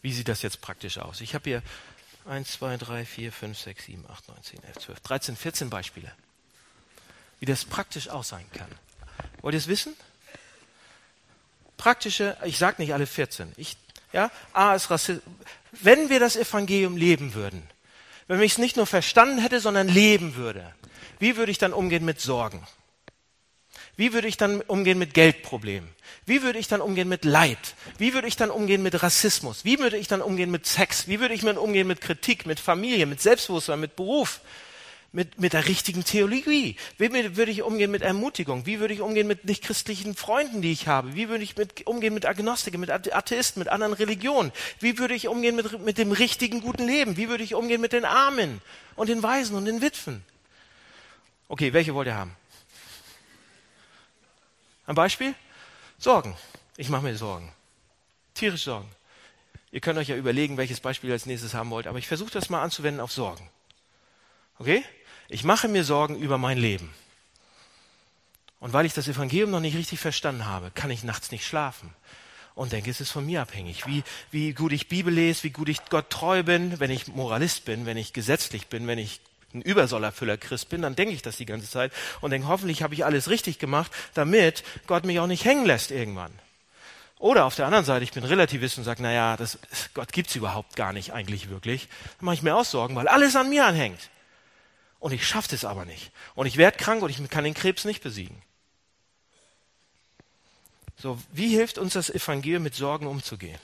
Wie 0.03 0.13
sieht 0.13 0.29
das 0.29 0.43
jetzt 0.43 0.61
praktisch 0.61 0.99
aus? 0.99 1.21
Ich 1.21 1.35
habe 1.35 1.45
hier 1.45 1.63
1, 2.27 2.53
2, 2.53 2.77
3, 2.77 3.05
4, 3.05 3.33
5, 3.33 3.59
6, 3.59 3.85
7, 3.87 4.05
8, 4.09 4.29
9, 4.29 4.43
10, 4.43 4.65
11, 4.65 4.79
12, 4.79 5.01
13, 5.01 5.37
14 5.37 5.71
Beispiele, 5.71 6.13
wie 7.41 7.47
das 7.47 7.65
praktisch 7.65 8.09
auch 8.09 8.25
sein 8.25 8.47
kann. 8.53 8.71
Wollt 9.43 9.55
ihr 9.55 9.59
es 9.59 9.67
wissen? 9.67 9.95
Praktische, 11.77 12.37
ich 12.45 12.59
sage 12.59 12.81
nicht 12.81 12.95
alle 12.95 13.07
14. 13.07 13.53
Ich, 13.57 13.77
ja, 14.13 14.31
A 14.53 14.75
ist 14.75 14.91
Rassismus. 14.91 15.25
Wenn 15.73 16.09
wir 16.09 16.21
das 16.21 16.37
Evangelium 16.37 16.97
leben 16.97 17.35
würden, 17.35 17.69
wenn 18.29 18.41
ich 18.41 18.53
es 18.53 18.59
nicht 18.59 18.77
nur 18.77 18.87
verstanden 18.87 19.39
hätte, 19.39 19.61
sondern 19.61 19.89
leben 19.89 20.37
würde, 20.37 20.73
wie 21.19 21.37
würde 21.37 21.51
ich 21.51 21.59
dann 21.59 21.73
umgehen 21.73 22.05
mit 22.05 22.21
Sorgen? 22.21 22.67
Wie 23.97 24.13
würde 24.13 24.29
ich 24.29 24.37
dann 24.37 24.61
umgehen 24.63 24.99
mit 24.99 25.15
Geldproblemen? 25.15 25.89
Wie 26.27 26.43
würde 26.43 26.59
ich 26.59 26.69
dann 26.69 26.81
umgehen 26.81 27.09
mit 27.09 27.25
Leid? 27.25 27.59
Wie 27.99 28.15
würde 28.15 28.27
ich 28.27 28.37
dann 28.37 28.51
umgehen 28.51 28.83
mit 28.83 29.03
Rassismus? 29.03 29.65
Wie 29.65 29.79
würde 29.79 29.97
ich 29.97 30.09
dann 30.09 30.23
umgehen 30.23 30.51
mit 30.51 30.67
Sex? 30.67 31.07
Wie 31.07 31.21
würde 31.21 31.35
ich 31.35 31.43
dann 31.43 31.59
umgehen 31.59 31.87
mit 31.87 32.01
Kritik, 32.01 32.47
mit 32.47 32.61
Familie, 32.61 33.07
mit 33.07 33.21
Selbstbewusstsein, 33.21 33.81
mit 33.81 33.97
Beruf? 33.97 34.41
Mit, 35.13 35.39
mit 35.39 35.53
der 35.53 35.69
richtigen 35.69 36.03
Theologie? 36.03 36.75
Wie 36.99 37.37
würde 37.37 37.53
ich 37.53 37.63
umgehen 37.63 37.93
mit 37.93 38.03
Ermutigung? 38.03 38.67
Wie 38.67 38.81
würde 38.81 38.95
ich 38.95 39.01
umgehen 39.01 39.29
mit 39.29 39.45
nichtchristlichen 39.45 40.17
Freunden, 40.17 40.61
die 40.61 40.73
ich 40.73 40.89
habe? 40.89 41.15
Wie 41.15 41.29
würde 41.29 41.45
ich 41.45 41.57
mit, 41.57 41.87
umgehen 41.87 42.15
mit 42.15 42.27
Agnostiken, 42.27 42.81
mit 42.81 42.91
Atheisten, 42.91 43.61
mit 43.61 43.69
anderen 43.69 43.93
Religionen? 43.93 44.51
Wie 44.81 44.99
würde 44.99 45.15
ich 45.15 45.29
umgehen 45.29 45.55
mit, 45.55 45.81
mit 45.85 45.99
dem 45.99 46.11
richtigen, 46.11 46.63
guten 46.63 46.85
Leben? 46.85 47.17
Wie 47.17 47.29
würde 47.29 47.45
ich 47.45 47.55
umgehen 47.55 47.81
mit 47.81 47.93
den 47.93 48.05
Armen 48.05 48.61
und 48.97 49.09
den 49.09 49.23
Waisen 49.23 49.55
und 49.55 49.67
den 49.67 49.83
Witwen? 49.83 50.25
Okay, 51.47 51.73
welche 51.73 51.95
wollt 51.95 52.09
ihr 52.09 52.17
haben? 52.17 52.35
Ein 54.87 54.95
Beispiel? 54.95 55.35
Sorgen. 55.99 56.37
Ich 56.77 56.89
mache 56.89 57.03
mir 57.03 57.17
Sorgen. 57.17 57.53
Tierisch 58.35 58.65
Sorgen. 58.65 58.89
Ihr 59.71 59.81
könnt 59.81 59.99
euch 59.99 60.09
ja 60.09 60.17
überlegen, 60.17 60.57
welches 60.57 60.81
Beispiel 60.81 61.11
ihr 61.11 61.15
als 61.15 61.27
nächstes 61.27 61.55
haben 61.55 61.71
wollt, 61.71 61.87
aber 61.87 61.99
ich 61.99 62.07
versuche 62.07 62.31
das 62.31 62.51
mal 62.51 62.63
anzuwenden 62.63 63.01
auf 63.01 63.13
Sorgen. 63.13 63.49
Okay? 64.59 64.85
Ich 65.29 65.45
mache 65.45 65.69
mir 65.69 65.85
Sorgen 65.85 66.17
über 66.17 66.39
mein 66.39 66.59
Leben. 66.59 66.95
Und 68.61 68.73
weil 68.73 68.87
ich 68.87 68.95
das 68.95 69.09
Evangelium 69.09 69.51
noch 69.51 69.61
nicht 69.61 69.77
richtig 69.77 70.01
verstanden 70.01 70.47
habe, 70.47 70.71
kann 70.71 70.91
ich 70.91 71.05
nachts 71.05 71.31
nicht 71.31 71.47
schlafen. 71.47 71.95
Und 72.55 72.73
denke, 72.73 72.91
es 72.91 73.01
ist 73.01 73.11
von 73.11 73.27
mir 73.27 73.43
abhängig. 73.43 73.87
Wie, 73.87 74.05
wie 74.31 74.53
gut 74.53 74.73
ich 74.73 74.89
Bibel 74.89 75.13
lese, 75.13 75.43
wie 75.43 75.51
gut 75.51 75.69
ich 75.69 75.85
Gott 75.87 76.09
treu 76.09 76.45
bin, 76.45 76.79
wenn 76.79 76.91
ich 76.91 77.09
Moralist 77.09 77.65
bin, 77.65 77.85
wenn 77.85 77.97
ich 77.97 78.13
gesetzlich 78.13 78.69
bin, 78.69 78.87
wenn 78.87 78.99
ich 78.99 79.21
ein 79.55 79.63
Übersollerfüller 79.63 80.37
Christ 80.37 80.69
bin, 80.69 80.83
dann 80.83 80.97
denke 80.97 81.15
ich 81.15 81.23
das 81.23 81.37
die 81.37 81.47
ganze 81.47 81.71
Zeit 81.71 81.93
und 82.21 82.31
denke, 82.31 82.49
hoffentlich 82.49 82.83
habe 82.83 82.95
ich 82.95 83.05
alles 83.05 83.31
richtig 83.31 83.59
gemacht, 83.59 83.91
damit 84.15 84.65
Gott 84.87 85.05
mich 85.05 85.21
auch 85.21 85.27
nicht 85.27 85.45
hängen 85.45 85.65
lässt 85.65 85.91
irgendwann. 85.91 86.33
Oder 87.19 87.47
auf 87.47 87.55
der 87.55 87.67
anderen 87.67 87.85
Seite, 87.85 88.05
ich 88.05 88.13
bin 88.13 88.25
Relativist 88.25 88.77
und 88.77 88.85
sage, 88.85 89.03
naja, 89.03 89.37
das, 89.37 89.59
Gott 89.95 90.13
gibt's 90.13 90.35
überhaupt 90.35 90.77
gar 90.77 90.93
nicht 90.93 91.13
eigentlich 91.13 91.49
wirklich. 91.49 91.89
Dann 92.19 92.27
mache 92.27 92.35
ich 92.35 92.43
mir 92.43 92.55
auch 92.55 92.65
Sorgen, 92.65 92.97
weil 92.97 93.09
alles 93.09 93.37
an 93.37 93.49
mir 93.49 93.65
anhängt. 93.65 94.11
Und 94.99 95.13
ich 95.13 95.27
schaffe 95.27 95.55
es 95.55 95.65
aber 95.65 95.85
nicht. 95.85 96.11
Und 96.35 96.47
ich 96.47 96.57
werde 96.57 96.77
krank 96.77 97.03
und 97.03 97.11
ich 97.11 97.31
kann 97.31 97.45
den 97.45 97.55
Krebs 97.55 97.85
nicht 97.85 98.03
besiegen. 98.03 98.43
So, 100.97 101.19
wie 101.33 101.49
hilft 101.49 101.79
uns 101.79 101.93
das 101.93 102.11
Evangelium 102.11 102.63
mit 102.63 102.75
Sorgen 102.75 103.07
umzugehen? 103.07 103.59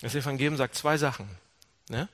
Das 0.00 0.14
Evangelium 0.14 0.56
sagt 0.56 0.74
zwei 0.74 0.98
Sachen. 0.98 1.28
Ne? 1.88 2.08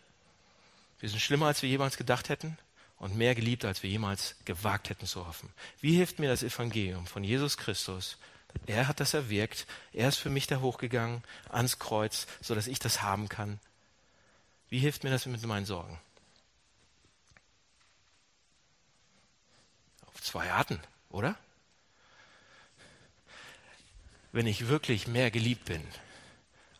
Wir 1.02 1.08
sind 1.08 1.18
schlimmer, 1.18 1.46
als 1.46 1.62
wir 1.62 1.68
jemals 1.68 1.96
gedacht 1.96 2.28
hätten 2.28 2.56
und 2.96 3.16
mehr 3.16 3.34
geliebt, 3.34 3.64
als 3.64 3.82
wir 3.82 3.90
jemals 3.90 4.36
gewagt 4.44 4.88
hätten 4.88 5.04
zu 5.04 5.26
hoffen. 5.26 5.52
Wie 5.80 5.96
hilft 5.96 6.20
mir 6.20 6.28
das 6.28 6.44
Evangelium 6.44 7.08
von 7.08 7.24
Jesus 7.24 7.56
Christus? 7.56 8.18
Er 8.66 8.86
hat 8.86 9.00
das 9.00 9.12
erwirkt. 9.12 9.66
Er 9.92 10.06
ist 10.06 10.18
für 10.18 10.30
mich 10.30 10.46
da 10.46 10.60
hochgegangen 10.60 11.24
ans 11.48 11.80
Kreuz, 11.80 12.28
so 12.40 12.54
dass 12.54 12.68
ich 12.68 12.78
das 12.78 13.02
haben 13.02 13.28
kann. 13.28 13.58
Wie 14.68 14.78
hilft 14.78 15.02
mir 15.02 15.10
das 15.10 15.26
mit 15.26 15.42
meinen 15.44 15.66
Sorgen? 15.66 15.98
Auf 20.06 20.22
zwei 20.22 20.52
Arten, 20.52 20.78
oder? 21.10 21.34
Wenn 24.30 24.46
ich 24.46 24.68
wirklich 24.68 25.08
mehr 25.08 25.32
geliebt 25.32 25.64
bin, 25.64 25.82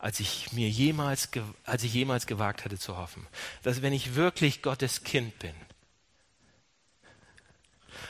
als 0.03 0.19
ich 0.19 0.51
mir 0.51 0.69
jemals, 0.69 1.29
als 1.63 1.81
ich 1.85 1.93
jemals 1.93 2.27
gewagt 2.27 2.65
hatte 2.65 2.77
zu 2.77 2.97
hoffen. 2.97 3.25
Dass 3.63 3.81
wenn 3.81 3.93
ich 3.93 4.15
wirklich 4.15 4.61
Gottes 4.61 5.05
Kind 5.05 5.39
bin 5.39 5.55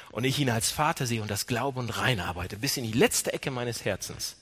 und 0.09 0.23
ich 0.23 0.39
ihn 0.39 0.49
als 0.49 0.71
Vater 0.71 1.05
sehe 1.05 1.21
und 1.21 1.29
das 1.29 1.45
Glaube 1.45 1.79
und 1.79 1.95
Rein 1.95 2.19
arbeite, 2.19 2.57
bis 2.57 2.77
in 2.77 2.83
die 2.83 2.97
letzte 2.97 3.31
Ecke 3.31 3.51
meines 3.51 3.85
Herzens, 3.85 4.37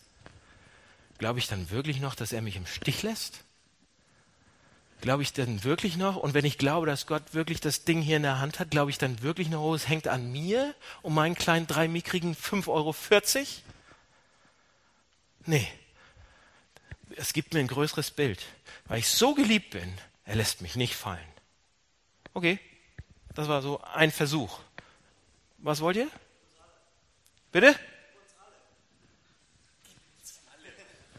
glaube 1.17 1.39
ich 1.39 1.47
dann 1.47 1.69
wirklich 1.69 1.99
noch, 1.99 2.15
dass 2.15 2.31
er 2.31 2.41
mich 2.41 2.55
im 2.55 2.65
Stich 2.65 3.03
lässt? 3.03 3.43
Glaube 5.01 5.23
ich 5.23 5.33
dann 5.33 5.65
wirklich 5.65 5.97
noch? 5.97 6.15
Und 6.15 6.33
wenn 6.33 6.45
ich 6.45 6.57
glaube, 6.57 6.85
dass 6.85 7.05
Gott 7.05 7.33
wirklich 7.33 7.59
das 7.59 7.83
Ding 7.83 8.01
hier 8.01 8.15
in 8.15 8.23
der 8.23 8.39
Hand 8.39 8.61
hat, 8.61 8.71
glaube 8.71 8.91
ich 8.91 8.97
dann 8.97 9.23
wirklich 9.23 9.49
noch, 9.49 9.61
oh, 9.61 9.75
es 9.75 9.89
hängt 9.89 10.07
an 10.07 10.31
mir 10.31 10.73
um 11.01 11.13
meinen 11.13 11.35
kleinen 11.35 11.67
drei 11.67 11.89
mickrigen 11.89 12.33
5,40 12.33 12.67
Euro? 12.69 12.95
Nee, 15.47 15.67
es 17.18 17.34
gibt 17.34 17.53
mir 17.53 17.59
ein 17.59 17.68
größeres 17.68 18.12
Bild. 18.12 18.39
Weil 18.86 18.99
ich 18.99 19.07
so 19.07 19.34
geliebt 19.34 19.72
bin, 19.72 19.97
er 20.26 20.36
lässt 20.36 20.62
mich 20.62 20.76
nicht 20.76 20.95
fallen. 20.95 21.20
Okay, 22.34 22.59
das 23.34 23.47
war 23.47 23.62
so 23.62 23.82
ein 23.93 24.12
Versuch. 24.12 24.59
Was 25.57 25.82
wollt 25.82 25.97
ihr? 25.97 26.09
Bitte? 27.51 27.76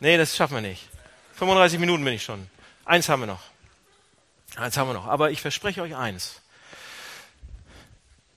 Nee, 0.00 0.16
das 0.16 0.36
schaffen 0.36 0.54
wir 0.54 0.62
nicht. 0.62 0.88
35 1.34 1.78
Minuten 1.78 2.04
bin 2.04 2.14
ich 2.14 2.24
schon. 2.24 2.50
Eins 2.84 3.08
haben 3.08 3.20
wir 3.20 3.26
noch. 3.26 3.42
Eins 4.56 4.76
haben 4.76 4.88
wir 4.88 4.94
noch. 4.94 5.06
Aber 5.06 5.30
ich 5.30 5.40
verspreche 5.40 5.82
euch 5.82 5.94
eins 5.94 6.41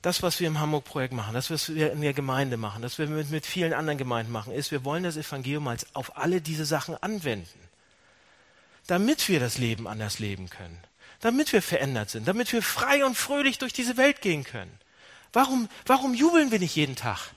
das, 0.05 0.21
was 0.21 0.39
wir 0.39 0.47
im 0.47 0.59
Hamburg-Projekt 0.59 1.15
machen, 1.15 1.33
das, 1.33 1.49
was 1.49 1.73
wir 1.73 1.91
in 1.91 2.01
der 2.01 2.13
Gemeinde 2.13 2.57
machen, 2.57 2.83
das 2.83 2.99
wir 2.99 3.07
mit, 3.07 3.31
mit 3.31 3.43
vielen 3.43 3.73
anderen 3.73 3.97
Gemeinden 3.97 4.31
machen, 4.31 4.53
ist, 4.53 4.69
wir 4.69 4.85
wollen 4.85 5.03
das 5.03 5.17
Evangelium 5.17 5.67
als 5.67 5.95
auf 5.95 6.15
alle 6.15 6.41
diese 6.41 6.63
Sachen 6.63 6.95
anwenden. 7.01 7.59
Damit 8.85 9.27
wir 9.27 9.39
das 9.39 9.57
Leben 9.57 9.87
anders 9.87 10.19
leben 10.19 10.47
können. 10.47 10.79
Damit 11.21 11.53
wir 11.53 11.63
verändert 11.63 12.11
sind. 12.11 12.27
Damit 12.27 12.53
wir 12.53 12.61
frei 12.61 13.03
und 13.03 13.15
fröhlich 13.15 13.57
durch 13.57 13.73
diese 13.73 13.97
Welt 13.97 14.21
gehen 14.21 14.43
können. 14.43 14.79
Warum, 15.33 15.69
warum 15.87 16.13
jubeln 16.13 16.51
wir 16.51 16.59
nicht 16.59 16.75
jeden 16.75 16.95
Tag? 16.95 17.31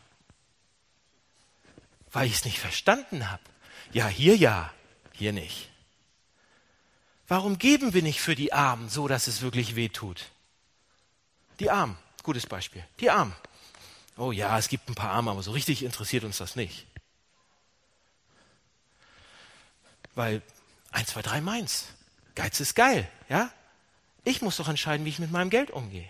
Weil 2.12 2.27
ich 2.27 2.35
es 2.35 2.45
nicht 2.45 2.59
verstanden 2.59 3.31
habe. 3.31 3.43
Ja, 3.93 4.09
hier 4.09 4.37
ja, 4.37 4.71
hier 5.12 5.33
nicht. 5.33 5.71
Warum 7.29 7.59
geben 7.59 7.95
wir 7.95 8.03
nicht 8.03 8.21
für 8.21 8.35
die 8.35 8.53
Armen 8.53 8.91
so, 8.91 9.09
dass 9.09 9.27
es 9.27 9.41
wirklich 9.41 9.75
weh 9.75 9.89
tut? 9.89 10.27
Die 11.61 11.71
Armen. 11.71 11.97
Gutes 12.29 12.47
Beispiel. 12.47 12.85
Die 13.01 13.09
Armen. 13.09 13.35
Oh 14.18 14.33
ja, 14.33 14.59
es 14.59 14.68
gibt 14.68 14.87
ein 14.91 14.95
paar 14.95 15.12
Arme, 15.12 15.31
aber 15.31 15.43
so 15.43 15.53
richtig 15.53 15.83
interessiert 15.83 16.24
uns 16.24 16.37
das 16.37 16.57
nicht. 16.57 16.85
Weil 20.14 20.43
eins, 20.93 21.09
zwei, 21.09 21.22
drei 21.22 21.41
meins. 21.41 21.87
Geiz 22.35 22.61
ist 22.61 22.74
geil, 22.74 23.09
ja? 23.31 23.51
Ich 24.24 24.43
muss 24.43 24.59
doch 24.59 24.68
entscheiden, 24.68 25.07
wie 25.07 25.09
ich 25.09 25.18
mit 25.18 25.31
meinem 25.31 25.49
Geld 25.49 25.70
umgehe. 25.70 26.07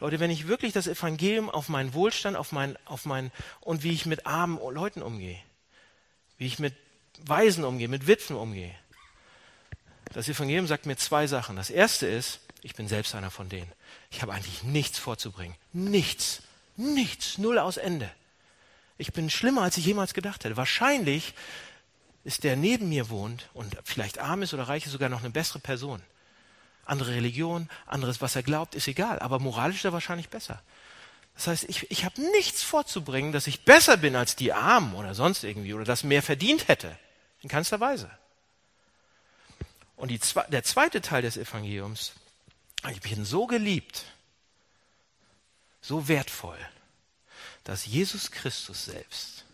Leute, 0.00 0.18
wenn 0.18 0.32
ich 0.32 0.48
wirklich 0.48 0.72
das 0.72 0.88
Evangelium 0.88 1.48
auf 1.48 1.68
meinen 1.68 1.94
Wohlstand, 1.94 2.36
auf 2.36 2.50
mein, 2.50 2.76
auf 2.84 3.04
mein, 3.04 3.30
und 3.60 3.84
wie 3.84 3.92
ich 3.92 4.04
mit 4.04 4.26
armen 4.26 4.58
Leuten 4.58 5.00
umgehe, 5.00 5.38
wie 6.38 6.46
ich 6.46 6.58
mit 6.58 6.74
Waisen 7.24 7.62
umgehe, 7.62 7.86
mit 7.86 8.08
Witwen 8.08 8.36
umgehe. 8.36 8.74
Das 10.12 10.28
Evangelium 10.28 10.66
sagt 10.66 10.86
mir 10.86 10.96
zwei 10.96 11.28
Sachen. 11.28 11.54
Das 11.54 11.70
erste 11.70 12.08
ist, 12.08 12.40
ich 12.62 12.74
bin 12.74 12.88
selbst 12.88 13.14
einer 13.14 13.30
von 13.30 13.48
denen. 13.48 13.70
Ich 14.10 14.22
habe 14.22 14.32
eigentlich 14.32 14.62
nichts 14.62 14.98
vorzubringen. 14.98 15.56
Nichts. 15.72 16.42
Nichts. 16.76 17.38
Null 17.38 17.58
aus 17.58 17.76
Ende. 17.76 18.10
Ich 18.98 19.12
bin 19.12 19.30
schlimmer, 19.30 19.62
als 19.62 19.76
ich 19.76 19.84
jemals 19.84 20.14
gedacht 20.14 20.44
hätte. 20.44 20.56
Wahrscheinlich 20.56 21.34
ist 22.24 22.44
der 22.44 22.56
neben 22.56 22.88
mir 22.88 23.10
wohnt 23.10 23.48
und 23.52 23.76
vielleicht 23.82 24.20
arm 24.20 24.42
ist 24.42 24.54
oder 24.54 24.68
reich 24.68 24.86
ist, 24.86 24.92
sogar 24.92 25.08
noch 25.08 25.20
eine 25.20 25.30
bessere 25.30 25.58
Person. 25.58 26.00
Andere 26.84 27.14
Religion, 27.14 27.68
anderes, 27.86 28.20
was 28.20 28.36
er 28.36 28.44
glaubt, 28.44 28.76
ist 28.76 28.86
egal. 28.86 29.18
Aber 29.18 29.40
moralisch 29.40 29.78
ist 29.78 29.84
er 29.84 29.92
wahrscheinlich 29.92 30.28
besser. 30.28 30.62
Das 31.34 31.48
heißt, 31.48 31.64
ich, 31.64 31.90
ich 31.90 32.04
habe 32.04 32.20
nichts 32.32 32.62
vorzubringen, 32.62 33.32
dass 33.32 33.48
ich 33.48 33.64
besser 33.64 33.96
bin 33.96 34.14
als 34.14 34.36
die 34.36 34.52
Armen 34.52 34.94
oder 34.94 35.14
sonst 35.14 35.42
irgendwie 35.42 35.74
oder 35.74 35.84
das 35.84 36.04
mehr 36.04 36.22
verdient 36.22 36.68
hätte. 36.68 36.96
In 37.40 37.48
keinster 37.48 37.80
Weise. 37.80 38.08
Und 39.96 40.10
die, 40.10 40.20
der 40.48 40.62
zweite 40.62 41.00
Teil 41.00 41.22
des 41.22 41.36
Evangeliums, 41.36 42.12
ich 42.90 43.00
bin 43.00 43.24
so 43.24 43.46
geliebt, 43.46 44.04
so 45.80 46.08
wertvoll, 46.08 46.58
dass 47.64 47.86
Jesus 47.86 48.30
Christus 48.30 48.86
selbst, 48.86 49.44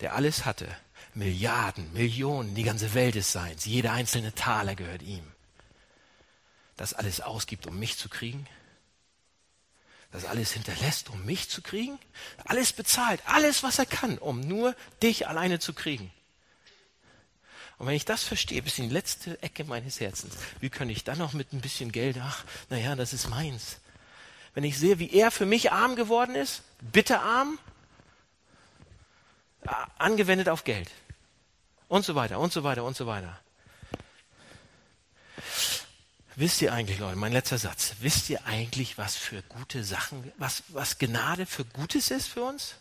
der 0.00 0.14
alles 0.14 0.44
hatte, 0.44 0.68
Milliarden, 1.14 1.92
Millionen, 1.92 2.54
die 2.54 2.62
ganze 2.62 2.94
Welt 2.94 3.14
des 3.14 3.32
Seins, 3.32 3.64
jeder 3.64 3.92
einzelne 3.92 4.34
Taler 4.34 4.74
gehört 4.74 5.02
ihm, 5.02 5.24
das 6.76 6.94
alles 6.94 7.20
ausgibt, 7.20 7.66
um 7.66 7.78
mich 7.78 7.96
zu 7.96 8.08
kriegen, 8.08 8.46
das 10.10 10.24
alles 10.24 10.52
hinterlässt, 10.52 11.10
um 11.10 11.24
mich 11.24 11.48
zu 11.48 11.60
kriegen, 11.62 11.98
alles 12.44 12.72
bezahlt, 12.72 13.20
alles, 13.26 13.62
was 13.62 13.78
er 13.78 13.86
kann, 13.86 14.18
um 14.18 14.40
nur 14.40 14.74
dich 15.02 15.26
alleine 15.26 15.58
zu 15.58 15.74
kriegen. 15.74 16.12
Und 17.78 17.86
wenn 17.86 17.94
ich 17.94 18.04
das 18.04 18.24
verstehe, 18.24 18.60
bis 18.62 18.78
in 18.78 18.88
die 18.88 18.94
letzte 18.94 19.40
Ecke 19.42 19.64
meines 19.64 20.00
Herzens, 20.00 20.34
wie 20.60 20.68
könnte 20.68 20.92
ich 20.92 21.04
dann 21.04 21.18
noch 21.18 21.32
mit 21.32 21.52
ein 21.52 21.60
bisschen 21.60 21.92
Geld, 21.92 22.18
ach, 22.20 22.44
naja, 22.70 22.96
das 22.96 23.12
ist 23.12 23.28
meins. 23.28 23.78
Wenn 24.54 24.64
ich 24.64 24.78
sehe, 24.78 24.98
wie 24.98 25.10
er 25.12 25.30
für 25.30 25.46
mich 25.46 25.70
arm 25.70 25.94
geworden 25.94 26.34
ist, 26.34 26.62
bitter 26.80 27.22
arm, 27.22 27.58
angewendet 29.98 30.48
auf 30.48 30.64
Geld. 30.64 30.90
Und 31.86 32.04
so 32.04 32.14
weiter, 32.14 32.40
und 32.40 32.52
so 32.52 32.64
weiter, 32.64 32.84
und 32.84 32.96
so 32.96 33.06
weiter. 33.06 33.38
Wisst 36.34 36.62
ihr 36.62 36.72
eigentlich, 36.72 36.98
Leute, 36.98 37.16
mein 37.16 37.32
letzter 37.32 37.58
Satz, 37.58 37.94
wisst 38.00 38.30
ihr 38.30 38.44
eigentlich, 38.44 38.98
was 38.98 39.16
für 39.16 39.42
gute 39.42 39.82
Sachen, 39.82 40.32
was, 40.36 40.62
was 40.68 40.98
Gnade 40.98 41.46
für 41.46 41.64
Gutes 41.64 42.10
ist 42.10 42.28
für 42.28 42.42
uns? 42.42 42.74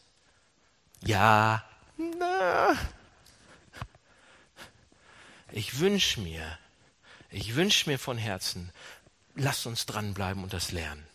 Ja, 1.02 1.64
na. 1.98 2.76
Ich 5.52 5.80
wünsche 5.80 6.20
mir, 6.20 6.58
ich 7.30 7.56
wünsche 7.56 7.90
mir 7.90 8.00
von 8.00 8.18
Herzen, 8.18 8.72
lasst 9.36 9.66
uns 9.66 9.86
dranbleiben 9.86 10.44
und 10.44 10.54
das 10.54 10.72
lernen. 10.72 11.06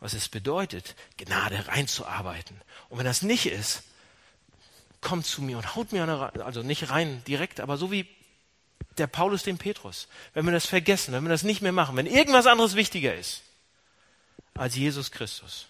Was 0.00 0.12
es 0.12 0.28
bedeutet, 0.28 0.94
Gnade 1.16 1.66
reinzuarbeiten. 1.68 2.60
Und 2.88 2.98
wenn 2.98 3.06
das 3.06 3.22
nicht 3.22 3.46
ist, 3.46 3.82
kommt 5.00 5.26
zu 5.26 5.42
mir 5.42 5.56
und 5.58 5.74
haut 5.74 5.92
mir 5.92 6.02
eine, 6.02 6.44
also 6.44 6.62
nicht 6.62 6.90
rein 6.90 7.22
direkt, 7.24 7.60
aber 7.60 7.76
so 7.76 7.90
wie 7.90 8.08
der 8.98 9.06
Paulus 9.06 9.42
dem 9.42 9.58
Petrus. 9.58 10.08
Wenn 10.32 10.44
wir 10.44 10.52
das 10.52 10.66
vergessen, 10.66 11.12
wenn 11.12 11.24
wir 11.24 11.30
das 11.30 11.42
nicht 11.42 11.62
mehr 11.62 11.72
machen, 11.72 11.96
wenn 11.96 12.06
irgendwas 12.06 12.46
anderes 12.46 12.74
wichtiger 12.74 13.14
ist 13.14 13.42
als 14.54 14.76
Jesus 14.76 15.10
Christus. 15.10 15.66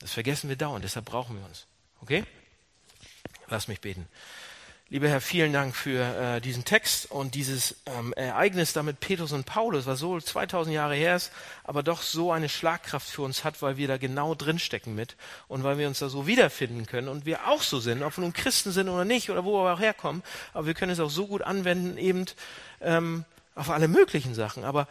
Das 0.00 0.12
vergessen 0.12 0.48
wir 0.48 0.56
dauernd, 0.56 0.84
deshalb 0.84 1.06
brauchen 1.06 1.38
wir 1.38 1.46
uns. 1.46 1.66
Okay? 2.00 2.24
Lass 3.48 3.68
mich 3.68 3.80
beten. 3.80 4.08
Lieber 4.94 5.08
Herr, 5.08 5.20
vielen 5.20 5.52
Dank 5.52 5.74
für 5.74 6.04
äh, 6.36 6.40
diesen 6.40 6.64
Text 6.64 7.10
und 7.10 7.34
dieses 7.34 7.74
ähm, 7.86 8.12
Ereignis 8.12 8.74
da 8.74 8.84
mit 8.84 9.00
Petrus 9.00 9.32
und 9.32 9.44
Paulus, 9.44 9.86
was 9.86 9.98
so 9.98 10.20
2000 10.20 10.72
Jahre 10.72 10.94
her 10.94 11.16
ist, 11.16 11.32
aber 11.64 11.82
doch 11.82 12.00
so 12.00 12.30
eine 12.30 12.48
Schlagkraft 12.48 13.08
für 13.08 13.22
uns 13.22 13.42
hat, 13.42 13.60
weil 13.60 13.76
wir 13.76 13.88
da 13.88 13.96
genau 13.96 14.36
drinstecken 14.36 14.94
mit 14.94 15.16
und 15.48 15.64
weil 15.64 15.78
wir 15.78 15.88
uns 15.88 15.98
da 15.98 16.08
so 16.08 16.28
wiederfinden 16.28 16.86
können 16.86 17.08
und 17.08 17.26
wir 17.26 17.48
auch 17.48 17.60
so 17.60 17.80
sind, 17.80 18.04
ob 18.04 18.16
wir 18.16 18.22
nun 18.22 18.32
Christen 18.32 18.70
sind 18.70 18.88
oder 18.88 19.04
nicht 19.04 19.30
oder 19.30 19.44
wo 19.44 19.64
wir 19.64 19.74
auch 19.74 19.80
herkommen, 19.80 20.22
aber 20.52 20.66
wir 20.66 20.74
können 20.74 20.92
es 20.92 21.00
auch 21.00 21.10
so 21.10 21.26
gut 21.26 21.42
anwenden 21.42 21.98
eben 21.98 22.26
ähm, 22.80 23.24
auf 23.56 23.70
alle 23.70 23.88
möglichen 23.88 24.36
Sachen. 24.36 24.62
Aber 24.62 24.86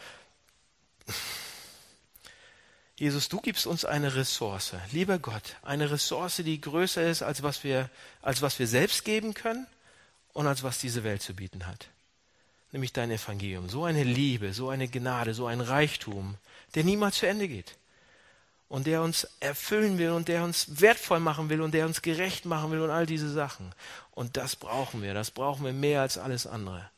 Jesus, 2.97 3.29
du 3.29 3.39
gibst 3.39 3.65
uns 3.65 3.85
eine 3.85 4.15
Ressource, 4.15 4.73
lieber 4.91 5.17
Gott, 5.17 5.55
eine 5.61 5.91
Ressource, 5.91 6.41
die 6.43 6.59
größer 6.59 7.09
ist, 7.09 7.21
als 7.21 7.41
was 7.41 7.63
wir, 7.63 7.89
als 8.21 8.41
was 8.41 8.59
wir 8.59 8.67
selbst 8.67 9.05
geben 9.05 9.33
können 9.33 9.65
und 10.33 10.47
als 10.47 10.63
was 10.63 10.79
diese 10.79 11.03
Welt 11.03 11.21
zu 11.21 11.33
bieten 11.33 11.65
hat. 11.65 11.87
Nämlich 12.71 12.91
dein 12.91 13.11
Evangelium. 13.11 13.69
So 13.69 13.85
eine 13.85 14.03
Liebe, 14.03 14.53
so 14.53 14.69
eine 14.69 14.87
Gnade, 14.87 15.33
so 15.33 15.45
ein 15.45 15.61
Reichtum, 15.61 16.37
der 16.75 16.83
niemals 16.83 17.17
zu 17.17 17.27
Ende 17.27 17.47
geht. 17.47 17.77
Und 18.67 18.87
der 18.87 19.03
uns 19.03 19.27
erfüllen 19.39 19.99
will 19.99 20.09
und 20.09 20.27
der 20.27 20.43
uns 20.43 20.81
wertvoll 20.81 21.19
machen 21.19 21.49
will 21.49 21.61
und 21.61 21.73
der 21.73 21.85
uns 21.85 22.01
gerecht 22.01 22.45
machen 22.45 22.71
will 22.71 22.81
und 22.81 22.89
all 22.89 23.05
diese 23.05 23.31
Sachen. 23.31 23.71
Und 24.11 24.35
das 24.35 24.55
brauchen 24.55 25.03
wir. 25.03 25.13
Das 25.13 25.29
brauchen 25.29 25.63
wir 25.63 25.73
mehr 25.73 26.01
als 26.01 26.17
alles 26.17 26.47
andere. 26.47 26.89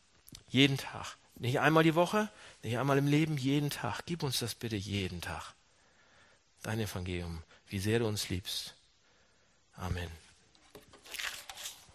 Jeden 0.47 0.77
Tag. 0.77 1.17
Nicht 1.35 1.59
einmal 1.59 1.83
die 1.83 1.95
Woche, 1.95 2.29
nicht 2.63 2.77
einmal 2.77 2.97
im 2.97 3.07
Leben, 3.07 3.37
jeden 3.37 3.69
Tag. 3.69 4.03
Gib 4.05 4.23
uns 4.23 4.39
das 4.39 4.55
bitte 4.55 4.77
jeden 4.77 5.19
Tag. 5.19 5.53
Dein 6.63 6.79
Evangelium, 6.79 7.43
wie 7.67 7.79
sehr 7.79 7.99
du 7.99 8.07
uns 8.07 8.29
liebst. 8.29 8.73
Amen. 9.75 10.24